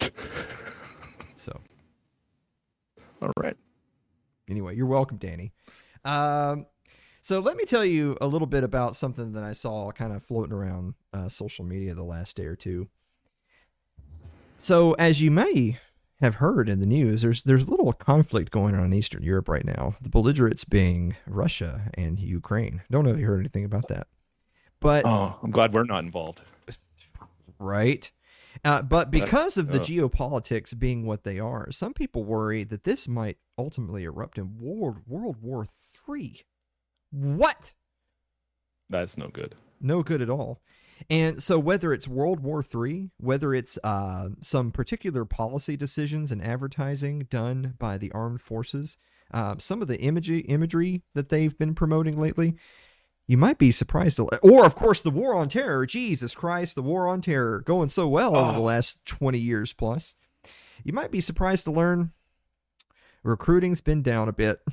So 1.36 1.58
All 3.22 3.32
right. 3.38 3.56
anyway, 4.46 4.76
you're 4.76 4.84
welcome, 4.84 5.16
Danny. 5.16 5.52
Um, 6.04 6.66
so 7.22 7.40
let 7.40 7.56
me 7.56 7.64
tell 7.64 7.82
you 7.84 8.18
a 8.20 8.26
little 8.26 8.46
bit 8.46 8.62
about 8.62 8.94
something 8.94 9.32
that 9.32 9.42
I 9.42 9.52
saw 9.54 9.90
kind 9.90 10.12
of 10.12 10.22
floating 10.22 10.52
around 10.52 10.94
uh, 11.14 11.30
social 11.30 11.64
media 11.64 11.94
the 11.94 12.02
last 12.04 12.36
day 12.36 12.44
or 12.44 12.56
two. 12.56 12.88
So, 14.58 14.92
as 14.98 15.22
you 15.22 15.30
may 15.30 15.78
have 16.20 16.36
heard 16.36 16.68
in 16.68 16.80
the 16.80 16.86
news, 16.86 17.22
there's 17.22 17.42
there's 17.42 17.64
a 17.64 17.70
little 17.70 17.92
conflict 17.92 18.50
going 18.50 18.74
on 18.74 18.84
in 18.84 18.92
Eastern 18.92 19.22
Europe 19.22 19.48
right 19.48 19.64
now. 19.64 19.96
The 20.00 20.08
belligerents 20.08 20.64
being 20.64 21.16
Russia 21.26 21.90
and 21.94 22.18
Ukraine. 22.18 22.82
Don't 22.90 23.04
know 23.04 23.12
if 23.12 23.18
you 23.18 23.26
heard 23.26 23.40
anything 23.40 23.64
about 23.64 23.88
that, 23.88 24.06
but 24.80 25.04
Oh, 25.06 25.38
I'm 25.42 25.50
glad 25.50 25.72
we're 25.72 25.84
not 25.84 26.04
involved. 26.04 26.40
right? 27.58 28.10
Uh, 28.64 28.82
but 28.82 29.10
because 29.10 29.56
of 29.56 29.70
the 29.70 29.80
uh, 29.80 29.84
geopolitics 29.84 30.76
being 30.78 31.06
what 31.06 31.22
they 31.24 31.38
are, 31.38 31.70
some 31.70 31.94
people 31.94 32.24
worry 32.24 32.64
that 32.64 32.84
this 32.84 33.06
might 33.08 33.38
ultimately 33.56 34.04
erupt 34.04 34.36
in 34.38 34.58
World 34.58 34.98
World 35.06 35.36
War 35.40 35.66
Three. 36.04 36.42
What? 37.10 37.72
That's 38.88 39.16
no 39.16 39.28
good. 39.28 39.54
No 39.80 40.02
good 40.02 40.20
at 40.20 40.28
all. 40.28 40.60
And 41.10 41.42
so, 41.42 41.58
whether 41.58 41.92
it's 41.92 42.06
World 42.06 42.40
War 42.40 42.62
III, 42.62 43.10
whether 43.18 43.52
it's 43.52 43.76
uh, 43.82 44.28
some 44.40 44.70
particular 44.70 45.24
policy 45.24 45.76
decisions 45.76 46.30
and 46.30 46.40
advertising 46.42 47.26
done 47.28 47.74
by 47.78 47.98
the 47.98 48.12
armed 48.12 48.40
forces 48.40 48.96
uh, 49.32 49.54
some 49.58 49.80
of 49.80 49.86
the 49.88 50.00
imagery 50.00 50.40
imagery 50.40 51.02
that 51.14 51.28
they've 51.28 51.56
been 51.56 51.72
promoting 51.74 52.18
lately, 52.18 52.56
you 53.28 53.36
might 53.36 53.58
be 53.58 53.70
surprised. 53.70 54.16
To, 54.16 54.24
or 54.42 54.64
of 54.66 54.74
course, 54.74 55.02
the 55.02 55.10
war 55.10 55.34
on 55.36 55.48
terror. 55.48 55.86
Jesus 55.86 56.34
Christ, 56.34 56.74
the 56.74 56.82
war 56.82 57.06
on 57.06 57.20
terror 57.20 57.60
going 57.60 57.88
so 57.90 58.08
well 58.08 58.36
over 58.36 58.52
the 58.52 58.58
Oh. 58.58 58.62
last 58.62 59.04
twenty 59.06 59.38
years 59.38 59.72
plus. 59.72 60.14
You 60.82 60.92
might 60.92 61.10
be 61.12 61.20
surprised 61.20 61.64
to 61.66 61.70
learn 61.70 62.10
recruiting's 63.22 63.80
been 63.80 64.02
down 64.02 64.28
a 64.28 64.32
bit. 64.32 64.60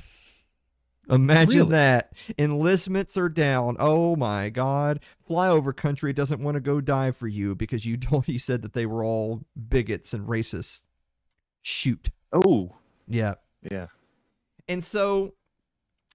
Imagine 1.08 1.58
Really? 1.60 1.70
that. 1.70 2.12
Enlistments 2.38 3.16
are 3.16 3.28
down. 3.28 3.76
Oh 3.78 4.16
my 4.16 4.48
god. 4.50 5.00
Flyover 5.28 5.74
country 5.74 6.12
doesn't 6.12 6.42
want 6.42 6.54
to 6.56 6.60
go 6.60 6.80
die 6.80 7.10
for 7.12 7.28
you 7.28 7.54
because 7.54 7.86
you 7.86 7.96
told 7.98 8.28
you 8.28 8.38
said 8.38 8.62
that 8.62 8.72
they 8.74 8.86
were 8.86 9.02
all 9.04 9.44
bigots 9.68 10.12
and 10.12 10.26
racists. 10.28 10.82
Shoot. 11.62 12.10
Oh, 12.32 12.76
Yeah. 13.06 13.34
yeah. 13.70 13.86
And 14.68 14.84
so 14.84 15.34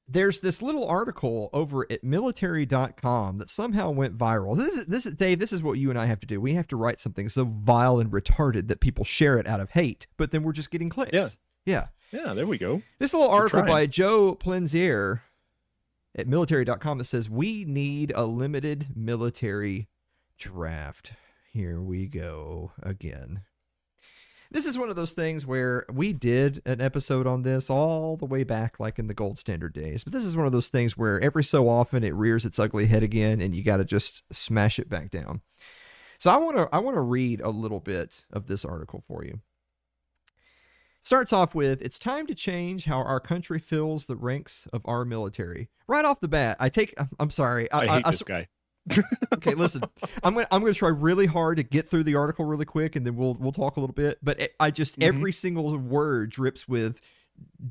there's 0.07 0.41
this 0.41 0.61
little 0.61 0.87
article 0.87 1.49
over 1.53 1.87
at 1.91 2.03
military.com 2.03 3.37
that 3.39 3.49
somehow 3.49 3.89
went 3.89 4.17
viral. 4.17 4.55
This 4.55 4.75
is 4.77 4.85
this 4.85 5.05
is 5.05 5.13
Dave, 5.15 5.39
this 5.39 5.53
is 5.53 5.63
what 5.63 5.79
you 5.79 5.89
and 5.89 5.97
I 5.97 6.05
have 6.05 6.19
to 6.19 6.27
do. 6.27 6.39
We 6.39 6.53
have 6.53 6.67
to 6.67 6.75
write 6.75 6.99
something 6.99 7.29
so 7.29 7.45
vile 7.45 7.99
and 7.99 8.11
retarded 8.11 8.67
that 8.67 8.79
people 8.79 9.05
share 9.05 9.37
it 9.37 9.47
out 9.47 9.59
of 9.59 9.71
hate, 9.71 10.05
but 10.17 10.31
then 10.31 10.43
we're 10.43 10.51
just 10.51 10.71
getting 10.71 10.89
clicks. 10.89 11.13
Yeah. 11.13 11.27
Yeah. 11.65 11.87
Yeah, 12.13 12.35
there 12.35 12.45
we 12.45 12.59
go. 12.59 12.83
This 12.99 13.11
little 13.11 13.29
We're 13.29 13.37
article 13.37 13.61
trying. 13.61 13.71
by 13.71 13.87
Joe 13.87 14.35
Plenzler 14.35 15.21
at 16.15 16.27
military.com 16.27 16.99
that 16.99 17.05
says 17.05 17.27
we 17.27 17.65
need 17.65 18.13
a 18.15 18.25
limited 18.25 18.89
military 18.95 19.87
draft. 20.37 21.13
Here 21.51 21.81
we 21.81 22.05
go 22.05 22.71
again. 22.83 23.41
This 24.51 24.67
is 24.67 24.77
one 24.77 24.91
of 24.91 24.95
those 24.95 25.13
things 25.13 25.47
where 25.47 25.87
we 25.91 26.13
did 26.13 26.61
an 26.67 26.81
episode 26.81 27.25
on 27.25 27.41
this 27.41 27.71
all 27.71 28.15
the 28.15 28.27
way 28.27 28.43
back, 28.43 28.79
like 28.79 28.99
in 28.99 29.07
the 29.07 29.15
gold 29.15 29.39
standard 29.39 29.73
days. 29.73 30.03
But 30.03 30.13
this 30.13 30.23
is 30.23 30.37
one 30.37 30.45
of 30.45 30.51
those 30.51 30.67
things 30.67 30.95
where 30.95 31.19
every 31.19 31.43
so 31.43 31.67
often 31.67 32.03
it 32.03 32.13
rears 32.13 32.45
its 32.45 32.59
ugly 32.59 32.85
head 32.85 33.01
again, 33.01 33.41
and 33.41 33.55
you 33.55 33.63
got 33.63 33.77
to 33.77 33.85
just 33.85 34.21
smash 34.31 34.77
it 34.77 34.87
back 34.87 35.09
down. 35.09 35.41
So 36.19 36.29
I 36.29 36.37
want 36.37 36.57
to 36.57 36.69
I 36.71 36.77
want 36.77 36.95
to 36.95 37.01
read 37.01 37.41
a 37.41 37.49
little 37.49 37.79
bit 37.79 38.25
of 38.31 38.45
this 38.45 38.63
article 38.63 39.03
for 39.07 39.25
you. 39.25 39.39
Starts 41.03 41.33
off 41.33 41.53
with 41.53 41.81
It's 41.81 41.99
time 41.99 42.25
to 42.27 42.33
change 42.33 42.85
how 42.85 42.97
our 42.99 43.19
country 43.19 43.59
fills 43.59 44.05
the 44.05 44.15
ranks 44.15 44.67
of 44.71 44.81
our 44.85 45.03
military. 45.03 45.69
Right 45.85 46.05
off 46.05 46.21
the 46.21 46.29
bat, 46.29 46.55
I 46.59 46.69
take. 46.69 46.93
I'm 47.19 47.29
sorry. 47.29 47.69
I, 47.71 47.81
hate 47.97 48.05
I- 48.07 48.11
this 48.11 48.23
guy. 48.23 48.47
okay, 49.33 49.53
listen. 49.53 49.81
I'm 50.23 50.33
gonna 50.33 50.47
I'm 50.51 50.59
gonna 50.61 50.73
try 50.73 50.89
really 50.89 51.25
hard 51.25 51.55
to 51.57 51.63
get 51.63 51.87
through 51.87 52.03
the 52.03 52.15
article 52.15 52.43
really 52.43 52.65
quick, 52.65 52.95
and 52.97 53.05
then 53.05 53.15
we'll 53.15 53.33
we'll 53.35 53.53
talk 53.53 53.77
a 53.77 53.79
little 53.79 53.93
bit. 53.93 54.17
But 54.21 54.39
it, 54.41 54.55
I 54.59 54.71
just 54.71 54.99
Mhm. 54.99 55.03
every 55.07 55.31
single 55.31 55.77
word 55.77 56.31
drips 56.31 56.67
with 56.67 56.99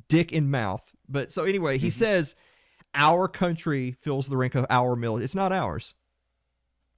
dick 0.08 0.32
in 0.32 0.50
mouth. 0.50 0.90
But 1.08 1.30
so 1.32 1.44
anyway, 1.44 1.76
he 1.78 1.88
Mhm. 1.88 1.92
says 1.92 2.34
our 2.94 3.28
country 3.28 3.92
fills 3.92 4.28
the 4.28 4.36
rank 4.38 4.54
of 4.54 4.64
our 4.70 4.96
military. 4.96 5.24
It's 5.24 5.34
not 5.34 5.52
ours. 5.52 5.94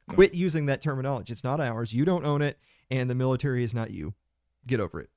No. 0.08 0.14
Quit 0.14 0.34
using 0.34 0.66
that 0.66 0.80
terminology. 0.82 1.32
It's 1.32 1.42
not 1.44 1.60
ours. 1.60 1.92
You 1.92 2.04
don't 2.04 2.24
own 2.24 2.40
it, 2.42 2.58
and 2.90 3.08
the 3.10 3.14
military 3.16 3.64
is 3.64 3.74
not 3.74 3.90
you. 3.90 4.14
Get 4.66 4.78
over 4.78 5.00
it. 5.00 5.10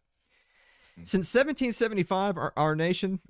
Since 1.03 1.33
1775, 1.33 2.37
our, 2.37 2.53
our 2.57 2.75
nation. 2.75 3.19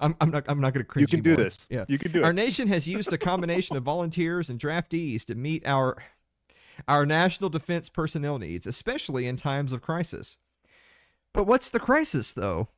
I'm, 0.00 0.16
I'm 0.20 0.30
not. 0.30 0.44
I'm 0.48 0.60
not 0.60 0.74
going 0.74 0.84
to 0.84 0.88
cringe. 0.88 1.02
You 1.02 1.16
can 1.16 1.22
do 1.22 1.36
this. 1.36 1.68
Yeah. 1.70 1.84
You 1.86 1.98
can 1.98 2.10
do 2.10 2.18
it. 2.18 2.24
Our 2.24 2.32
nation 2.32 2.66
has 2.66 2.88
used 2.88 3.12
a 3.12 3.18
combination 3.18 3.76
of 3.76 3.84
volunteers 3.84 4.50
and 4.50 4.58
draftees 4.58 5.24
to 5.26 5.36
meet 5.36 5.64
our 5.66 5.96
our 6.88 7.06
national 7.06 7.48
defense 7.48 7.88
personnel 7.88 8.38
needs, 8.38 8.66
especially 8.66 9.26
in 9.26 9.36
times 9.36 9.72
of 9.72 9.82
crisis. 9.82 10.36
But 11.32 11.44
what's 11.44 11.70
the 11.70 11.80
crisis 11.80 12.32
though? 12.32 12.68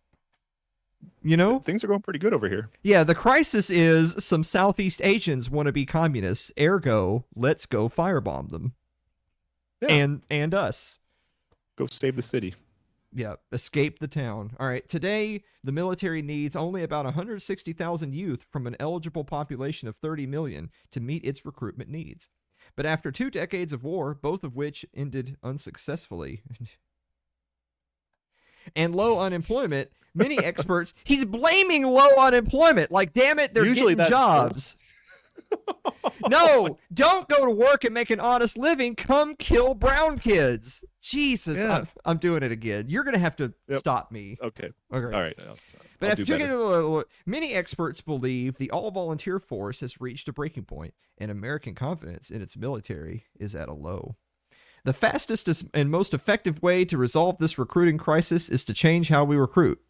You 1.23 1.37
know? 1.37 1.61
Things 1.61 1.85
are 1.85 1.87
going 1.87 2.01
pretty 2.01 2.19
good 2.19 2.35
over 2.35 2.49
here. 2.49 2.71
Yeah, 2.83 3.05
the 3.05 3.15
crisis 3.15 3.71
is 3.71 4.25
some 4.25 4.43
Southeast 4.43 5.01
Asians 5.05 5.51
want 5.51 5.67
to 5.67 5.73
be 5.73 5.87
communists, 5.87 6.51
ergo, 6.59 7.25
let's 7.35 7.67
go 7.67 7.89
firebomb 7.89 8.51
them. 8.51 8.75
Yeah. 9.81 9.89
And 9.89 10.23
and 10.31 10.55
us. 10.55 11.01
Go 11.77 11.87
save 11.87 12.17
the 12.17 12.23
city. 12.23 12.55
Yeah, 13.17 13.37
escape 13.51 13.99
the 13.99 14.09
town. 14.09 14.55
All 14.61 14.69
right, 14.69 14.87
today 14.87 15.43
the 15.65 15.73
military 15.73 16.21
needs 16.21 16.55
only 16.55 16.83
about 16.83 17.07
160,000 17.07 18.15
youth 18.15 18.45
from 18.53 18.67
an 18.67 18.77
eligible 18.79 19.25
population 19.25 19.89
of 19.89 19.97
30 19.97 20.27
million 20.27 20.71
to 20.91 21.01
meet 21.01 21.25
its 21.25 21.47
recruitment 21.47 21.89
needs. 21.89 22.29
But 22.77 22.85
after 22.85 23.11
two 23.11 23.31
decades 23.31 23.73
of 23.73 23.83
war, 23.83 24.15
both 24.15 24.45
of 24.45 24.55
which 24.55 24.85
ended 24.95 25.39
unsuccessfully, 25.43 26.43
and 28.77 28.95
low 28.95 29.19
unemployment, 29.19 29.89
many 30.15 30.39
experts 30.45 30.93
he's 31.03 31.25
blaming 31.25 31.85
low 31.85 32.11
unemployment. 32.19 32.91
Like, 32.91 33.15
damn 33.15 33.39
it, 33.39 33.55
they're 33.55 33.65
Usually 33.65 33.95
getting 33.95 34.11
jobs. 34.11 34.77
No, 36.29 36.31
oh 36.33 36.79
don't 36.93 37.29
go 37.29 37.45
to 37.45 37.51
work 37.51 37.85
and 37.85 37.95
make 37.95 38.11
an 38.11 38.21
honest 38.21 38.57
living. 38.59 38.95
Come 38.95 39.35
kill 39.37 39.75
brown 39.75 40.19
kids. 40.19 40.85
Jesus, 41.01 41.59
Yeah. 41.59 41.79
I'm, 41.79 41.89
I'm 42.05 42.17
doing 42.19 42.43
it 42.43 42.53
again. 42.53 42.87
You're 42.89 43.05
gonna 43.05 43.19
have 43.19 43.37
to 43.37 43.53
Yep. 43.69 43.79
stop 43.79 44.11
me. 44.13 44.37
Okay. 44.43 44.71
Okay. 44.93 45.15
All 45.17 45.23
right. 45.23 45.35
I'll, 45.39 45.57
But 45.99 46.07
I'll 46.07 46.13
after 46.13 46.25
do 46.25 46.33
two 46.35 46.39
better. 46.39 46.45
decades- 46.53 46.85
uh, 46.85 46.95
uh, 46.97 47.03
many 47.25 47.55
experts 47.55 48.01
believe 48.01 48.57
the 48.59 48.71
all-volunteer 48.71 49.39
force 49.39 49.81
has 49.81 50.01
reached 50.01 50.29
a 50.29 50.33
breaking 50.33 50.65
point, 50.65 50.95
and 51.19 51.31
American 51.31 51.75
confidence 51.75 52.31
in 52.31 52.43
its 52.43 52.57
military 52.57 53.25
is 53.39 53.55
at 53.55 53.69
a 53.69 53.73
low. 53.75 54.17
The 54.85 54.93
fastest 54.93 55.49
and 55.75 55.91
most 55.91 56.15
effective 56.15 56.63
way 56.63 56.85
to 56.85 56.97
resolve 56.97 57.39
this 57.39 57.59
recruiting 57.59 57.99
crisis 57.99 58.49
is 58.49 58.65
to 58.67 58.75
change 58.75 59.09
how 59.09 59.25
we 59.25 59.35
recruit. 59.37 59.81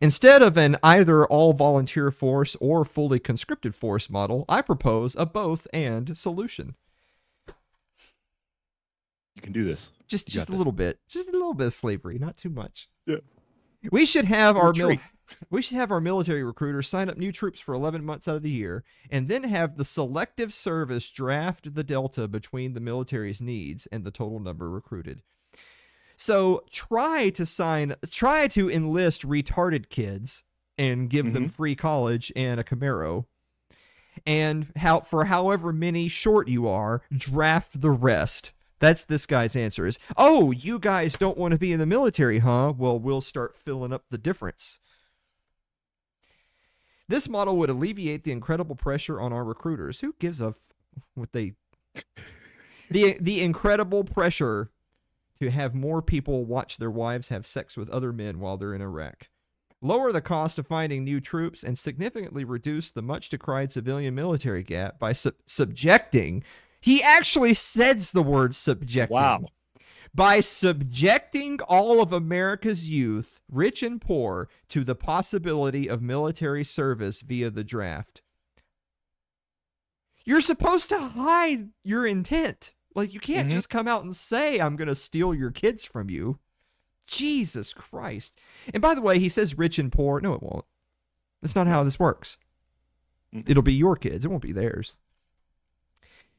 Instead 0.00 0.42
of 0.42 0.56
an 0.56 0.76
either 0.82 1.26
all 1.26 1.52
volunteer 1.52 2.10
force 2.10 2.56
or 2.60 2.84
fully 2.84 3.18
conscripted 3.18 3.74
force 3.74 4.08
model, 4.10 4.44
I 4.48 4.62
propose 4.62 5.14
a 5.18 5.26
both 5.26 5.66
and 5.72 6.16
solution. 6.16 6.74
You 9.34 9.42
can 9.42 9.52
do 9.52 9.64
this. 9.64 9.92
Just 10.06 10.28
You 10.28 10.32
just 10.34 10.48
a 10.48 10.52
this. 10.52 10.58
little 10.58 10.72
bit. 10.72 10.98
Just 11.08 11.28
a 11.28 11.32
little 11.32 11.54
bit 11.54 11.68
of 11.68 11.74
slavery, 11.74 12.18
not 12.18 12.36
too 12.36 12.50
much. 12.50 12.88
Yeah. 13.06 13.16
We 13.90 14.04
should 14.04 14.26
have 14.26 14.56
our 14.56 14.72
mil- 14.72 14.98
we 15.50 15.62
should 15.62 15.76
have 15.76 15.90
our 15.90 16.00
military 16.00 16.42
recruiters 16.42 16.88
sign 16.88 17.08
up 17.08 17.16
new 17.16 17.32
troops 17.32 17.60
for 17.60 17.72
11 17.74 18.04
months 18.04 18.28
out 18.28 18.36
of 18.36 18.42
the 18.42 18.50
year 18.50 18.84
and 19.10 19.28
then 19.28 19.44
have 19.44 19.76
the 19.76 19.84
selective 19.84 20.52
service 20.52 21.08
draft 21.10 21.74
the 21.74 21.84
delta 21.84 22.28
between 22.28 22.74
the 22.74 22.80
military's 22.80 23.40
needs 23.40 23.86
and 23.86 24.04
the 24.04 24.10
total 24.10 24.40
number 24.40 24.68
recruited. 24.68 25.22
So 26.20 26.64
try 26.70 27.30
to 27.30 27.46
sign 27.46 27.96
try 28.10 28.46
to 28.48 28.70
enlist 28.70 29.26
retarded 29.26 29.88
kids 29.88 30.44
and 30.76 31.08
give 31.08 31.32
them 31.32 31.44
mm-hmm. 31.44 31.52
free 31.52 31.74
college 31.74 32.30
and 32.36 32.60
a 32.60 32.62
Camaro. 32.62 33.24
And 34.26 34.66
how 34.76 35.00
for 35.00 35.24
however 35.24 35.72
many 35.72 36.08
short 36.08 36.46
you 36.46 36.68
are, 36.68 37.00
draft 37.10 37.80
the 37.80 37.90
rest. 37.90 38.52
That's 38.80 39.02
this 39.02 39.24
guy's 39.24 39.56
answer 39.56 39.86
is, 39.86 39.98
"Oh, 40.14 40.50
you 40.50 40.78
guys 40.78 41.16
don't 41.16 41.38
want 41.38 41.52
to 41.52 41.58
be 41.58 41.72
in 41.72 41.78
the 41.78 41.86
military, 41.86 42.40
huh? 42.40 42.74
Well, 42.76 42.98
we'll 42.98 43.22
start 43.22 43.56
filling 43.56 43.92
up 43.94 44.04
the 44.10 44.18
difference." 44.18 44.78
This 47.08 47.30
model 47.30 47.56
would 47.56 47.70
alleviate 47.70 48.24
the 48.24 48.32
incredible 48.32 48.76
pressure 48.76 49.18
on 49.18 49.32
our 49.32 49.42
recruiters. 49.42 50.00
Who 50.00 50.14
gives 50.18 50.42
a 50.42 50.48
f- 50.48 50.54
what 51.14 51.32
they 51.32 51.54
the 52.90 53.16
the 53.18 53.40
incredible 53.40 54.04
pressure 54.04 54.70
to 55.40 55.50
have 55.50 55.74
more 55.74 56.02
people 56.02 56.44
watch 56.44 56.76
their 56.76 56.90
wives 56.90 57.28
have 57.28 57.46
sex 57.46 57.76
with 57.76 57.88
other 57.90 58.12
men 58.12 58.40
while 58.40 58.56
they're 58.56 58.74
in 58.74 58.82
Iraq. 58.82 59.28
Lower 59.82 60.12
the 60.12 60.20
cost 60.20 60.58
of 60.58 60.66
finding 60.66 61.04
new 61.04 61.20
troops 61.20 61.62
and 61.62 61.78
significantly 61.78 62.44
reduce 62.44 62.90
the 62.90 63.00
much 63.00 63.30
decried 63.30 63.72
civilian 63.72 64.14
military 64.14 64.62
gap 64.62 64.98
by 64.98 65.14
sub- 65.14 65.34
subjecting. 65.46 66.44
He 66.82 67.02
actually 67.02 67.54
says 67.54 68.12
the 68.12 68.22
word 68.22 68.54
subjecting. 68.54 69.14
Wow. 69.14 69.46
By 70.14 70.40
subjecting 70.40 71.60
all 71.66 72.02
of 72.02 72.12
America's 72.12 72.90
youth, 72.90 73.40
rich 73.50 73.82
and 73.82 74.00
poor, 74.00 74.48
to 74.68 74.84
the 74.84 74.96
possibility 74.96 75.88
of 75.88 76.02
military 76.02 76.64
service 76.64 77.22
via 77.22 77.48
the 77.48 77.64
draft. 77.64 78.20
You're 80.24 80.42
supposed 80.42 80.90
to 80.90 80.98
hide 80.98 81.70
your 81.82 82.06
intent. 82.06 82.74
Like, 82.94 83.14
you 83.14 83.20
can't 83.20 83.48
Mhm. 83.48 83.52
just 83.52 83.70
come 83.70 83.86
out 83.86 84.02
and 84.04 84.14
say, 84.16 84.60
I'm 84.60 84.76
going 84.76 84.88
to 84.88 84.94
steal 84.94 85.32
your 85.34 85.50
kids 85.50 85.84
from 85.84 86.10
you. 86.10 86.38
Jesus 87.06 87.72
Christ. 87.72 88.38
And 88.72 88.80
by 88.80 88.94
the 88.94 89.00
way, 89.00 89.18
he 89.18 89.28
says 89.28 89.58
rich 89.58 89.78
and 89.78 89.90
poor. 89.92 90.20
No, 90.20 90.34
it 90.34 90.42
won't. 90.42 90.64
That's 91.40 91.54
not 91.56 91.66
how 91.66 91.82
this 91.84 91.98
works. 91.98 92.38
It'll 93.32 93.62
be 93.62 93.74
your 93.74 93.96
kids, 93.96 94.24
it 94.24 94.28
won't 94.28 94.42
be 94.42 94.52
theirs. 94.52 94.96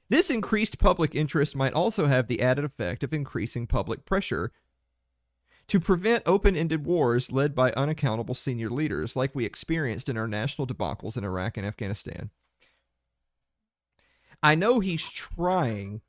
This 0.09 0.29
increased 0.29 0.77
public 0.77 1.15
interest 1.15 1.55
might 1.55 1.71
also 1.73 2.07
have 2.07 2.27
the 2.27 2.41
added 2.41 2.65
effect 2.65 3.01
of 3.01 3.13
increasing 3.13 3.65
public 3.65 4.03
pressure 4.05 4.51
to 5.67 5.79
prevent 5.79 6.23
open 6.25 6.57
ended 6.57 6.85
wars 6.85 7.31
led 7.31 7.55
by 7.55 7.71
unaccountable 7.73 8.35
senior 8.35 8.69
leaders 8.69 9.15
like 9.15 9.33
we 9.33 9.45
experienced 9.45 10.09
in 10.09 10.17
our 10.17 10.27
national 10.27 10.67
debacles 10.67 11.15
in 11.15 11.23
Iraq 11.23 11.55
and 11.55 11.65
Afghanistan. 11.65 12.29
I 14.43 14.55
know 14.55 14.79
he's 14.81 15.07
trying. 15.09 16.01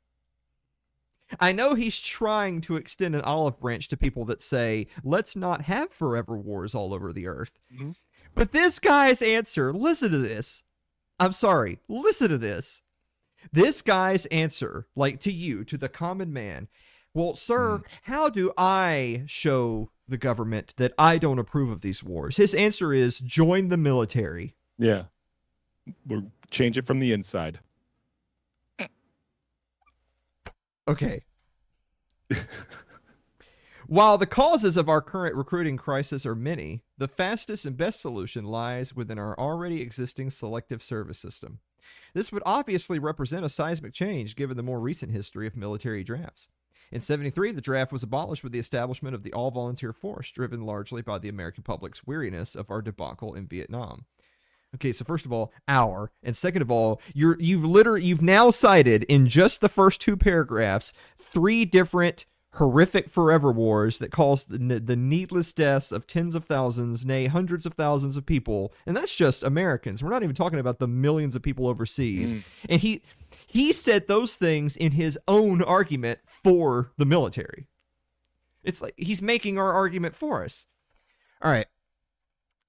I 1.39 1.51
know 1.51 1.73
he's 1.73 1.99
trying 1.99 2.61
to 2.61 2.75
extend 2.75 3.15
an 3.15 3.21
olive 3.21 3.59
branch 3.59 3.87
to 3.89 3.97
people 3.97 4.25
that 4.25 4.41
say, 4.41 4.87
let's 5.03 5.35
not 5.35 5.63
have 5.63 5.91
forever 5.91 6.37
wars 6.37 6.75
all 6.75 6.93
over 6.93 7.11
the 7.11 7.27
earth. 7.27 7.59
Mhm. 7.73 7.95
But 8.35 8.51
this 8.51 8.79
guy's 8.79 9.21
answer, 9.21 9.73
listen 9.73 10.11
to 10.11 10.17
this. 10.17 10.63
I'm 11.19 11.33
sorry, 11.33 11.79
listen 11.87 12.29
to 12.29 12.37
this. 12.37 12.81
This 13.51 13.81
guy's 13.81 14.25
answer, 14.27 14.87
like 14.95 15.19
to 15.21 15.31
you, 15.31 15.63
to 15.65 15.77
the 15.77 15.89
common 15.89 16.31
man, 16.31 16.67
well, 17.13 17.35
sir, 17.35 17.77
Hmm. 17.77 17.83
how 18.03 18.29
do 18.29 18.51
I 18.57 19.23
show 19.27 19.91
the 20.07 20.17
government 20.17 20.73
that 20.77 20.93
I 20.97 21.17
don't 21.17 21.37
approve 21.39 21.69
of 21.69 21.81
these 21.81 22.03
wars? 22.03 22.37
His 22.37 22.53
answer 22.55 22.93
is 22.93 23.19
join 23.19 23.69
the 23.69 23.77
military. 23.77 24.55
Yeah. 24.77 25.05
We'll 26.07 26.31
change 26.49 26.77
it 26.77 26.87
from 26.87 26.99
the 26.99 27.11
inside. 27.11 27.59
Okay. 30.87 31.23
While 33.87 34.17
the 34.17 34.25
causes 34.25 34.77
of 34.77 34.87
our 34.87 35.01
current 35.01 35.35
recruiting 35.35 35.77
crisis 35.77 36.25
are 36.25 36.35
many, 36.35 36.83
the 36.97 37.07
fastest 37.07 37.65
and 37.65 37.75
best 37.75 37.99
solution 37.99 38.45
lies 38.45 38.95
within 38.95 39.19
our 39.19 39.37
already 39.37 39.81
existing 39.81 40.29
selective 40.29 40.81
service 40.81 41.19
system. 41.19 41.59
This 42.13 42.31
would 42.31 42.43
obviously 42.45 42.97
represent 42.97 43.43
a 43.43 43.49
seismic 43.49 43.93
change 43.93 44.35
given 44.35 44.55
the 44.55 44.63
more 44.63 44.79
recent 44.79 45.11
history 45.11 45.47
of 45.47 45.57
military 45.57 46.03
drafts. 46.03 46.47
In 46.91 47.01
73, 47.01 47.51
the 47.51 47.61
draft 47.61 47.91
was 47.91 48.03
abolished 48.03 48.43
with 48.43 48.53
the 48.53 48.59
establishment 48.59 49.15
of 49.15 49.23
the 49.23 49.33
all 49.33 49.51
volunteer 49.51 49.93
force, 49.93 50.31
driven 50.31 50.61
largely 50.61 51.01
by 51.01 51.17
the 51.17 51.29
American 51.29 51.63
public's 51.63 52.05
weariness 52.05 52.55
of 52.55 52.69
our 52.69 52.81
debacle 52.81 53.33
in 53.33 53.47
Vietnam. 53.47 54.05
Okay, 54.75 54.91
so 54.91 55.05
first 55.05 55.25
of 55.25 55.31
all, 55.31 55.53
our, 55.67 56.11
and 56.23 56.35
second 56.35 56.61
of 56.61 56.71
all, 56.71 56.99
you're 57.13 57.37
you've 57.39 57.63
literally 57.63 58.03
you've 58.03 58.21
now 58.21 58.51
cited 58.51 59.03
in 59.03 59.27
just 59.27 59.61
the 59.61 59.69
first 59.69 60.01
two 60.01 60.17
paragraphs 60.17 60.93
three 61.15 61.65
different 61.65 62.25
horrific 62.55 63.09
forever 63.09 63.51
wars 63.51 63.97
that 63.97 64.11
caused 64.11 64.49
the, 64.49 64.79
the 64.79 64.95
needless 64.95 65.51
deaths 65.51 65.91
of 65.91 66.05
tens 66.05 66.35
of 66.35 66.43
thousands, 66.43 67.05
nay, 67.05 67.25
hundreds 67.25 67.65
of 67.65 67.73
thousands 67.73 68.15
of 68.15 68.25
people, 68.25 68.73
and 68.85 68.95
that's 68.95 69.15
just 69.15 69.43
Americans. 69.43 70.03
We're 70.03 70.11
not 70.11 70.23
even 70.23 70.35
talking 70.35 70.59
about 70.59 70.79
the 70.79 70.87
millions 70.87 71.35
of 71.35 71.41
people 71.41 71.67
overseas. 71.67 72.33
Mm. 72.33 72.43
And 72.69 72.81
he 72.81 73.01
he 73.47 73.73
said 73.73 74.07
those 74.07 74.35
things 74.35 74.77
in 74.77 74.93
his 74.93 75.17
own 75.27 75.61
argument 75.61 76.19
for 76.25 76.91
the 76.97 77.05
military. 77.05 77.67
It's 78.63 78.81
like 78.81 78.93
he's 78.97 79.21
making 79.21 79.57
our 79.57 79.73
argument 79.73 80.15
for 80.15 80.43
us. 80.43 80.67
All 81.41 81.51
right. 81.51 81.67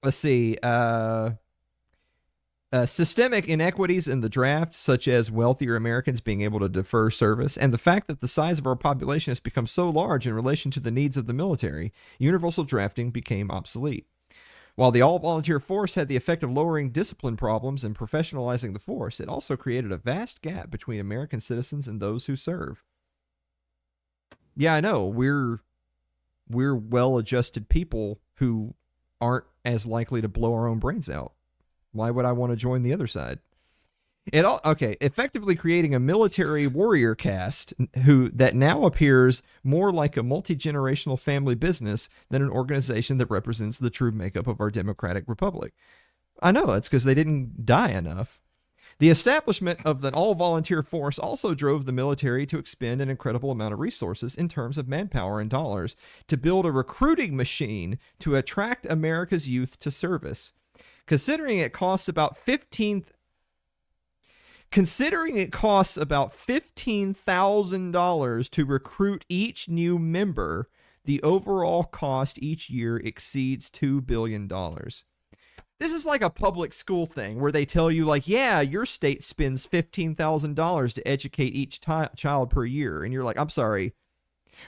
Let's 0.03 0.17
see. 0.17 0.59
Uh 0.63 1.33
uh, 2.75 2.87
systemic 2.87 3.47
inequities 3.47 4.09
in 4.09 4.21
the 4.21 4.29
draft, 4.29 4.75
such 4.75 5.07
as 5.07 5.31
wealthier 5.31 5.77
Americans 5.77 6.21
being 6.21 6.41
able 6.41 6.59
to 6.59 6.69
defer 6.69 7.09
service, 7.09 7.57
and 7.57 7.73
the 7.73 7.79
fact 7.79 8.09
that 8.09 8.21
the 8.21 8.27
size 8.27 8.59
of 8.59 8.67
our 8.67 8.75
population 8.75 9.31
has 9.31 9.39
become 9.39 9.69
so 9.69 9.89
large 9.89 10.27
in 10.27 10.35
relation 10.35 10.73
to 10.73 10.81
the 10.81 10.91
needs 10.91 11.17
of 11.17 11.29
the 11.29 11.33
military, 11.33 11.93
universal 12.19 12.65
drafting 12.65 13.13
became 13.13 13.49
obsolete. 13.49 14.09
While 14.75 14.91
the 14.91 15.03
all 15.03 15.21
volunteer 15.21 15.61
force 15.61 15.95
had 15.95 16.09
the 16.09 16.17
effect 16.17 16.43
of 16.43 16.51
lowering 16.51 16.91
discipline 16.91 17.37
problems 17.37 17.85
and 17.85 17.97
professionalizing 17.97 18.73
the 18.73 18.81
force, 18.81 19.21
it 19.21 19.29
also 19.29 19.57
created 19.57 19.93
a 19.93 19.97
vast 19.97 20.43
gap 20.43 20.69
between 20.69 20.99
American 20.99 21.39
citizens 21.39 21.87
and 21.87 22.01
those 22.01 22.27
who 22.27 22.35
serve. 22.35 22.83
Yeah, 24.57 24.75
I 24.75 24.81
know. 24.81 25.07
We're 25.07 25.61
we're 26.51 26.75
well-adjusted 26.75 27.69
people 27.69 28.19
who 28.39 28.75
aren't 29.21 29.45
as 29.65 29.87
likely 29.87 30.21
to 30.21 30.29
blow 30.29 30.53
our 30.55 30.67
own 30.67 30.81
brains 30.81 31.09
out. 31.09 31.34
Why 31.95 32.11
would 32.11 32.25
I 32.25 32.33
want 32.33 32.53
to 32.53 32.57
join 32.57 32.83
the 32.83 32.93
other 32.93 33.07
side? 33.07 33.39
It 34.33 34.45
all 34.45 34.61
okay, 34.65 34.97
effectively 35.01 35.55
creating 35.55 35.95
a 35.95 36.01
military 36.01 36.67
warrior 36.67 37.15
caste 37.15 37.75
who 38.05 38.31
that 38.31 38.55
now 38.55 38.85
appears 38.85 39.43
more 39.63 39.93
like 39.93 40.17
a 40.17 40.23
multi-generational 40.23 41.19
family 41.19 41.55
business 41.55 42.09
than 42.31 42.43
an 42.43 42.51
organization 42.51 43.19
that 43.19 43.31
represents 43.31 43.79
the 43.79 43.91
true 43.91 44.13
makeup 44.13 44.47
of 44.47 44.61
our 44.61 44.71
democratic 44.71 45.25
republic. 45.27 45.75
I 46.43 46.53
know 46.53 46.73
it's 46.73 46.89
because 46.89 47.05
they 47.05 47.15
didn't 47.15 47.67
die 47.67 47.91
enough. 47.91 48.41
The 48.99 49.11
establishment 49.11 49.81
of 49.85 50.03
an 50.05 50.15
all 50.15 50.35
volunteer 50.35 50.83
force 50.83 51.19
also 51.19 51.53
drove 51.53 51.85
the 51.85 51.93
military 51.93 52.47
to 52.47 52.59
expend 52.59 53.01
an 53.01 53.11
incredible 53.11 53.51
amount 53.51 53.75
of 53.75 53.81
resources 53.81 54.35
in 54.35 54.49
terms 54.49 54.79
of 54.79 54.89
manpower 54.89 55.41
and 55.41 55.51
dollars 55.51 55.97
to 56.29 56.37
build 56.37 56.65
a 56.65 56.73
recruiting 56.73 57.37
machine 57.37 57.99
to 58.21 58.37
attract 58.37 58.87
America's 58.87 59.49
youth 59.49 59.79
to 59.81 59.91
service. 59.91 60.53
Considering 61.07 61.59
it 61.59 61.73
costs 61.73 62.09
about 62.09 62.37
15 62.37 63.05
Considering 64.71 65.37
it 65.39 65.53
costs 65.53 65.97
about 65.97 66.37
$15,000 66.37 68.51
to 68.51 68.65
recruit 68.65 69.25
each 69.29 69.69
new 69.69 69.99
member, 70.01 70.69
the 71.05 71.23
overall 71.23 71.85
cost 71.85 72.41
each 72.43 72.69
year 72.71 72.97
exceeds 72.97 73.71
$2 73.71 74.05
billion. 74.05 74.49
This 75.79 75.93
is 75.93 76.05
like 76.07 76.23
a 76.23 76.31
public 76.31 76.73
school 76.73 77.07
thing 77.07 77.39
where 77.41 77.53
they 77.53 77.65
tell 77.65 77.89
you, 77.91 78.05
like, 78.05 78.27
yeah, 78.27 78.61
your 78.63 78.87
state 78.87 79.23
spends 79.23 79.65
$15,000 79.67 80.93
to 80.95 81.09
educate 81.09 81.55
each 81.55 81.79
ti- 81.81 82.07
child 82.17 82.51
per 82.51 82.65
year. 82.65 83.05
And 83.05 83.13
you're 83.13 83.25
like, 83.25 83.39
I'm 83.39 83.51
sorry. 83.51 83.93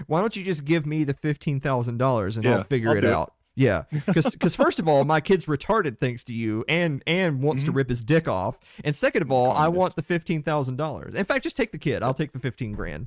Why 0.06 0.20
don't 0.20 0.36
you 0.36 0.44
just 0.44 0.64
give 0.64 0.86
me 0.86 1.02
the 1.04 1.14
$15,000 1.14 2.36
and 2.36 2.44
Yeah, 2.44 2.56
I'll 2.58 2.64
figure 2.64 2.90
I'll 2.90 2.96
it. 2.98 3.04
out? 3.04 3.32
Yeah, 3.58 3.84
because 4.06 4.54
first 4.54 4.78
of 4.78 4.86
all, 4.86 5.04
my 5.04 5.20
kid's 5.20 5.46
retarded 5.46 5.98
thanks 5.98 6.22
to 6.24 6.34
you, 6.34 6.64
and 6.68 7.02
and 7.06 7.40
wants 7.42 7.62
to 7.64 7.72
Mhm. 7.72 7.76
rip 7.76 7.88
his 7.88 8.02
dick 8.02 8.28
off, 8.28 8.58
and 8.84 8.94
second 8.94 9.22
of 9.22 9.30
all, 9.32 9.50
I 9.50 9.66
want 9.68 9.96
the 9.96 10.02
fifteen 10.02 10.42
thousand 10.42 10.76
dollars. 10.76 11.14
In 11.14 11.24
fact, 11.24 11.42
just 11.44 11.56
take 11.56 11.72
the 11.72 11.78
kid. 11.78 12.02
I'll 12.02 12.12
take 12.14 12.32
the 12.32 12.38
fifteen 12.38 12.72
grand. 12.72 13.06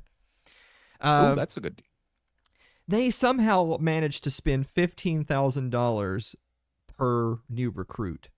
Ooh, 1.02 1.06
Uh, 1.06 1.34
that's 1.36 1.56
a 1.56 1.60
good 1.60 1.76
deal. 1.76 1.86
they 2.88 3.10
somehow 3.10 3.76
managed 3.78 4.24
to 4.24 4.30
spend 4.30 4.66
fifteen 4.68 5.24
thousand 5.24 5.70
dollars 5.70 6.34
per 6.98 7.38
new 7.48 7.70
recruit. 7.70 8.28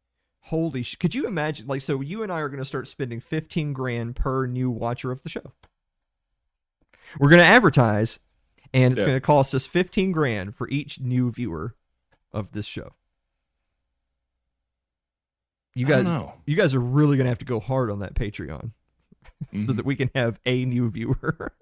Holy 0.47 0.83
sh! 0.83 0.97
Could 0.97 1.15
you 1.15 1.27
imagine? 1.27 1.67
Like, 1.67 1.81
so 1.81 2.03
you 2.03 2.23
and 2.23 2.31
I 2.31 2.41
are 2.41 2.49
going 2.51 2.59
to 2.59 2.65
start 2.67 2.89
spending 2.89 3.21
fifteen 3.21 3.73
grand 3.73 4.17
per 4.17 4.47
new 4.47 4.71
watcher 4.71 5.11
of 5.13 5.23
the 5.23 5.31
show. 5.31 5.53
We're 7.19 7.29
going 7.31 7.41
to 7.41 7.47
advertise, 7.47 8.21
and 8.75 8.93
it's 8.93 9.01
Yeah. 9.01 9.07
going 9.07 9.17
to 9.17 9.21
cost 9.27 9.55
us 9.55 9.65
fifteen 9.67 10.13
grand 10.13 10.55
for 10.55 10.69
each 10.69 11.01
new 11.01 11.31
viewer 11.31 11.75
of 12.33 12.53
this 12.53 12.67
show. 12.67 12.93
You 15.75 15.87
I 15.87 16.03
guys, 16.03 16.29
you 16.47 16.57
guys 16.57 16.75
are 16.75 16.81
really 16.81 17.17
going 17.17 17.25
to 17.25 17.31
have 17.31 17.39
to 17.39 17.45
go 17.47 17.59
hard 17.61 17.91
on 17.91 18.01
that 18.01 18.15
Patreon 18.15 18.73
so 19.53 19.57
Mhm. 19.59 19.77
that 19.77 19.87
we 19.87 19.97
can 19.97 20.11
have 20.15 20.39
a 20.45 20.65
new 20.65 20.91
viewer. 20.91 21.53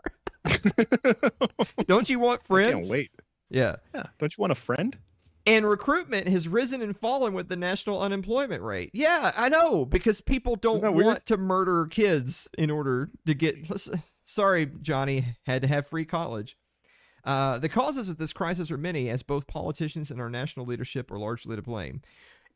Don't 1.87 2.09
you 2.11 2.19
want 2.19 2.41
I 2.45 2.47
friends? 2.47 2.73
can't 2.73 2.89
wait. 2.89 3.11
Yeah. 3.51 3.77
Yeah. 3.95 4.07
Don't 4.19 4.37
you 4.37 4.41
want 4.41 4.53
a 4.53 4.57
friend? 4.57 4.99
And 5.47 5.67
recruitment 5.69 6.29
has 6.29 6.49
risen 6.49 6.83
and 6.83 6.97
fallen 6.97 7.33
with 7.33 7.49
the 7.49 7.57
national 7.57 8.01
unemployment 8.01 8.63
rate. 8.63 8.91
Yeah, 8.93 9.33
I 9.37 9.49
know 9.49 9.85
because 9.87 10.21
people 10.21 10.55
don't 10.55 10.83
weird? 10.83 11.07
want 11.07 11.27
to 11.27 11.37
murder 11.39 11.87
kids 11.87 12.47
in 12.59 12.71
order 12.71 13.11
to 13.27 13.35
get. 13.35 13.57
Sorry, 14.27 14.67
Johnny 14.83 15.37
had 15.47 15.63
to 15.63 15.69
have 15.69 15.87
free 15.87 16.05
college. 16.05 16.57
Uh, 17.25 17.59
the 17.59 17.69
causes 17.69 18.09
of 18.09 18.19
this 18.19 18.33
crisis 18.33 18.71
are 18.71 18.79
many, 18.79 19.09
as 19.09 19.23
both 19.23 19.47
politicians 19.47 20.11
and 20.11 20.21
our 20.21 20.31
national 20.31 20.67
leadership 20.67 21.11
are 21.11 21.19
largely 21.19 21.57
to 21.57 21.63
blame. 21.63 22.03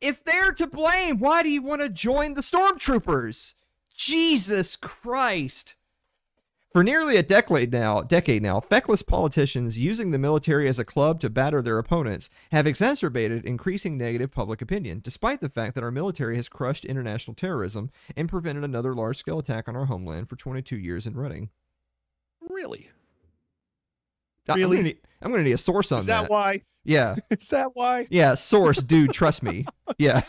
If 0.01 0.23
they're 0.23 0.51
to 0.53 0.67
blame, 0.67 1.19
why 1.19 1.43
do 1.43 1.49
you 1.49 1.61
want 1.61 1.81
to 1.81 1.89
join 1.89 2.33
the 2.33 2.41
stormtroopers? 2.41 3.53
Jesus 3.95 4.75
Christ! 4.75 5.75
For 6.75 6.83
nearly 6.83 7.15
a 7.15 7.23
decade 7.23 7.71
now, 7.71 8.01
decade 8.01 8.43
now, 8.43 8.59
feckless 8.59 9.01
politicians 9.01 9.77
using 9.77 10.11
the 10.11 10.17
military 10.17 10.67
as 10.67 10.77
a 10.77 10.83
club 10.83 11.21
to 11.21 11.29
batter 11.29 11.61
their 11.61 11.77
opponents 11.77 12.29
have 12.51 12.67
exacerbated 12.67 13.45
increasing 13.45 13.97
negative 13.97 14.29
public 14.29 14.61
opinion, 14.61 14.99
despite 15.01 15.39
the 15.39 15.47
fact 15.47 15.75
that 15.75 15.85
our 15.85 15.91
military 15.91 16.35
has 16.35 16.49
crushed 16.49 16.83
international 16.83 17.33
terrorism 17.33 17.91
and 18.17 18.27
prevented 18.27 18.65
another 18.65 18.93
large-scale 18.93 19.39
attack 19.39 19.69
on 19.69 19.77
our 19.77 19.85
homeland 19.85 20.27
for 20.27 20.35
22 20.35 20.75
years 20.75 21.07
in 21.07 21.15
running. 21.15 21.49
Really? 22.41 22.89
I- 24.47 24.53
I'm 24.53 24.59
Really? 24.59 24.77
gonna 24.77 24.87
need, 24.89 24.97
I'm 25.21 25.31
gonna 25.31 25.43
need 25.43 25.51
a 25.53 25.57
source 25.57 25.91
on 25.91 25.99
Is 25.99 26.05
that, 26.07 26.21
that. 26.23 26.29
why? 26.31 26.61
Yeah, 26.83 27.15
Is 27.31 27.49
that 27.49 27.69
why? 27.75 28.07
yeah, 28.09 28.35
source, 28.35 28.77
dude, 28.81 29.11
trust 29.13 29.41
me. 29.43 29.65
Yeah. 29.97 30.21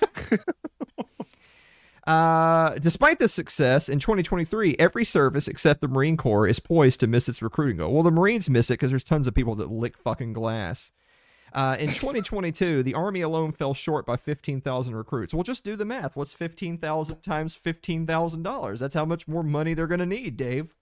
Uh, 2.07 2.79
despite 2.79 3.19
this 3.19 3.35
success, 3.35 3.89
in 3.89 3.99
2023, 3.99 4.77
every 4.79 5.05
service 5.05 5.49
except 5.49 5.81
the 5.81 5.89
Marine 5.89 6.17
Corps 6.17 6.47
is 6.47 6.61
poised 6.61 7.01
to 7.01 7.09
miss 7.09 7.29
its 7.29 7.43
recruiting 7.43 7.79
goal. 7.79 7.93
Well, 7.93 8.05
the 8.05 8.13
Marines 8.13 8.49
miss 8.49 8.71
it 8.71 8.75
because 8.75 8.91
there's 8.91 9.03
tons 9.03 9.27
of 9.27 9.35
people 9.35 9.57
that 9.57 9.73
lick 9.73 9.99
fucking 9.99 10.33
glass. 10.33 10.93
Uh, 11.53 11.75
in 11.81 11.89
2022, 11.89 12.85
the 12.85 12.95
Army 12.95 13.23
alone 13.23 13.51
fell 13.51 13.75
short 13.75 14.07
by 14.07 14.17
15,000 14.17 14.95
recruits. 14.95 15.35
Well, 15.35 15.43
just 15.43 15.65
do 15.65 15.75
the 15.75 15.85
math. 15.85 16.15
What's 16.15 16.33
15,000 16.33 17.23
times 17.23 17.59
$15,000? 17.59 18.79
That's 18.79 18.95
how 18.95 19.05
much 19.05 19.27
more 19.27 19.43
money 19.43 19.75
they're 19.75 19.87
going 19.89 19.99
to 20.01 20.07
need, 20.07 20.37
Dave. 20.37 20.75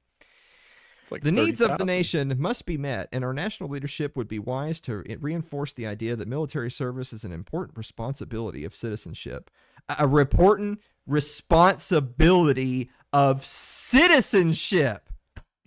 Like 1.10 1.22
The 1.22 1.32
needs 1.32 1.60
of 1.60 1.78
the 1.78 1.84
nation 1.84 2.34
must 2.38 2.66
be 2.66 2.76
met, 2.76 3.08
and 3.12 3.24
our 3.24 3.32
national 3.32 3.68
leadership 3.68 4.16
would 4.16 4.28
be 4.28 4.38
wise 4.38 4.80
to 4.80 5.02
reinforce 5.20 5.72
the 5.72 5.86
idea 5.86 6.16
that 6.16 6.28
military 6.28 6.70
service 6.70 7.12
is 7.12 7.24
an 7.24 7.32
important 7.32 7.76
responsibility 7.76 8.64
of 8.64 8.74
citizenship. 8.74 9.50
A 9.88 10.08
reporting 10.08 10.78
responsibility 11.06 12.90
of 13.12 13.44
citizenship. 13.44 15.10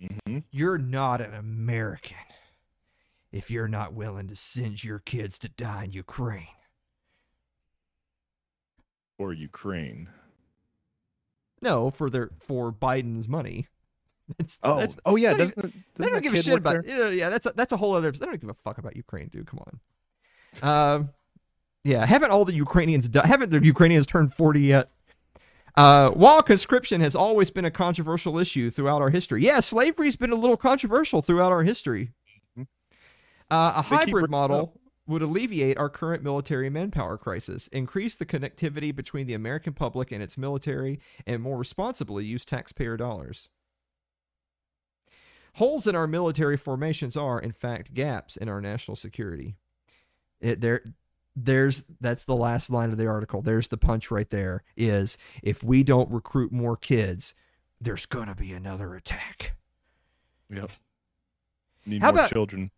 Mhm. 0.00 0.44
You're 0.50 0.78
not 0.78 1.20
an 1.20 1.34
American 1.34 2.16
if 3.30 3.50
you're 3.50 3.68
not 3.68 3.92
willing 3.92 4.28
to 4.28 4.34
send 4.36 4.82
your 4.82 4.98
kids 4.98 5.38
to 5.38 5.48
die 5.48 5.84
in 5.84 5.92
Ukraine. 5.92 6.48
for 9.16 9.32
Ukraine. 9.32 10.08
No, 11.60 11.90
for 11.90 12.08
their 12.08 12.30
for 12.38 12.72
Biden's 12.72 13.28
money. 13.28 13.66
It's, 14.38 14.58
Oh, 14.62 14.78
that's, 14.78 14.96
oh 15.06 15.16
yeah. 15.16 15.30
not 15.32 15.38
Doesn't, 15.38 15.74
they 15.96 16.06
don't 16.10 16.22
give 16.22 16.34
a 16.34 16.42
shit 16.42 16.58
about. 16.58 16.86
You 16.86 16.96
know, 16.96 17.08
yeah, 17.08 17.30
that's 17.30 17.46
a, 17.46 17.52
that's 17.56 17.72
a 17.72 17.76
whole 17.76 17.94
other. 17.94 18.12
They 18.12 18.26
don't 18.26 18.40
give 18.40 18.50
a 18.50 18.54
fuck 18.54 18.78
about 18.78 18.94
Ukraine, 18.96 19.28
dude. 19.28 19.46
Come 19.46 19.60
on. 20.62 20.94
Um, 20.94 21.10
yeah, 21.84 22.04
haven't 22.04 22.30
all 22.30 22.44
the 22.44 22.52
Ukrainians 22.52 23.08
di- 23.08 23.26
haven't 23.26 23.50
the 23.50 23.64
Ukrainians 23.64 24.06
turned 24.06 24.34
forty 24.34 24.60
yet? 24.60 24.90
Uh, 25.76 26.10
while 26.10 26.42
conscription 26.42 27.00
has 27.00 27.14
always 27.14 27.50
been 27.50 27.64
a 27.64 27.70
controversial 27.70 28.38
issue 28.38 28.70
throughout 28.70 29.00
our 29.00 29.10
history, 29.10 29.42
yeah, 29.44 29.60
slavery's 29.60 30.16
been 30.16 30.32
a 30.32 30.34
little 30.36 30.56
controversial 30.56 31.22
throughout 31.22 31.52
our 31.52 31.62
history. 31.62 32.10
Mhm. 32.58 32.66
Uh, 33.50 33.72
a 33.76 33.86
They 33.88 33.96
hybrid 33.96 34.30
model 34.30 34.60
up. 34.60 34.78
would 35.06 35.22
alleviate 35.22 35.78
our 35.78 35.88
current 35.88 36.22
military 36.22 36.68
manpower 36.68 37.16
crisis, 37.16 37.68
increase 37.68 38.16
the 38.16 38.26
connectivity 38.26 38.94
between 38.94 39.26
the 39.28 39.34
American 39.34 39.72
public 39.72 40.10
and 40.10 40.20
its 40.22 40.36
military, 40.36 40.98
and 41.26 41.40
more 41.42 41.56
responsibly 41.56 42.24
use 42.24 42.44
taxpayer 42.44 42.96
dollars. 42.96 43.48
Holes 45.54 45.86
in 45.86 45.96
our 45.96 46.06
military 46.06 46.56
formations 46.56 47.16
are, 47.16 47.38
in 47.40 47.52
fact, 47.52 47.94
gaps 47.94 48.36
in 48.36 48.48
our 48.48 48.60
national 48.60 48.96
security. 48.96 49.56
It, 50.40 50.60
there, 50.60 50.82
there's 51.34 51.84
that's 52.00 52.24
the 52.24 52.36
last 52.36 52.70
line 52.70 52.90
of 52.90 52.98
the 52.98 53.06
article. 53.06 53.42
There's 53.42 53.68
the 53.68 53.76
punch 53.76 54.10
right 54.10 54.28
there. 54.30 54.62
Is 54.76 55.18
if 55.42 55.62
we 55.64 55.82
don't 55.82 56.10
recruit 56.10 56.52
more 56.52 56.76
kids, 56.76 57.34
there's 57.80 58.06
gonna 58.06 58.34
be 58.34 58.52
another 58.52 58.94
attack. 58.94 59.56
Yep. 60.50 60.70
Need 61.86 62.02
How 62.02 62.10
more 62.12 62.20
about- 62.20 62.30
children. 62.30 62.70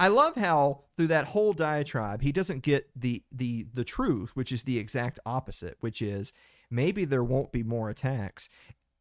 I 0.00 0.06
love 0.08 0.36
how 0.36 0.84
through 0.96 1.08
that 1.08 1.24
whole 1.26 1.52
diatribe 1.52 2.22
he 2.22 2.30
doesn't 2.30 2.62
get 2.62 2.88
the 2.94 3.24
the 3.32 3.66
the 3.74 3.82
truth, 3.84 4.30
which 4.34 4.52
is 4.52 4.62
the 4.62 4.78
exact 4.78 5.18
opposite, 5.26 5.76
which 5.80 6.00
is 6.00 6.32
maybe 6.70 7.04
there 7.04 7.24
won't 7.24 7.50
be 7.50 7.64
more 7.64 7.88
attacks, 7.88 8.48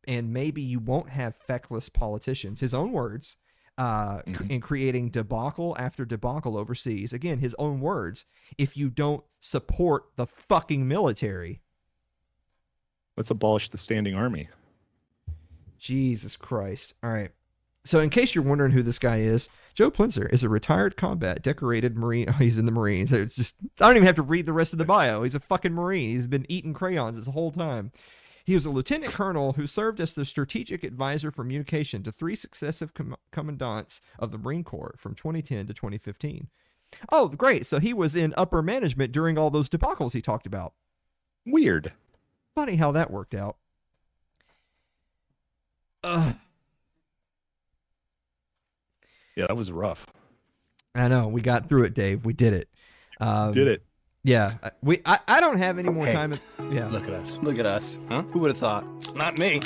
and 0.07 0.31
maybe 0.33 0.61
you 0.61 0.79
won't 0.79 1.09
have 1.09 1.35
feckless 1.35 1.89
politicians. 1.89 2.61
His 2.61 2.73
own 2.73 2.91
words, 2.91 3.37
uh, 3.77 4.21
cr- 4.21 4.29
Mhm. 4.31 4.49
in 4.49 4.61
creating 4.61 5.09
debacle 5.09 5.75
after 5.77 6.05
debacle 6.05 6.57
overseas. 6.57 7.13
Again, 7.13 7.39
his 7.39 7.53
own 7.59 7.79
words. 7.81 8.25
If 8.57 8.75
you 8.77 8.89
don't 8.89 9.23
support 9.39 10.05
the 10.15 10.25
fucking 10.25 10.87
military, 10.87 11.61
Let's 13.17 13.31
abolish 13.31 13.69
the 13.69 13.77
standing 13.79 14.13
army. 14.13 14.47
Jesus 15.79 16.35
Christ! 16.35 16.93
All 17.03 17.09
right. 17.11 17.31
So, 17.83 17.99
in 17.99 18.09
case 18.09 18.35
you're 18.35 18.43
wondering 18.43 18.73
who 18.73 18.83
this 18.83 18.99
guy 18.99 19.17
is, 19.21 19.47
Joe 19.73 19.89
Plenzler 19.89 20.31
is 20.31 20.43
a 20.43 20.49
retired 20.49 20.97
combat 20.97 21.41
decorated 21.41 21.95
Marine. 21.95 22.27
Oh, 22.29 22.33
he's 22.33 22.57
in 22.57 22.65
the 22.65 22.71
Marines. 22.71 23.13
It's 23.13 23.35
just 23.35 23.53
I 23.79 23.87
don't 23.87 23.95
even 23.95 24.05
have 24.05 24.15
to 24.15 24.21
read 24.21 24.45
the 24.45 24.53
rest 24.53 24.73
of 24.73 24.79
the 24.79 24.85
bio. 24.85 25.23
He's 25.23 25.35
a 25.35 25.39
fucking 25.39 25.73
Marine. 25.73 26.09
He's 26.09 26.27
been 26.27 26.45
eating 26.49 26.73
crayons 26.73 27.17
this 27.17 27.27
whole 27.27 27.51
time. 27.51 27.91
He 28.47 28.53
was 28.53 28.65
a 28.65 28.69
lieutenant 28.69 29.11
colonel 29.11 29.53
who 29.53 29.67
served 29.67 29.99
as 29.99 30.13
the 30.13 30.23
strategic 30.23 30.85
advisor 30.85 31.31
for 31.31 31.43
communication 31.43 32.01
to 32.03 32.13
three 32.13 32.33
successive 32.33 32.93
com- 32.93 33.17
commandants 33.29 33.99
of 34.17 34.31
the 34.31 34.37
Marine 34.37 34.63
Corps 34.63 34.95
from 34.97 35.15
2010 35.15 35.67
to 35.67 35.73
2015. 35.73 36.47
Oh, 37.11 37.27
great. 37.27 37.65
So 37.65 37.79
he 37.79 37.93
was 37.93 38.15
in 38.15 38.33
upper 38.37 38.61
management 38.61 39.11
during 39.11 39.37
all 39.37 39.49
those 39.49 39.67
debacles 39.67 40.13
he 40.13 40.21
talked 40.21 40.47
about. 40.47 40.71
Weird. 41.45 41.91
Funny 42.55 42.77
how 42.77 42.93
that 42.93 43.11
worked 43.11 43.35
out. 43.35 43.57
Ugh. 46.05 46.33
Yeah, 49.35 49.47
that 49.47 49.57
was 49.57 49.73
rough. 49.73 50.07
I 50.95 51.09
know 51.09 51.27
we 51.27 51.41
got 51.41 51.67
through 51.67 51.83
it, 51.83 51.93
Dave. 51.93 52.23
We 52.23 52.31
did 52.31 52.53
it. 52.53 52.69
Um, 53.19 53.51
Did 53.51 53.67
it? 53.67 53.83
Yeah. 54.23 54.55
I- 54.63 54.71
We. 54.81 55.01
I, 55.05 55.19
I 55.27 55.39
don't 55.39 55.57
have 55.57 55.77
any 55.79 55.89
more 55.89 56.05
Hey. 56.05 56.13
time. 56.13 56.37
Yeah. 56.71 56.87
Look 56.89 57.03
at 57.07 57.13
us. 57.13 57.39
Look 57.41 57.59
at 57.59 57.65
us. 57.65 57.97
Huh? 58.09 58.23
Who 58.33 58.39
would 58.39 58.49
have 58.49 58.57
thought? 58.57 59.15
Not 59.15 59.37
me. 59.37 59.61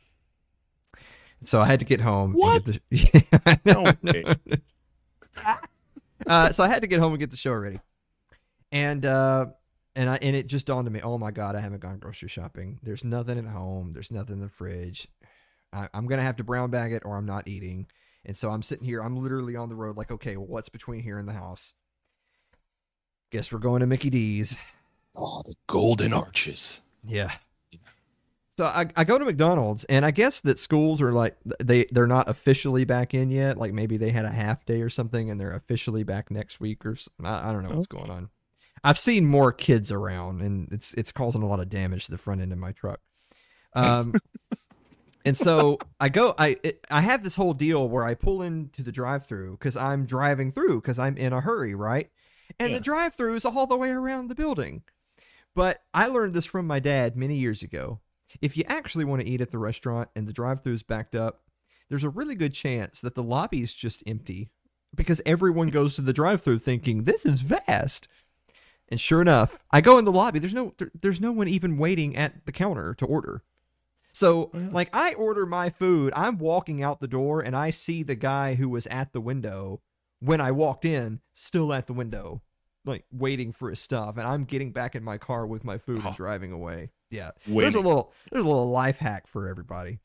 so 1.45 1.61
I 1.61 1.67
had 1.67 1.79
to 1.81 1.87
get 1.87 2.01
home. 2.01 2.33
What? 2.33 2.65
Get 2.65 2.83
the, 2.91 2.97
yeah, 3.33 3.39
I 3.47 3.61
know, 3.65 3.83
No 3.85 3.91
I 3.91 3.97
know. 4.13 4.35
way. 4.47 4.61
Uh, 6.27 6.51
so 6.51 6.65
I 6.65 6.69
had 6.69 6.83
to 6.83 6.89
get 6.89 7.01
home 7.01 7.13
and 7.13 7.21
get 7.21 7.31
the 7.31 7.37
show 7.37 7.53
ready, 7.53 7.81
and 8.73 9.05
uh, 9.05 9.47
and 9.95 10.09
I 10.09 10.19
and 10.21 10.35
it 10.37 10.47
just 10.47 10.67
dawned 10.67 10.87
on 10.87 10.93
me. 10.93 11.01
Oh 11.03 11.19
my 11.19 11.31
god, 11.31 11.57
I 11.57 11.61
haven't 11.61 11.81
gone 11.81 11.99
grocery 11.99 12.29
shopping. 12.29 12.81
There's 12.83 13.05
nothing 13.05 13.39
at 13.39 13.47
home. 13.47 13.93
There's 13.93 14.11
nothing 14.11 14.37
in 14.37 14.41
the 14.41 14.49
fridge. 14.49 15.09
I, 15.73 15.89
I'm 15.95 16.07
gonna 16.07 16.23
have 16.23 16.37
to 16.37 16.45
brown 16.45 16.71
bag 16.71 16.93
it, 16.93 17.03
or 17.05 17.17
I'm 17.17 17.27
not 17.27 17.49
eating. 17.49 17.87
And 18.27 18.37
so 18.37 18.51
I'm 18.51 18.63
sitting 18.63 18.87
here. 18.87 19.03
I'm 19.03 19.23
literally 19.23 19.55
on 19.55 19.69
the 19.69 19.75
road. 19.75 19.97
Like, 19.97 20.11
okay, 20.11 20.37
well, 20.37 20.47
what's 20.47 20.71
between 20.71 21.03
here 21.03 21.19
and 21.19 21.29
the 21.29 21.35
house? 21.35 21.75
Guess 23.31 23.53
we're 23.53 23.59
going 23.59 23.81
to 23.81 23.87
Mickey 23.87 24.11
D's. 24.11 24.57
Oh, 25.15 25.43
the 25.45 25.55
golden 25.67 26.13
arches. 26.13 26.81
Yeah. 27.05 27.33
So 28.57 28.67
I, 28.67 28.87
I 28.97 29.03
go 29.03 29.19
to 29.19 29.25
McDonald's 29.25 29.83
and 29.85 30.05
I 30.07 30.13
guess 30.13 30.41
that 30.43 30.61
schools 30.61 31.03
are 31.03 31.13
like 31.13 31.37
they 31.61 31.87
they're 31.91 32.07
not 32.07 32.29
officially 32.29 32.85
back 32.85 33.13
in 33.13 33.31
yet. 33.31 33.59
Like 33.59 33.73
maybe 33.73 33.97
they 33.97 34.11
had 34.11 34.25
a 34.25 34.31
half 34.31 34.65
day 34.65 34.81
or 34.81 34.89
something 34.91 35.29
and 35.29 35.41
they're 35.41 35.55
officially 35.55 36.05
back 36.05 36.31
next 36.31 36.61
week 36.61 36.87
or 36.87 36.97
I 37.25 37.53
don't 37.53 37.65
know 37.65 37.71
what's 37.71 37.89
going 37.89 38.11
on. 38.11 38.31
I've 38.85 38.99
seen 38.99 39.27
more 39.27 39.51
kids 39.53 39.91
around 39.91 40.41
and 40.41 40.73
it's 40.73 40.95
it's 40.95 41.11
causing 41.11 41.43
a 41.43 41.47
lot 41.49 41.59
of 41.59 41.69
damage 41.69 42.05
to 42.05 42.13
the 42.13 42.19
front 42.19 42.41
end 42.43 42.53
of 42.53 42.59
my 42.59 42.71
truck. 42.71 43.01
Um 43.73 44.21
and 45.25 45.37
so 45.37 45.79
I 45.99 46.09
go 46.09 46.35
I 46.39 46.57
it, 46.63 46.87
I 46.91 47.01
have 47.01 47.25
this 47.25 47.35
whole 47.35 47.55
deal 47.55 47.89
where 47.89 48.05
I 48.05 48.15
pull 48.15 48.41
into 48.43 48.83
the 48.83 48.93
drive-through 48.93 49.57
cuz 49.57 49.77
I'm 49.77 50.07
driving 50.07 50.53
through 50.53 50.81
cuz 50.83 50.99
I'm 50.99 51.17
in 51.17 51.33
a 51.33 51.41
hurry, 51.41 51.75
right? 51.75 52.09
And 52.61 52.71
Yeah. 52.71 52.79
the 52.79 52.85
drive-through 52.85 53.35
is 53.35 53.45
all 53.45 53.67
the 53.67 53.77
way 53.77 53.91
around 53.91 54.29
the 54.29 54.35
building. 54.37 54.83
But 55.57 55.83
I 55.93 56.07
learned 56.07 56.35
this 56.35 56.47
from 56.47 56.67
my 56.69 56.79
dad 56.79 57.17
many 57.17 57.37
years 57.37 57.63
ago. 57.63 58.01
If 58.41 58.57
you 58.57 58.65
actually 58.67 59.05
want 59.05 59.23
to 59.23 59.29
eat 59.29 59.41
at 59.41 59.51
the 59.51 59.59
restaurant 59.59 60.09
and 60.17 60.27
the 60.27 60.33
drive-through 60.33 60.75
is 60.75 60.83
backed 60.83 61.15
up, 61.15 61.43
there's 61.89 62.05
a 62.05 62.09
really 62.09 62.35
good 62.35 62.55
chance 62.55 63.01
that 63.01 63.15
the 63.15 63.23
lobby 63.23 63.63
is 63.63 63.75
just 63.75 64.03
empty 64.07 64.51
because 64.95 65.21
everyone 65.27 65.69
goes 65.69 65.97
to 65.97 66.03
the 66.03 66.13
drive-through 66.13 66.59
thinking 66.59 67.05
this 67.05 67.25
is 67.27 67.41
vast. 67.43 68.09
And 68.89 69.01
sure 69.01 69.23
enough, 69.23 69.59
I 69.71 69.81
go 69.81 69.99
in 69.99 70.05
the 70.05 70.13
lobby. 70.13 70.39
There's 70.39 70.55
no 70.55 70.75
there, 70.79 70.91
there's 71.01 71.21
no 71.21 71.33
one 71.33 71.49
even 71.49 71.79
waiting 71.79 72.17
at 72.17 72.45
the 72.47 72.53
counter 72.53 72.95
to 72.95 73.07
order. 73.07 73.43
So, 74.13 74.51
Oh, 74.55 74.59
yeah. 74.59 74.69
like, 74.71 74.91
I 74.93 75.15
order 75.15 75.45
my 75.45 75.71
food. 75.71 76.13
I'm 76.15 76.39
walking 76.39 76.83
out 76.83 77.01
the 77.01 77.09
door, 77.09 77.41
and 77.41 77.57
I 77.57 77.71
see 77.71 78.03
the 78.05 78.15
guy 78.15 78.55
who 78.55 78.69
was 78.69 78.87
at 78.87 79.13
the 79.13 79.21
window 79.21 79.81
when 80.21 80.41
I 80.41 80.53
walked 80.53 80.85
in, 80.85 81.21
still 81.33 81.73
at 81.73 81.87
the 81.89 81.93
window, 81.93 82.41
like 82.85 83.05
waiting 83.13 83.53
for 83.53 83.71
his 83.71 83.81
stuff. 83.81 84.17
And 84.17 84.27
I'm 84.27 84.45
getting 84.45 84.73
back 84.73 84.95
in 84.95 85.03
my 85.03 85.19
car 85.19 85.47
with 85.47 85.65
my 85.65 85.79
food 85.79 85.99
and 85.99 86.09
Oh. 86.09 86.15
driving 86.15 86.53
away. 86.53 86.91
Yeah, 87.11 87.31
there's 87.47 87.75
a 87.77 87.81
little 87.81 88.13
there's 88.33 88.45
a 88.45 88.49
little 88.49 88.71
life 88.71 88.99
hack 88.99 89.27
for 89.27 89.49
everybody. 89.49 89.99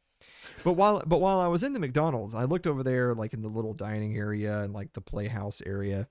But 0.64 0.74
while 0.74 1.02
but 1.06 1.20
while 1.20 1.40
I 1.40 1.48
was 1.48 1.64
in 1.64 1.74
the 1.74 1.80
McDonald's, 1.80 2.36
I 2.36 2.44
looked 2.44 2.68
over 2.68 2.84
there, 2.84 3.16
like 3.16 3.34
in 3.34 3.42
the 3.42 3.48
little 3.50 3.74
dining 3.74 4.16
area 4.18 4.60
and 4.62 4.74
like 4.74 4.94
the 4.94 5.02
playhouse 5.02 5.62
area, 5.66 6.08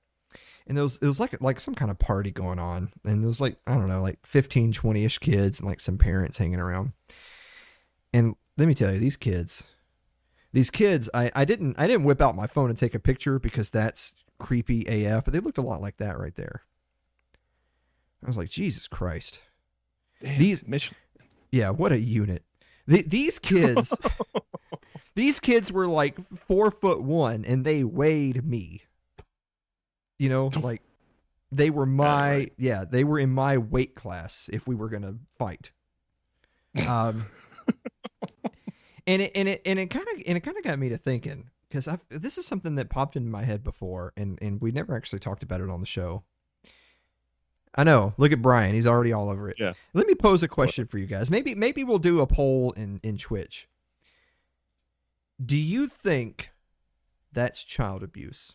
and 0.67 0.77
there 0.77 0.83
was 0.83 0.97
it 0.97 1.07
was 1.07 1.21
like 1.21 1.41
like 1.41 1.61
some 1.61 1.75
kind 1.75 1.91
of 1.91 1.99
party 1.99 2.31
going 2.31 2.59
on, 2.59 2.93
and 3.05 3.23
there 3.23 3.27
was 3.29 3.41
like 3.41 3.57
I 3.67 3.75
don't 3.75 3.89
know, 3.89 4.03
like 4.03 4.19
15, 4.27 4.73
20 4.73 5.05
ish 5.05 5.19
kids 5.19 5.61
and 5.61 5.69
like 5.69 5.81
some 5.81 5.99
parents 5.99 6.39
hanging 6.39 6.61
around. 6.61 6.93
And 8.13 8.35
let 8.57 8.67
me 8.69 8.75
tell 8.75 8.93
you, 8.93 8.99
these 8.99 9.17
kids, 9.17 9.65
these 10.53 10.71
kids, 10.71 11.09
I 11.15 11.31
I 11.35 11.45
didn't 11.45 11.77
I 11.79 11.87
didn't 11.87 12.05
whip 12.05 12.21
out 12.21 12.35
my 12.37 12.47
phone 12.47 12.71
and 12.71 12.79
take 12.79 12.95
a 12.95 12.99
picture 13.01 13.39
because 13.39 13.71
that's 13.71 14.15
creepy 14.39 14.83
AF, 15.05 15.25
but 15.25 15.33
they 15.33 15.41
looked 15.41 15.59
a 15.59 15.63
lot 15.63 15.81
like 15.83 15.97
that 15.99 16.19
right 16.19 16.35
there. 16.35 16.63
I 18.23 18.27
was 18.27 18.37
like, 18.39 18.51
Jesus 18.51 18.89
Christ. 18.89 19.41
Damn, 20.21 20.39
These- 20.39 20.65
Yeah, 21.53 21.71
what 21.71 21.93
a 21.93 21.99
unit. 21.99 22.45
The, 22.87 23.03
these 23.03 23.39
kids, 23.41 23.97
these 25.15 25.39
kids 25.41 25.71
were 25.71 25.87
like 25.87 26.19
four 26.47 26.71
foot 26.71 27.03
one, 27.03 27.45
and 27.45 27.65
they 27.65 27.85
weighed 27.85 28.45
me. 28.45 28.83
You 30.19 30.29
know, 30.29 30.51
like 30.61 30.83
they 31.53 31.71
were 31.71 31.87
my 31.87 32.31
right. 32.31 32.53
yeah, 32.59 32.85
they 32.85 33.05
were 33.05 33.19
in 33.19 33.31
my 33.31 33.57
weight 33.59 33.95
class 33.95 34.51
if 34.53 34.67
we 34.67 34.75
were 34.75 34.89
gonna 34.89 35.15
fight. 35.39 35.71
Um, 36.87 37.27
and 39.07 39.23
it 39.23 39.33
and 39.35 39.49
it 39.49 39.63
and 39.65 39.79
it 39.79 39.91
kind 39.91 40.07
of 40.15 40.23
and 40.27 40.37
it 40.37 40.41
kind 40.41 40.57
of 40.57 40.65
got 40.65 40.79
me 40.79 40.89
to 40.89 40.99
thinking 40.99 41.51
because 41.69 41.89
this 42.09 42.39
is 42.39 42.47
something 42.47 42.77
that 42.77 42.89
popped 42.89 43.17
into 43.17 43.31
my 43.31 43.45
head 43.45 43.63
before, 43.63 44.13
and 44.17 44.39
and 44.43 44.61
we 44.61 44.71
never 44.71 44.97
actually 44.97 45.19
talked 45.19 45.43
about 45.43 45.61
it 45.61 45.71
on 45.71 45.81
the 45.81 45.87
show. 45.87 46.25
I 47.75 47.85
know. 47.85 48.15
Look 48.17 48.33
at 48.33 48.43
Brian; 48.43 48.75
he's 48.75 48.87
already 48.87 49.13
all 49.13 49.29
over 49.29 49.49
it. 49.49 49.59
Yeah. 49.59 49.75
Let 49.93 50.07
me 50.07 50.15
pose 50.15 50.43
a 50.43 50.49
question 50.49 50.87
for 50.87 50.99
you 50.99 51.07
guys. 51.07 51.31
Maybe 51.31 51.55
maybe 51.55 51.85
we'll 51.85 51.99
do 51.99 52.21
a 52.21 52.27
poll 52.27 52.73
in 52.73 53.01
in 53.03 53.19
Twitch. 53.19 53.69
Do 55.45 55.57
you 55.57 55.87
think 55.87 56.51
that's 57.33 57.63
child 57.63 58.03
abuse? 58.03 58.55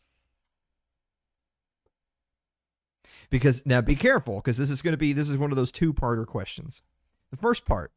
Because 3.30 3.66
now 3.66 3.82
be 3.82 3.96
careful 3.96 4.36
because 4.36 4.58
this 4.58 4.70
is 4.70 4.82
going 4.82 4.92
to 4.92 4.98
be 4.98 5.14
this 5.14 5.30
is 5.30 5.38
one 5.38 5.52
of 5.52 5.56
those 5.56 5.72
two-parter 5.72 6.28
questions. 6.28 6.82
The 7.32 7.38
first 7.38 7.66
part 7.66 7.92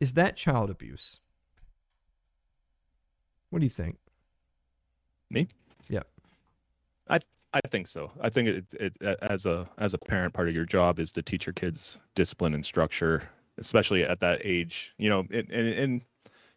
is 0.00 0.14
that 0.14 0.36
child 0.36 0.70
abuse. 0.70 1.20
What 3.50 3.60
do 3.60 3.66
you 3.66 3.70
think? 3.70 3.98
Me? 5.30 5.48
Yeah. 5.88 6.02
I 7.08 7.20
I 7.52 7.60
think 7.68 7.86
so. 7.86 8.10
I 8.20 8.30
think 8.30 8.48
it, 8.48 8.64
it 8.74 9.02
as 9.22 9.46
a 9.46 9.68
as 9.78 9.94
a 9.94 9.98
parent, 9.98 10.34
part 10.34 10.48
of 10.48 10.54
your 10.54 10.64
job 10.64 10.98
is 10.98 11.12
to 11.12 11.22
teach 11.22 11.46
your 11.46 11.52
kids 11.52 11.98
discipline 12.14 12.54
and 12.54 12.64
structure, 12.64 13.22
especially 13.58 14.04
at 14.04 14.20
that 14.20 14.40
age. 14.44 14.94
You 14.98 15.10
know, 15.10 15.20
and 15.30 15.50
and, 15.50 15.68
and 15.68 16.04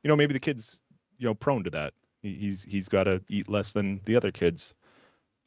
you 0.03 0.07
know 0.07 0.15
maybe 0.15 0.33
the 0.33 0.39
kid's 0.39 0.81
you 1.17 1.27
know 1.27 1.33
prone 1.33 1.63
to 1.63 1.69
that. 1.71 1.93
He's 2.21 2.63
he's 2.63 2.89
got 2.89 3.03
to 3.03 3.21
eat 3.29 3.47
less 3.47 3.73
than 3.73 4.01
the 4.05 4.15
other 4.15 4.31
kids, 4.31 4.73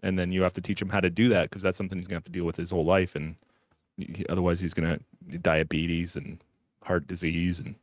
and 0.03 0.19
then 0.19 0.33
you 0.33 0.43
have 0.43 0.55
to 0.55 0.61
teach 0.61 0.81
him 0.81 0.89
how 0.89 1.01
to 1.01 1.11
do 1.11 1.29
that 1.31 1.51
because 1.51 1.63
that's 1.63 1.77
something 1.77 1.99
he's 1.99 2.07
gonna 2.07 2.17
have 2.17 2.25
to 2.25 2.31
deal 2.33 2.45
with 2.45 2.57
his 2.57 2.71
whole 2.71 2.85
life, 2.85 3.17
and 3.17 3.35
he- 3.97 4.27
otherwise 4.29 4.61
he's 4.61 4.75
gonna 4.75 4.99
diabetes 5.43 6.17
and 6.17 6.43
heart 6.83 7.07
disease, 7.07 7.61
and 7.61 7.75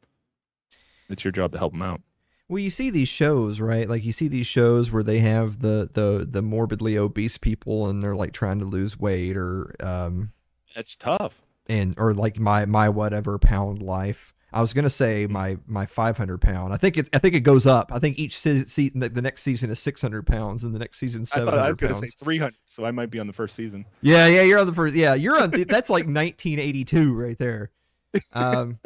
it's 1.10 1.24
your 1.24 1.32
job 1.32 1.52
to 1.52 1.58
help 1.58 1.74
him 1.74 1.82
out. 1.82 2.02
Well, 2.50 2.60
you 2.60 2.70
see 2.70 2.90
these 2.90 3.10
shows, 3.10 3.60
right? 3.60 3.90
Like 3.90 4.06
you 4.06 4.12
see 4.14 4.28
these 4.30 4.48
shows 4.48 4.90
where 4.92 5.04
they 5.04 5.20
have 5.20 5.60
the 5.60 5.90
the 5.92 6.26
the 6.30 6.42
morbidly 6.42 6.98
obese 6.98 7.38
people 7.38 7.88
and 7.88 8.02
they're 8.02 8.16
like 8.16 8.32
trying 8.34 8.60
to 8.60 8.66
lose 8.66 8.98
weight 8.98 9.36
or 9.36 9.76
um 9.82 10.32
It's 10.76 10.96
tough. 10.96 11.42
and 11.68 11.94
or 11.98 12.14
like 12.14 12.40
my 12.40 12.66
my 12.66 12.88
whatever 12.90 13.38
pound 13.38 13.82
life. 13.82 14.34
I 14.54 14.62
was 14.62 14.72
gonna 14.72 14.90
say 14.90 15.28
my 15.28 15.58
my 15.68 15.86
500 15.86 16.40
pound. 16.40 16.74
I 16.74 16.78
think 16.78 16.96
it 16.98 17.10
I 17.14 17.20
think 17.20 17.36
it 17.36 17.42
goes 17.42 17.66
up. 17.66 17.92
I 17.92 18.00
think 18.00 18.18
each 18.18 18.40
se- 18.40 18.64
season 18.68 19.02
the, 19.02 19.22
next 19.22 19.42
season 19.44 19.70
is 19.70 19.78
600 19.80 20.26
pounds 20.26 20.64
and 20.64 20.74
the 20.74 20.80
next 20.80 21.00
season 21.00 21.24
I 21.24 21.26
700 21.26 21.52
thought 21.52 21.66
I 21.66 21.68
was 21.70 21.78
gonna 21.78 21.94
pounds. 21.96 22.14
say 22.14 22.24
300, 22.24 22.56
so 22.66 22.86
I 22.86 22.92
might 22.92 23.10
be 23.12 23.20
on 23.20 23.28
the 23.28 23.34
first 23.34 23.56
season. 23.56 23.86
Yeah, 24.02 24.26
yeah, 24.28 24.44
you're 24.44 24.58
on 24.60 24.66
the 24.68 24.74
first. 24.74 24.96
Yeah, 24.96 25.16
you're 25.16 25.38
on. 25.40 25.52
that's 25.52 25.90
like 25.90 26.06
1982 26.06 27.14
right 27.14 27.38
there. 27.38 27.72
Um. 28.34 28.80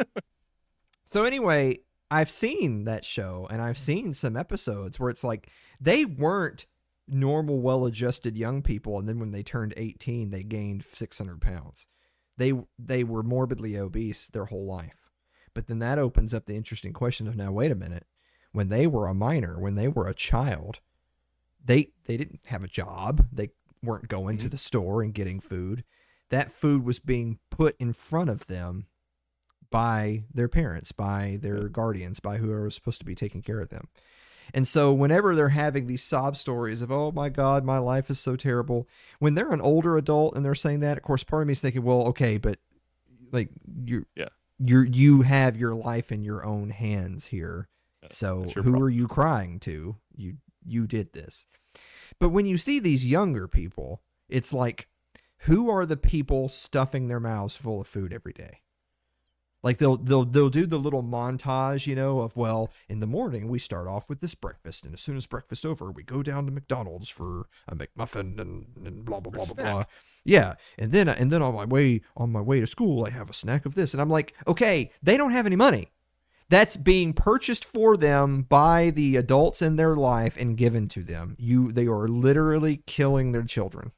so 1.05 1.25
anyway, 1.25 1.79
I've 2.11 2.29
seen 2.29 2.83
that 2.83 3.05
show 3.05 3.47
and 3.49 3.61
I've 3.61 3.77
mm-hmm. 3.77 3.83
seen 3.83 4.13
some 4.13 4.35
episodes 4.35 4.99
where 4.99 5.09
it's 5.09 5.23
like 5.23 5.49
they 5.79 6.03
weren't 6.05 6.65
normal, 7.07 7.59
well-adjusted 7.59 8.37
young 8.37 8.61
people, 8.61 8.99
and 8.99 9.07
then 9.07 9.19
when 9.19 9.31
they 9.31 9.43
turned 9.43 9.73
18, 9.77 10.29
they 10.29 10.43
gained 10.43 10.85
600 10.93 11.41
pounds. 11.41 11.87
They 12.37 12.53
they 12.77 13.03
were 13.03 13.23
morbidly 13.23 13.77
obese 13.77 14.27
their 14.27 14.45
whole 14.45 14.65
life. 14.65 15.09
But 15.53 15.67
then 15.67 15.79
that 15.79 15.99
opens 15.99 16.33
up 16.33 16.45
the 16.45 16.55
interesting 16.55 16.93
question 16.93 17.27
of 17.27 17.35
now, 17.35 17.51
wait 17.51 17.71
a 17.71 17.75
minute. 17.75 18.05
When 18.51 18.69
they 18.69 18.87
were 18.87 19.07
a 19.07 19.13
minor, 19.13 19.59
when 19.59 19.75
they 19.75 19.87
were 19.87 20.07
a 20.07 20.13
child, 20.13 20.79
they 21.63 21.91
they 22.05 22.17
didn't 22.17 22.41
have 22.47 22.63
a 22.63 22.67
job. 22.67 23.27
They 23.31 23.49
weren't 23.83 24.07
going 24.07 24.37
to 24.39 24.45
mm-hmm. 24.45 24.51
the 24.51 24.57
store 24.57 25.01
and 25.01 25.13
getting 25.13 25.39
food. 25.39 25.83
That 26.29 26.51
food 26.51 26.85
was 26.85 26.99
being 26.99 27.39
put 27.49 27.75
in 27.79 27.93
front 27.93 28.29
of 28.29 28.47
them 28.47 28.87
by 29.71 30.23
their 30.33 30.47
parents, 30.47 30.91
by 30.91 31.39
their 31.41 31.67
guardians, 31.69 32.19
by 32.19 32.37
whoever 32.37 32.63
was 32.65 32.75
supposed 32.75 32.99
to 32.99 33.05
be 33.05 33.15
taking 33.15 33.41
care 33.41 33.59
of 33.59 33.69
them. 33.69 33.87
And 34.53 34.67
so 34.67 34.91
whenever 34.91 35.33
they're 35.33 35.49
having 35.49 35.87
these 35.87 36.03
sob 36.03 36.35
stories 36.35 36.81
of, 36.81 36.91
oh 36.91 37.11
my 37.11 37.29
God, 37.29 37.63
my 37.63 37.77
life 37.77 38.09
is 38.09 38.19
so 38.19 38.35
terrible, 38.35 38.87
when 39.19 39.33
they're 39.33 39.53
an 39.53 39.61
older 39.61 39.97
adult 39.97 40.35
and 40.35 40.43
they're 40.45 40.53
saying 40.55 40.81
that, 40.81 40.97
of 40.97 41.03
course, 41.03 41.23
part 41.23 41.41
of 41.43 41.47
me 41.47 41.53
is 41.53 41.61
thinking, 41.61 41.83
well, 41.83 42.03
okay, 42.07 42.37
but 42.37 42.59
like 43.31 43.49
you 43.85 44.05
Yeah. 44.15 44.27
you 44.59 44.81
you 44.81 45.21
have 45.21 45.55
your 45.55 45.73
life 45.73 46.11
in 46.11 46.21
your 46.23 46.45
own 46.45 46.69
hands 46.71 47.27
here. 47.27 47.69
Yeah, 48.03 48.09
So 48.11 48.43
who 48.43 48.51
problem. 48.63 48.83
are 48.83 48.89
you 48.89 49.07
crying 49.07 49.59
to? 49.61 49.95
You 50.17 50.37
you 50.65 50.85
did 50.85 51.13
this. 51.13 51.47
But 52.19 52.29
when 52.29 52.45
you 52.45 52.57
see 52.57 52.79
these 52.79 53.05
younger 53.05 53.47
people, 53.47 54.01
it's 54.27 54.51
like 54.51 54.89
who 55.45 55.69
are 55.69 55.85
the 55.85 55.97
people 55.97 56.49
stuffing 56.49 57.07
their 57.07 57.19
mouths 57.21 57.55
full 57.55 57.79
of 57.81 57.87
food 57.87 58.11
every 58.13 58.33
day? 58.33 58.59
Like 59.63 59.77
they'll 59.77 59.97
they'll 59.97 60.25
they'll 60.25 60.49
do 60.49 60.65
the 60.65 60.79
little 60.79 61.03
montage, 61.03 61.85
you 61.85 61.95
know, 61.95 62.21
of 62.21 62.35
well, 62.35 62.71
in 62.89 62.99
the 62.99 63.05
morning 63.05 63.47
we 63.47 63.59
start 63.59 63.87
off 63.87 64.09
with 64.09 64.19
this 64.19 64.33
breakfast, 64.33 64.85
and 64.85 64.93
as 64.93 65.01
soon 65.01 65.17
as 65.17 65.27
breakfast 65.27 65.65
over, 65.65 65.91
we 65.91 66.03
go 66.03 66.23
down 66.23 66.45
to 66.47 66.51
McDonald's 66.51 67.09
for 67.09 67.47
a 67.67 67.75
McMuffin 67.75 68.39
and, 68.39 68.65
and 68.83 69.05
blah 69.05 69.19
blah 69.19 69.31
blah 69.31 69.45
blah 69.45 69.53
blah. 69.53 69.83
Yeah, 70.23 70.55
and 70.79 70.91
then 70.91 71.07
and 71.07 71.31
then 71.31 71.43
on 71.43 71.53
my 71.53 71.65
way 71.65 72.01
on 72.17 72.31
my 72.31 72.41
way 72.41 72.59
to 72.59 72.67
school, 72.67 73.05
I 73.05 73.11
have 73.11 73.29
a 73.29 73.33
snack 73.33 73.65
of 73.65 73.75
this, 73.75 73.93
and 73.93 74.01
I'm 74.01 74.09
like, 74.09 74.33
okay, 74.47 74.91
they 75.03 75.15
don't 75.15 75.31
have 75.31 75.45
any 75.45 75.55
money. 75.55 75.91
That's 76.49 76.75
being 76.75 77.13
purchased 77.13 77.63
for 77.63 77.95
them 77.95 78.41
by 78.41 78.89
the 78.89 79.15
adults 79.15 79.61
in 79.61 79.77
their 79.77 79.95
life 79.95 80.35
and 80.37 80.57
given 80.57 80.89
to 80.89 81.01
them. 81.01 81.37
You, 81.39 81.71
they 81.71 81.87
are 81.87 82.09
literally 82.09 82.83
killing 82.85 83.31
their 83.31 83.43
children. 83.43 83.93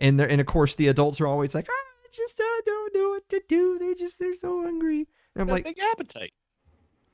And 0.00 0.18
and 0.20 0.40
of 0.40 0.46
course 0.46 0.74
the 0.74 0.88
adults 0.88 1.20
are 1.20 1.26
always 1.26 1.54
like, 1.54 1.68
ah, 1.68 1.93
just 2.14 2.40
uh, 2.40 2.60
don't 2.64 2.94
know 2.94 3.10
what 3.10 3.28
to 3.30 3.42
do. 3.48 3.78
They're 3.78 3.94
just 3.94 4.18
they're 4.18 4.34
so 4.34 4.62
hungry. 4.62 5.06
And 5.34 5.42
I'm 5.42 5.48
like, 5.48 5.64
big 5.64 5.78
appetite. 5.80 6.32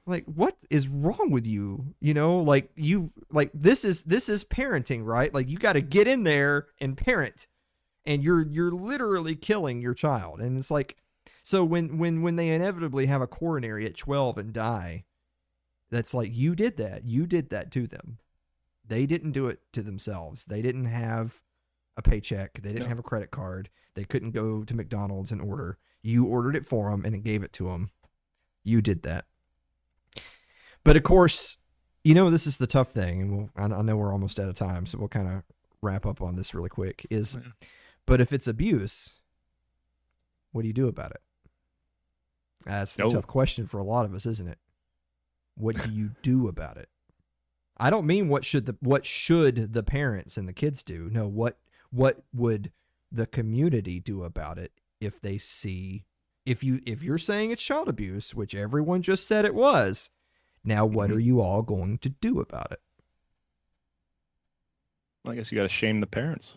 like 0.07 0.25
what 0.27 0.57
is 0.71 0.89
wrong 0.89 1.31
with 1.31 1.47
you? 1.47 1.95
You 2.01 2.15
know 2.15 2.39
like 2.39 2.71
you 2.77 3.11
like 3.31 3.51
this 3.55 3.85
is 3.85 4.05
this 4.05 4.29
is 4.29 4.45
parenting 4.45 5.05
right? 5.05 5.33
Like 5.33 5.49
you 5.49 5.59
got 5.59 5.75
to 5.75 5.81
get 5.81 6.07
in 6.07 6.25
there 6.25 6.67
and 6.81 6.97
parent. 6.97 7.47
And 8.07 8.23
you're 8.23 8.47
you're 8.47 8.73
literally 8.73 9.37
killing 9.37 9.81
your 9.81 9.95
child. 9.95 10.41
And 10.41 10.59
it's 10.59 10.71
like 10.71 10.97
so 11.43 11.65
when 11.65 11.99
when 11.99 12.23
when 12.23 12.37
they 12.37 12.49
inevitably 12.51 13.07
have 13.07 13.23
a 13.23 13.27
coronary 13.27 13.87
at 13.87 13.97
12 13.97 14.39
and 14.39 14.53
die 14.53 15.05
that's 15.91 16.15
like 16.15 16.35
you 16.35 16.55
did 16.55 16.77
that. 16.77 17.05
You 17.05 17.27
did 17.27 17.51
that 17.51 17.71
to 17.73 17.87
them. 17.87 18.19
They 18.87 19.07
didn't 19.07 19.33
do 19.33 19.49
it 19.49 19.61
to 19.73 19.83
themselves. 19.83 20.45
They 20.45 20.63
didn't 20.63 20.87
have 20.87 21.41
a 21.97 22.03
paycheck 22.03 22.55
they 22.63 22.69
didn't 22.71 22.85
No. 22.85 22.89
have 22.89 22.99
a 22.99 23.03
credit 23.03 23.31
card 23.31 23.69
they 23.95 24.05
couldn't 24.05 24.31
go 24.31 24.63
to 24.65 24.75
mcdonald's 24.75 25.33
and 25.33 25.41
order 25.43 25.79
you 26.03 26.25
ordered 26.25 26.57
it 26.57 26.65
for 26.67 26.91
them 26.91 27.05
and 27.05 27.15
it 27.15 27.25
gave 27.25 27.43
it 27.43 27.53
to 27.55 27.65
them 27.69 27.91
you 28.65 28.81
did 28.81 29.03
that 29.03 29.27
but 30.83 30.97
of 30.97 31.03
course, 31.03 31.59
you 32.05 32.15
know 32.15 32.31
this 32.31 32.47
is 32.47 32.57
the 32.57 32.67
tough 32.67 32.91
thing, 32.93 33.21
and 33.21 33.37
we'll, 33.37 33.51
I, 33.55 33.65
I 33.65 33.83
know 33.83 33.99
we're 33.99 34.13
almost 34.15 34.41
out 34.41 34.49
of 34.49 34.55
time, 34.55 34.87
so 34.87 34.97
we'll 34.97 35.09
kind 35.09 35.29
of 35.29 35.43
wrap 35.83 36.07
up 36.07 36.23
on 36.23 36.37
this 36.37 36.55
really 36.55 36.71
quick. 36.71 37.07
Is, 37.11 37.37
Oh, 37.37 37.43
yeah. 37.45 37.67
but 38.07 38.19
if 38.23 38.33
it's 38.33 38.47
abuse, 38.47 39.13
what 40.53 40.63
do 40.63 40.69
you 40.69 40.73
do 40.73 40.89
about 40.89 41.11
it? 41.11 41.21
That's 42.65 42.97
the 42.97 43.03
No. 43.05 43.11
tough 43.11 43.27
question 43.27 43.67
for 43.67 43.77
a 43.79 43.85
lot 43.85 44.07
of 44.07 44.15
us, 44.15 44.25
isn't 44.25 44.49
it? 44.49 44.59
What 45.55 45.77
do 45.77 45.91
you 45.93 46.13
do 46.23 46.49
about 46.49 46.79
it? 46.79 46.89
I 47.77 47.91
don't 47.91 48.07
mean 48.07 48.29
what 48.29 48.47
should 48.47 48.65
the 48.65 48.77
what 48.81 49.05
should 49.05 49.75
the 49.75 49.83
parents 49.83 50.39
and 50.39 50.49
the 50.49 50.55
kids 50.55 50.83
do. 50.83 51.11
No, 51.13 51.29
what 51.29 51.59
what 51.91 52.23
would 52.33 52.73
the 53.13 53.27
community 53.27 53.99
do 54.01 54.23
about 54.25 54.59
it 54.59 54.73
if 55.01 55.21
they 55.21 55.39
see 55.39 56.05
if 56.47 56.63
you 56.65 56.81
if 56.87 57.03
you're 57.03 57.19
saying 57.19 57.51
it's 57.51 57.63
child 57.63 57.89
abuse, 57.89 58.35
which 58.35 58.55
everyone 58.55 59.03
just 59.03 59.27
said 59.27 59.45
it 59.45 59.55
was, 59.55 60.11
now 60.65 60.87
what 60.87 61.11
Mhm. 61.11 61.17
are 61.17 61.21
you 61.21 61.41
all 61.41 61.63
going 61.63 61.99
to 61.99 62.09
do 62.09 62.41
about 62.41 62.73
it? 62.73 62.81
I 65.27 65.35
guess 65.35 65.53
you 65.53 65.57
got 65.57 65.63
to 65.65 65.69
shame 65.69 66.01
the 66.01 66.07
parents. 66.07 66.57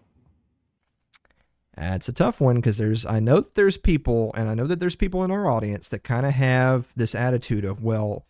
That's 1.75 2.07
a 2.07 2.13
tough 2.13 2.39
one 2.39 2.57
because 2.57 2.77
there's 2.77 3.05
I 3.05 3.19
know 3.19 3.39
that 3.39 3.55
there's 3.55 3.77
people 3.77 4.31
and 4.36 4.47
I 4.47 4.53
know 4.53 4.67
that 4.67 4.79
there's 4.79 4.95
people 4.95 5.23
in 5.23 5.31
our 5.31 5.49
audience 5.49 5.88
that 5.89 6.03
kind 6.03 6.25
of 6.25 6.34
have 6.34 6.88
this 6.95 7.15
attitude 7.15 7.65
of 7.65 7.84
well, 7.84 8.25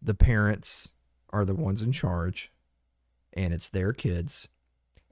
the 0.00 0.14
parents 0.14 0.90
are 1.30 1.44
the 1.44 1.54
ones 1.54 1.82
in 1.82 1.92
charge 1.92 2.50
and 3.34 3.52
it's 3.52 3.68
their 3.68 3.92
kids 3.92 4.48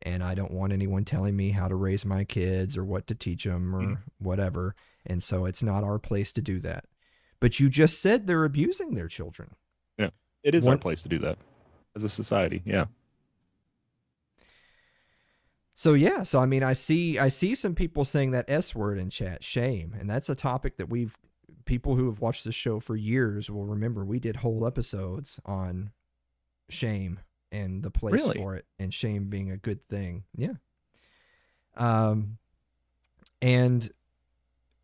and 0.07 0.23
I 0.23 0.35
don't 0.35 0.53
want 0.53 0.73
anyone 0.73 1.05
telling 1.05 1.37
me 1.37 1.51
how 1.51 1.69
to 1.69 1.75
raise 1.75 2.05
my 2.05 2.25
kids 2.25 2.77
or 2.77 2.85
what 2.85 3.07
to 3.09 3.15
teach 3.15 3.45
them 3.45 3.75
or 3.75 3.83
Mhm. 3.83 3.99
whatever 4.19 4.75
and 5.05 5.23
so 5.23 5.45
it's 5.45 5.63
not 5.63 5.85
our 5.85 5.99
place 5.99 6.33
to 6.33 6.41
do 6.43 6.59
that. 6.61 6.85
But 7.41 7.61
you 7.61 7.69
just 7.69 8.01
said 8.01 8.27
they're 8.27 8.45
abusing 8.45 8.95
their 8.95 9.09
children. 9.09 9.55
Yeah. 9.99 10.11
It 10.43 10.55
is 10.55 10.67
our 10.67 10.79
place 10.79 11.03
to 11.03 11.09
do 11.09 11.19
that 11.21 11.39
as 11.95 12.03
a 12.05 12.09
society. 12.09 12.63
Yeah. 12.65 12.87
So 15.75 15.93
yeah, 15.93 16.23
so 16.23 16.41
I 16.41 16.47
mean, 16.47 16.63
I 16.63 16.73
see 16.73 17.19
I 17.19 17.29
see 17.29 17.55
some 17.55 17.75
people 17.75 18.05
saying 18.05 18.31
that 18.31 18.49
S 18.49 18.75
word 18.75 18.99
in 18.99 19.11
chat, 19.11 19.45
shame, 19.45 19.95
and 19.99 20.09
that's 20.09 20.29
a 20.31 20.35
topic 20.35 20.79
that 20.79 20.89
we've 20.89 21.17
people 21.67 21.97
who 21.97 22.07
have 22.07 22.21
watched 22.21 22.45
this 22.45 22.55
show 22.55 22.81
for 22.81 22.97
years 22.97 23.51
will 23.51 23.67
remember. 23.67 24.05
We 24.05 24.19
did 24.19 24.37
whole 24.37 24.67
episodes 24.67 25.39
on 25.45 25.91
shame 26.69 27.21
and 27.57 27.83
the 27.83 27.91
place 27.91 28.15
Really? 28.15 28.39
for 28.39 28.55
it, 28.57 28.65
and 28.79 28.93
shame 28.93 29.25
being 29.29 29.51
a 29.51 29.57
good 29.57 29.87
thing. 29.89 30.25
Yeah. 30.37 30.55
Um, 31.77 32.39
and 33.43 33.91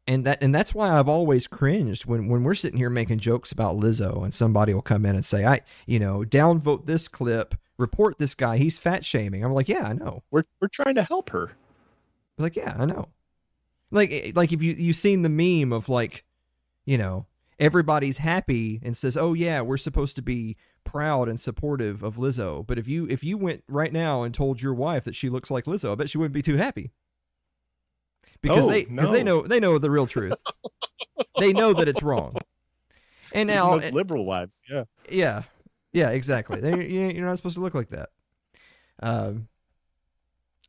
and 0.06 0.24
that 0.26 0.42
and 0.42 0.54
that's 0.54 0.74
why 0.74 0.98
I've 0.98 1.08
always 1.08 1.46
cringed 1.46 2.06
when 2.06 2.28
when 2.28 2.42
we're 2.44 2.54
sitting 2.54 2.78
here 2.78 2.90
making 2.90 3.18
jokes 3.20 3.52
about 3.52 3.76
Lizzo, 3.76 4.24
and 4.24 4.34
somebody 4.34 4.74
will 4.74 4.82
come 4.82 5.06
in 5.06 5.14
and 5.14 5.24
say, 5.24 5.44
I, 5.44 5.60
you 5.86 5.98
know, 5.98 6.20
downvote 6.20 6.86
this 6.86 7.08
clip, 7.08 7.54
report 7.78 8.18
this 8.18 8.34
guy, 8.34 8.56
he's 8.58 8.78
fat 8.78 9.04
shaming. 9.04 9.44
I'm 9.44 9.54
like, 9.54 9.68
yeah, 9.68 9.86
I 9.86 9.92
know. 9.92 10.22
We're 10.30 10.44
we're 10.60 10.68
trying 10.68 10.96
to 10.96 11.02
help 11.02 11.30
her. 11.30 11.52
Like, 12.38 12.56
yeah, 12.56 12.74
I 12.78 12.86
know. 12.86 13.08
Like, 13.90 14.10
eh, 14.10 14.32
like 14.34 14.52
if 14.52 14.62
you 14.62 14.72
you've 14.72 14.96
seen 14.96 15.22
the 15.22 15.28
meme 15.28 15.72
of 15.72 15.88
like, 15.88 16.24
you 16.84 16.98
know, 16.98 17.26
everybody's 17.60 18.18
happy 18.18 18.80
and 18.82 18.96
says, 18.96 19.16
"Oh 19.16 19.34
yeah, 19.34 19.60
we're 19.60 19.76
supposed 19.76 20.16
to 20.16 20.22
be 20.22 20.56
proud 20.84 21.28
and 21.28 21.38
supportive 21.40 22.02
of 22.02 22.16
Lizzo." 22.16 22.66
But 22.66 22.78
if 22.78 22.86
you 22.88 23.06
if 23.08 23.22
you 23.24 23.36
went 23.38 23.64
right 23.68 23.92
now 23.92 24.22
and 24.22 24.34
told 24.34 24.60
your 24.62 24.74
wife 24.74 25.04
that 25.04 25.14
she 25.16 25.28
looks 25.28 25.50
like 25.50 25.64
Lizzo, 25.64 25.92
I 25.92 25.94
bet 25.94 26.10
she 26.10 26.18
wouldn't 26.18 26.34
be 26.34 26.42
too 26.42 26.56
happy. 26.56 26.90
Because 28.40 28.66
Oh, 28.66 28.70
they 28.70 28.84
because 28.84 29.10
they 29.10 29.22
know 29.22 29.42
they 29.46 29.60
know 29.60 29.78
the 29.78 29.90
real 29.90 30.06
truth. 30.06 30.34
they 31.38 31.52
know 31.52 31.72
that 31.74 31.88
it's 31.88 32.02
wrong. 32.02 32.34
And 33.32 33.48
Even 33.48 33.56
now, 33.62 33.78
those 33.78 33.92
liberal 33.92 34.24
wives. 34.26 34.62
Yeah. 34.68 34.84
yeah, 35.08 35.42
yeah, 35.92 36.10
exactly. 36.10 36.60
They, 36.60 36.70
you- 36.86 37.08
you're 37.10 37.24
not 37.26 37.36
supposed 37.38 37.54
to 37.56 37.62
look 37.62 37.74
like 37.74 37.90
that. 37.90 38.10
Um. 39.02 39.48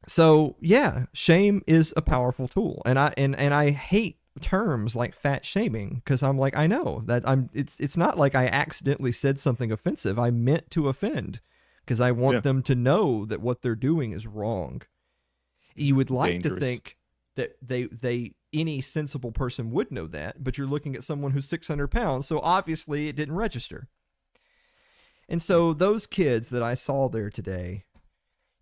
So 0.07 0.55
yeah, 0.59 1.05
shame 1.14 1.61
is 1.66 1.93
a 1.97 2.01
powerful 2.01 2.47
tool, 2.47 2.82
and 2.86 2.99
I 2.99 3.14
and 3.18 3.36
and 3.36 3.53
I 3.53 3.72
hate 3.72 4.18
terms 4.41 4.95
like 4.95 5.13
fat 5.13 5.45
shaming 5.45 6.01
because 6.03 6.23
I'm 6.23 6.38
like 6.38 6.55
I 6.57 6.67
know 6.67 7.03
that 7.05 7.27
I'm. 7.27 7.49
It's 7.53 7.79
it's 7.79 7.97
not 7.97 8.17
like 8.17 8.36
I 8.36 8.47
accidentally 8.47 9.11
said 9.11 9.39
something 9.39 9.71
offensive. 9.71 10.17
I 10.17 10.31
meant 10.31 10.71
to 10.71 10.88
offend 10.89 11.39
because 11.86 12.01
I 12.01 12.11
want 12.11 12.36
Yeah. 12.36 12.41
them 12.41 12.63
to 12.63 12.75
know 12.75 13.25
that 13.25 13.41
what 13.41 13.61
they're 13.61 13.75
doing 13.75 14.11
is 14.11 14.25
wrong. 14.25 14.81
You 15.75 15.95
would 15.95 16.09
like 16.09 16.41
to 16.43 16.59
think 16.59 16.97
that 17.36 17.57
they 17.61 17.86
they 17.86 18.34
any 18.51 18.81
sensible 18.81 19.31
person 19.31 19.71
would 19.71 19.91
know 19.91 20.07
that, 20.07 20.43
but 20.43 20.57
you're 20.57 20.67
looking 20.67 20.95
at 20.95 21.03
someone 21.03 21.31
who's 21.31 21.47
600 21.47 21.88
pounds, 21.88 22.27
so 22.27 22.39
obviously 22.39 23.07
it 23.07 23.15
didn't 23.15 23.36
register. 23.36 23.88
And 25.27 25.41
so 25.41 25.71
hmm. 25.71 25.77
those 25.79 26.05
kids 26.05 26.49
that 26.49 26.63
I 26.63 26.75
saw 26.75 27.09
there 27.09 27.29
today, 27.29 27.86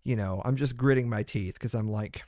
you 0.04 0.16
know, 0.16 0.40
I'm 0.44 0.56
just 0.56 0.76
gritting 0.76 1.08
my 1.08 1.22
teeth 1.22 1.54
because 1.54 1.74
I'm 1.74 1.90
like, 1.90 2.22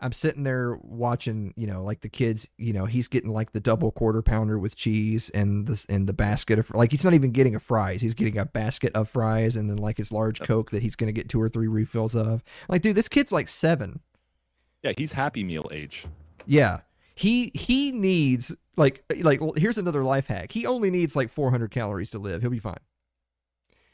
I'm 0.00 0.12
sitting 0.12 0.44
there 0.44 0.78
watching, 0.82 1.52
you 1.56 1.66
know, 1.66 1.82
like 1.82 2.02
the 2.02 2.08
kids, 2.08 2.46
you 2.56 2.72
know, 2.72 2.86
he's 2.86 3.08
getting 3.08 3.30
like 3.30 3.52
the 3.52 3.60
double 3.60 3.90
quarter 3.90 4.22
pounder 4.22 4.58
with 4.58 4.76
cheese 4.76 5.28
and 5.30 5.66
the 5.66 5.84
and 5.88 6.08
the 6.08 6.12
basket 6.12 6.58
of 6.58 6.70
like 6.74 6.92
he's 6.92 7.04
not 7.04 7.14
even 7.14 7.32
getting 7.32 7.56
a 7.56 7.60
fries, 7.60 8.00
he's 8.00 8.14
getting 8.14 8.38
a 8.38 8.44
basket 8.44 8.92
of 8.94 9.08
fries 9.08 9.56
and 9.56 9.68
then 9.68 9.76
like 9.76 9.96
his 9.96 10.12
large 10.12 10.40
coke 10.40 10.70
that 10.70 10.82
he's 10.82 10.94
gonna 10.94 11.12
get 11.12 11.28
two 11.28 11.40
or 11.40 11.48
three 11.48 11.66
refills 11.66 12.14
of. 12.14 12.44
Like, 12.68 12.82
dude, 12.82 12.96
this 12.96 13.08
kid's 13.08 13.32
like 13.32 13.48
seven. 13.48 14.00
Yeah. 14.82 14.92
He's 14.96 15.12
happy 15.12 15.42
meal 15.42 15.68
age. 15.72 16.06
Yeah. 16.46 16.80
He 17.14 17.50
he 17.54 17.90
needs 17.90 18.54
like 18.76 19.02
like 19.22 19.40
here's 19.56 19.78
another 19.78 20.04
life 20.04 20.28
hack. 20.28 20.52
He 20.52 20.64
only 20.64 20.90
needs 20.90 21.16
like 21.16 21.28
400 21.30 21.72
calories 21.72 22.10
to 22.10 22.20
live. 22.20 22.40
He'll 22.40 22.50
be 22.50 22.60
fine. 22.60 22.78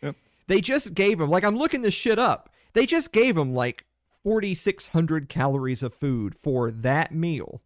Yep. 0.02 0.16
They 0.48 0.60
just 0.60 0.92
gave 0.92 1.18
him 1.18 1.30
like 1.30 1.44
I'm 1.44 1.56
looking 1.56 1.80
this 1.80 1.94
shit 1.94 2.18
up. 2.18 2.50
They 2.74 2.84
just 2.84 3.12
gave 3.12 3.36
him 3.36 3.54
like 3.54 3.86
4600 4.24 5.28
calories 5.28 5.82
of 5.82 5.94
food 5.94 6.34
for 6.42 6.72
that 6.72 7.14
meal. 7.14 7.62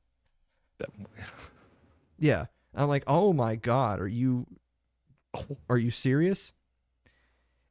That, 0.78 0.90
Yeah. 2.18 2.46
I'm 2.74 2.88
like, 2.88 3.04
"Oh 3.06 3.32
my 3.32 3.56
god, 3.56 4.00
are 4.00 4.08
you 4.08 4.46
oh. 5.34 5.56
are 5.68 5.78
you 5.78 5.90
serious?" 5.90 6.52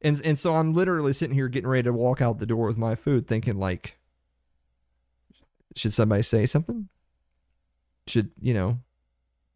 And 0.01 0.21
and 0.23 0.37
so 0.37 0.55
I'm 0.55 0.73
literally 0.73 1.13
sitting 1.13 1.35
here 1.35 1.47
getting 1.47 1.69
ready 1.69 1.83
to 1.83 1.93
walk 1.93 2.21
out 2.21 2.39
the 2.39 2.45
door 2.45 2.67
with 2.67 2.77
my 2.77 2.95
food 2.95 3.27
thinking 3.27 3.57
like 3.57 3.97
should 5.75 5.93
somebody 5.93 6.23
say 6.23 6.45
something? 6.45 6.89
Should, 8.07 8.31
you 8.41 8.53
know, 8.53 8.79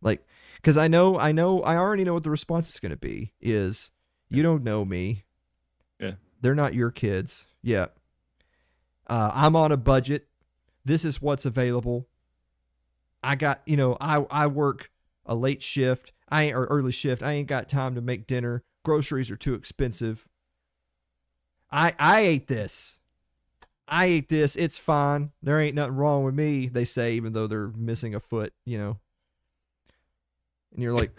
like 0.02 0.26
cuz 0.62 0.78
I 0.78 0.88
know 0.88 1.18
I 1.18 1.32
know 1.32 1.62
I 1.64 1.76
already 1.76 2.04
know 2.04 2.14
what 2.14 2.24
the 2.24 2.30
response 2.30 2.70
is 2.70 2.80
going 2.80 2.92
to 2.92 2.98
be 2.98 3.34
is 3.42 3.92
you 4.30 4.44
don't 4.44 4.64
know 4.64 4.86
me. 4.86 5.26
Yeah. 6.00 6.14
They're 6.42 6.56
not 6.56 6.74
your 6.74 6.92
kids. 6.92 7.48
Yeah. 7.62 7.88
Uh, 9.12 9.30
I'm 9.34 9.58
on 9.58 9.74
a 9.74 9.78
budget. 9.78 10.30
This 10.86 11.04
is 11.04 11.22
what's 11.22 11.44
available. 11.46 12.08
I 13.22 13.36
got, 13.36 13.62
you 13.66 13.76
know, 13.76 13.98
I 14.00 14.26
I 14.32 14.48
work 14.48 14.90
a 15.26 15.36
late 15.36 15.62
shift. 15.62 16.14
I 16.30 16.44
ain't 16.44 16.56
or 16.56 16.66
early 16.68 16.94
shift. 16.94 17.22
I 17.22 17.34
ain't 17.34 17.50
got 17.50 17.68
time 17.68 17.94
to 17.96 18.02
make 18.02 18.26
dinner. 18.26 18.64
Groceries 18.86 19.30
are 19.30 19.36
too 19.36 19.54
expensive. 19.54 20.30
I 21.70 21.94
I 22.00 22.22
ate 22.22 22.48
this. 22.48 23.00
I 23.86 24.06
ate 24.06 24.30
this. 24.30 24.56
It's 24.56 24.78
fine. 24.78 25.32
There 25.44 25.60
ain't 25.60 25.76
nothing 25.76 25.98
wrong 25.98 26.24
with 26.24 26.34
me. 26.34 26.70
They 26.70 26.86
say, 26.86 27.14
even 27.16 27.34
though 27.34 27.48
they're 27.48 27.74
missing 27.76 28.16
a 28.16 28.22
foot, 28.22 28.54
you 28.64 28.78
know. 28.78 28.98
And 30.74 30.82
you're 30.82 30.96
like, 30.96 31.12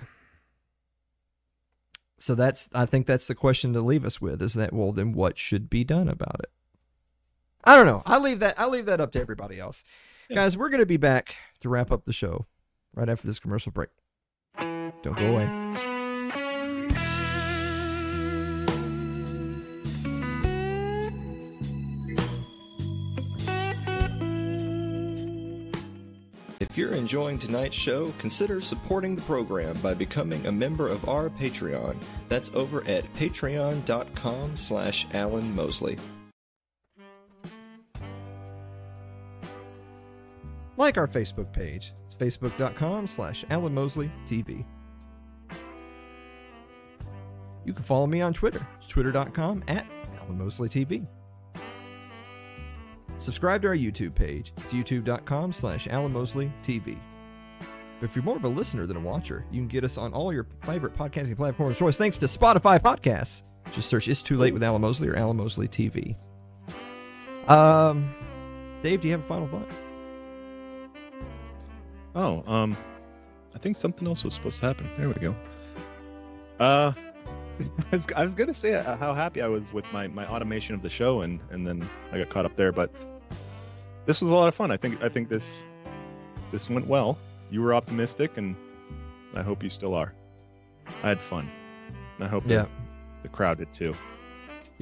so 2.17 2.35
that's. 2.35 2.71
I 2.73 2.87
think 2.87 3.07
that's 3.07 3.27
the 3.27 3.35
question 3.35 3.75
to 3.75 3.83
leave 3.83 4.07
us 4.07 4.19
with. 4.19 4.41
Is 4.41 4.55
that 4.55 4.73
well? 4.73 4.93
Then 4.93 5.13
what 5.13 5.39
should 5.39 5.69
be 5.69 5.85
done 5.85 6.09
about 6.09 6.41
it? 6.43 6.51
I 7.65 7.77
don't 7.77 7.87
know. 7.87 8.03
I 8.05 8.19
leave 8.19 8.41
that. 8.41 8.59
I 8.59 8.67
leave 8.67 8.87
that 8.87 9.01
up 9.01 9.13
to 9.13 9.21
everybody 9.21 9.61
else. 9.61 9.85
Yeah. 10.29 10.37
Guys, 10.37 10.57
we're 10.57 10.69
gonna 10.71 10.87
be 10.87 10.97
back 10.97 11.37
to 11.61 11.69
wrap 11.69 11.93
up 11.93 12.05
the 12.05 12.13
show 12.13 12.47
right 12.95 13.09
after 13.09 13.27
this 13.27 13.39
commercial 13.39 13.73
break. 13.73 13.91
Don't 14.59 15.17
go 15.17 15.27
away. 15.27 15.49
If 26.61 26.79
you're 26.79 26.95
enjoying 26.95 27.39
tonight's 27.39 27.77
show, 27.77 28.13
consider 28.19 28.61
supporting 28.63 29.15
the 29.15 29.21
program 29.23 29.77
by 29.83 29.93
becoming 29.93 30.47
a 30.47 30.53
member 30.53 30.89
of 30.89 31.07
our 31.07 31.29
Patreon. 31.29 31.97
That's 32.29 32.51
over 32.55 32.81
at 32.89 33.05
patreon.com 33.15 34.57
slash 34.57 35.07
Alan 35.13 35.55
Mosley. 35.55 35.99
Like 40.77 40.99
our 40.99 41.09
Facebook 41.09 41.53
page. 41.53 41.93
It's 42.05 42.15
facebook.com 42.15 43.07
slash 43.07 43.45
Alan 43.51 43.75
Mosley 43.75 44.11
TV. 44.27 44.65
You 47.65 47.73
can 47.73 47.85
follow 47.85 48.07
me 48.07 48.21
on 48.21 48.33
Twitter. 48.33 48.67
It's 48.79 48.89
twitter.com 48.89 49.65
at 49.69 49.87
Alan 50.21 50.39
Mosley 50.39 50.69
TV. 50.69 51.07
Subscribe 53.19 53.63
to 53.63 53.69
our 53.69 53.77
YouTube 53.77 54.15
page. 54.15 54.53
It's 54.59 54.73
youtube.com 54.73 55.53
slash 55.53 55.87
Alan 55.87 56.13
Mosley 56.13 56.53
TV. 56.65 56.99
If 58.01 58.17
you're 58.17 58.25
more 58.25 58.37
of 58.37 58.45
a 58.45 58.49
listener 58.49 58.85
than 58.85 58.97
a 58.97 59.01
watcher, 59.01 59.45
you 59.53 59.61
can 59.61 59.69
get 59.69 59.85
us 59.85 59.97
on 59.97 60.13
all 60.13 60.33
your 60.33 60.49
favorite 60.65 60.97
podcasting 60.97 61.37
platforms 61.37 61.73
of 61.73 61.79
choice 61.79 61.97
thanks 61.97 62.19
to 62.19 62.27
Spotify 62.27 62.81
Podcasts. 62.81 63.45
Just 63.73 63.89
search 63.89 64.09
It's 64.09 64.23
Too 64.23 64.37
Late 64.37 64.53
with 64.53 64.65
Alan 64.65 64.83
Mosley 64.83 65.09
or 65.09 65.15
Alan 65.15 65.37
Mosley 65.37 65.69
TV. 65.69 66.17
Um, 67.49 68.13
Dave, 68.83 69.03
do 69.03 69.09
you 69.09 69.13
have 69.13 69.23
a 69.23 69.29
final 69.29 69.47
thought? 69.47 69.69
Oh, 72.15 72.43
um, 72.47 72.77
I 73.55 73.59
think 73.59 73.77
something 73.77 74.07
else 74.07 74.25
was 74.25 74.35
supposed 74.35 74.61
to 74.61 74.67
happen. 74.67 74.89
There 74.99 75.09
we 75.09 75.15
go. 75.15 75.35
Uh, 76.61 76.93
I 77.61 77.65
was, 77.91 78.07
I 78.17 78.23
was 78.25 78.35
gonna 78.35 78.55
say 78.55 78.75
uh, 78.75 78.97
how 78.97 79.15
happy 79.15 79.41
I 79.43 79.47
was 79.49 79.73
with 79.73 79.91
my, 79.93 80.07
my 80.09 80.27
automation 80.27 80.75
of 80.75 80.83
the 80.83 80.91
show, 80.91 81.23
and 81.23 81.41
and 81.51 81.67
then 81.67 81.89
I 82.13 82.19
got 82.19 82.29
caught 82.29 82.45
up 82.45 82.57
there. 82.57 82.73
But 82.73 82.91
this 84.07 84.21
was 84.21 84.31
a 84.31 84.35
lot 84.35 84.49
of 84.49 84.55
fun. 84.55 84.71
I 84.71 84.77
think 84.77 85.03
I 85.03 85.09
think 85.09 85.29
this 85.29 85.63
this 86.51 86.69
went 86.69 86.87
well. 86.87 87.19
You 87.51 87.63
were 87.63 87.75
optimistic, 87.75 88.37
and 88.37 88.57
I 89.35 89.43
hope 89.43 89.63
you 89.63 89.71
still 89.71 89.95
are. 89.95 90.13
I 91.03 91.09
had 91.09 91.19
fun. 91.21 91.49
I 92.21 92.27
hope 92.29 92.45
Yeah. 92.47 92.63
the, 92.63 92.69
the 93.25 93.29
crowd 93.29 93.59
did 93.59 93.73
too. 93.75 93.95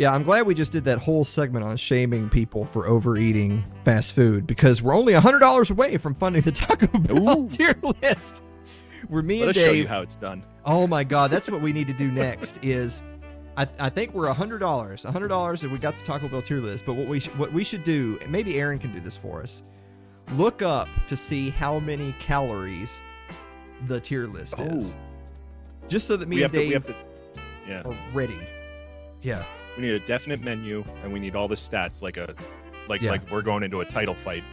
Yeah, 0.00 0.14
I'm 0.14 0.22
glad 0.22 0.46
we 0.46 0.54
just 0.54 0.72
did 0.72 0.84
that 0.84 0.96
whole 0.96 1.24
segment 1.24 1.62
on 1.62 1.76
shaming 1.76 2.30
people 2.30 2.64
for 2.64 2.86
overeating 2.86 3.62
fast 3.84 4.14
food 4.14 4.46
because 4.46 4.80
we're 4.80 4.94
only 4.94 5.12
$100 5.12 5.70
away 5.70 5.98
from 5.98 6.14
funding 6.14 6.40
the 6.40 6.52
Taco 6.52 6.86
Bell 7.00 7.40
Ooh. 7.40 7.46
tier 7.46 7.74
list. 8.00 8.40
Where 9.08 9.22
me 9.22 9.40
Let 9.40 9.48
and 9.48 9.58
us 9.58 9.62
show 9.62 9.72
you 9.72 9.86
how 9.86 10.00
it's 10.00 10.16
done. 10.16 10.42
Oh 10.64 10.86
my 10.86 11.04
God, 11.04 11.30
that's 11.30 11.50
what 11.50 11.60
we 11.60 11.74
need 11.74 11.86
to 11.86 11.92
do 11.92 12.10
next. 12.10 12.58
Is 12.62 13.02
I, 13.58 13.68
I 13.78 13.90
think 13.90 14.14
we're 14.14 14.32
$100. 14.32 14.58
$100 14.58 15.62
and 15.62 15.70
we 15.70 15.78
got 15.78 15.98
the 15.98 16.04
Taco 16.06 16.28
Bell 16.28 16.40
tier 16.40 16.60
list. 16.60 16.86
But 16.86 16.94
what 16.94 17.06
we 17.06 17.20
sh- 17.20 17.28
what 17.36 17.52
we 17.52 17.62
should 17.62 17.84
do, 17.84 18.18
and 18.22 18.32
maybe 18.32 18.58
Aaron 18.58 18.78
can 18.78 18.94
do 18.94 19.00
this 19.00 19.18
for 19.18 19.42
us, 19.42 19.64
look 20.32 20.62
up 20.62 20.88
to 21.08 21.14
see 21.14 21.50
how 21.50 21.78
many 21.78 22.14
calories 22.20 23.02
the 23.86 24.00
tier 24.00 24.28
list 24.28 24.54
oh. 24.56 24.64
is. 24.64 24.94
Just 25.88 26.06
so 26.06 26.16
that 26.16 26.26
me 26.26 26.36
we 26.36 26.44
and 26.44 26.54
have 26.54 26.58
to. 26.58 26.66
We 26.66 26.72
Dave 26.72 26.86
have 26.86 26.86
to. 26.86 26.94
Yeah, 27.68 27.82
are 27.84 27.94
ready. 28.14 28.38
Yeah. 29.22 29.44
we 29.76 29.82
need 29.82 29.92
a 29.92 30.00
definite 30.00 30.40
menu, 30.42 30.84
and 31.02 31.12
we 31.12 31.18
need 31.20 31.36
all 31.36 31.48
the 31.48 31.54
stats, 31.54 32.02
like 32.02 32.16
a, 32.16 32.34
like 32.88 33.00
Yeah. 33.02 33.10
like 33.12 33.30
we're 33.30 33.42
going 33.42 33.62
into 33.62 33.80
a 33.80 33.84
title 33.84 34.14
fight. 34.14 34.44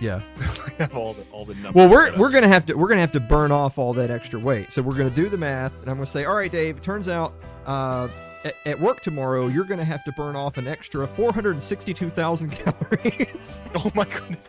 Yeah. 0.00 0.20
have 0.78 0.94
all 0.96 1.14
the 1.14 1.24
all 1.32 1.44
the 1.44 1.54
numbers. 1.54 1.74
Well, 1.74 1.88
we're 1.88 2.16
we're 2.16 2.30
gonna 2.30 2.46
have 2.48 2.66
to 2.66 2.74
we're 2.74 2.88
gonna 2.88 3.00
have 3.00 3.12
to 3.12 3.20
burn 3.20 3.50
off 3.50 3.78
all 3.78 3.92
that 3.94 4.10
extra 4.10 4.38
weight. 4.38 4.72
So 4.72 4.80
we're 4.82 4.94
gonna 4.96 5.10
do 5.10 5.28
the 5.28 5.36
math, 5.38 5.72
and 5.80 5.88
I'm 5.90 5.96
gonna 5.96 6.06
say, 6.06 6.24
all 6.24 6.36
right, 6.36 6.50
Dave. 6.52 6.76
It 6.76 6.82
turns 6.84 7.08
out 7.08 7.32
uh, 7.66 8.08
at, 8.44 8.54
at 8.64 8.80
work 8.80 9.00
tomorrow, 9.02 9.48
you're 9.48 9.64
gonna 9.64 9.84
have 9.84 10.04
to 10.04 10.12
burn 10.12 10.36
off 10.36 10.56
an 10.56 10.68
extra 10.68 11.06
462,000 11.08 12.50
calories. 12.52 13.62
Oh 13.74 13.90
my 13.94 14.04
goodness. 14.04 14.40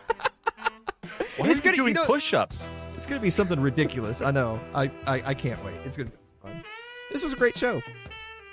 Why 1.37 1.49
It's 1.49 1.59
are 1.59 1.63
gonna- 1.63 1.77
you 1.77 1.83
you 1.87 1.93
doing 1.93 1.93
know- 1.93 2.05
push-ups? 2.05 2.67
it's 2.95 3.05
gonna 3.07 3.21
be 3.21 3.29
something 3.31 3.59
ridiculous. 3.59 4.21
I 4.21 4.29
know. 4.31 4.59
I, 4.75 4.91
I 5.07 5.23
I 5.27 5.33
can't 5.33 5.63
wait. 5.65 5.75
It's 5.85 5.95
gonna 5.97 6.09
be 6.09 6.15
fun. 6.43 6.63
This 7.11 7.23
was 7.23 7.33
a 7.33 7.35
great 7.37 7.57
show. 7.57 7.81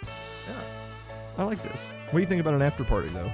Yeah. 0.03 0.53
I 1.39 1.45
like 1.45 1.63
this. 1.63 1.91
What 2.11 2.13
do 2.15 2.21
you 2.21 2.27
think 2.27 2.41
about 2.41 2.55
an 2.55 2.63
after 2.63 2.85
party 2.85 3.09
though? 3.09 3.31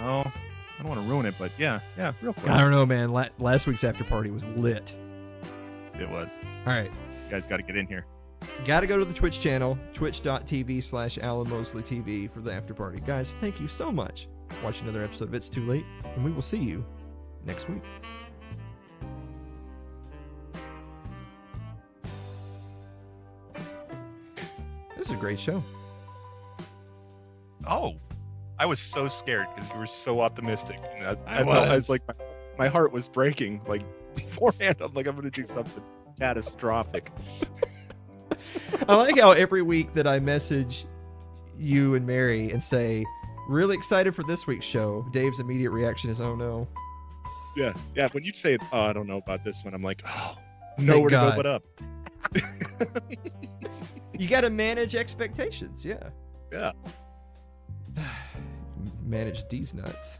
Oh, 0.00 0.24
I 0.24 0.82
don't 0.82 0.88
want 0.88 1.00
to 1.00 1.08
ruin 1.08 1.26
it, 1.26 1.34
but 1.38 1.50
yeah, 1.58 1.80
yeah, 1.96 2.12
real 2.22 2.32
quick. 2.32 2.50
I 2.50 2.60
don't 2.60 2.70
know, 2.70 2.86
man. 2.86 3.12
La- 3.12 3.28
last 3.38 3.66
week's 3.66 3.84
after 3.84 4.04
party 4.04 4.30
was 4.30 4.44
lit. 4.46 4.94
It 5.98 6.08
was. 6.08 6.38
All 6.66 6.72
right. 6.72 6.90
You 7.24 7.30
guys 7.30 7.46
got 7.46 7.58
to 7.58 7.62
get 7.62 7.76
in 7.76 7.86
here. 7.86 8.04
Got 8.66 8.80
to 8.80 8.86
go 8.86 8.98
to 8.98 9.04
the 9.04 9.14
Twitch 9.14 9.40
channel, 9.40 9.78
twitch.tv 9.94 10.82
slash 10.82 11.18
Alan 11.18 11.48
Mosley 11.48 11.82
TV 11.82 12.30
for 12.30 12.40
the 12.40 12.52
after 12.52 12.74
party. 12.74 13.00
Guys, 13.00 13.34
thank 13.40 13.60
you 13.60 13.68
so 13.68 13.90
much 13.90 14.28
Watch 14.62 14.80
another 14.80 15.02
episode 15.02 15.28
of 15.28 15.34
It's 15.34 15.48
Too 15.48 15.66
Late, 15.66 15.84
and 16.14 16.24
we 16.24 16.30
will 16.30 16.42
see 16.42 16.58
you 16.58 16.84
next 17.44 17.68
week. 17.68 17.82
This 24.96 25.08
is 25.08 25.12
a 25.12 25.16
great 25.16 25.40
show. 25.40 25.62
Oh, 27.66 27.94
I 28.58 28.66
was 28.66 28.80
so 28.80 29.08
scared 29.08 29.46
because 29.54 29.70
you 29.70 29.78
were 29.78 29.86
so 29.86 30.20
optimistic. 30.20 30.78
And 30.94 31.04
that, 31.04 31.18
I 31.26 31.38
that's 31.38 31.52
how 31.52 31.60
I 31.60 31.74
was. 31.74 31.88
was 31.88 31.90
like, 31.90 32.02
my, 32.08 32.14
my 32.58 32.68
heart 32.68 32.92
was 32.92 33.08
breaking. 33.08 33.60
Like 33.66 33.82
beforehand, 34.14 34.76
I'm 34.80 34.92
like, 34.94 35.06
I'm 35.06 35.16
gonna 35.16 35.30
do 35.30 35.46
something 35.46 35.82
catastrophic. 36.18 37.10
I 38.88 38.94
like 38.94 39.18
how 39.18 39.32
every 39.32 39.62
week 39.62 39.94
that 39.94 40.06
I 40.06 40.18
message 40.18 40.86
you 41.58 41.94
and 41.94 42.06
Mary 42.06 42.50
and 42.50 42.62
say, 42.62 43.04
really 43.48 43.74
excited 43.74 44.14
for 44.14 44.22
this 44.24 44.46
week's 44.46 44.66
show, 44.66 45.06
Dave's 45.12 45.40
immediate 45.40 45.70
reaction 45.70 46.10
is, 46.10 46.20
oh 46.20 46.34
no. 46.34 46.68
Yeah, 47.56 47.72
yeah. 47.94 48.08
When 48.10 48.24
you 48.24 48.32
say, 48.32 48.58
"Oh, 48.72 48.80
I 48.80 48.92
don't 48.92 49.06
know 49.06 49.18
about 49.18 49.44
this 49.44 49.62
one," 49.64 49.74
I'm 49.74 49.82
like, 49.82 50.02
"Oh, 50.04 50.36
nowhere 50.76 51.10
to 51.10 51.16
go 51.16 51.32
but 51.36 51.46
up." 51.46 51.62
You 54.18 54.28
got 54.28 54.42
to 54.42 54.50
manage 54.50 54.94
expectations, 54.94 55.84
yeah. 55.84 56.10
Yeah. 56.52 56.72
manage 59.04 59.48
these 59.48 59.74
nuts. 59.74 60.18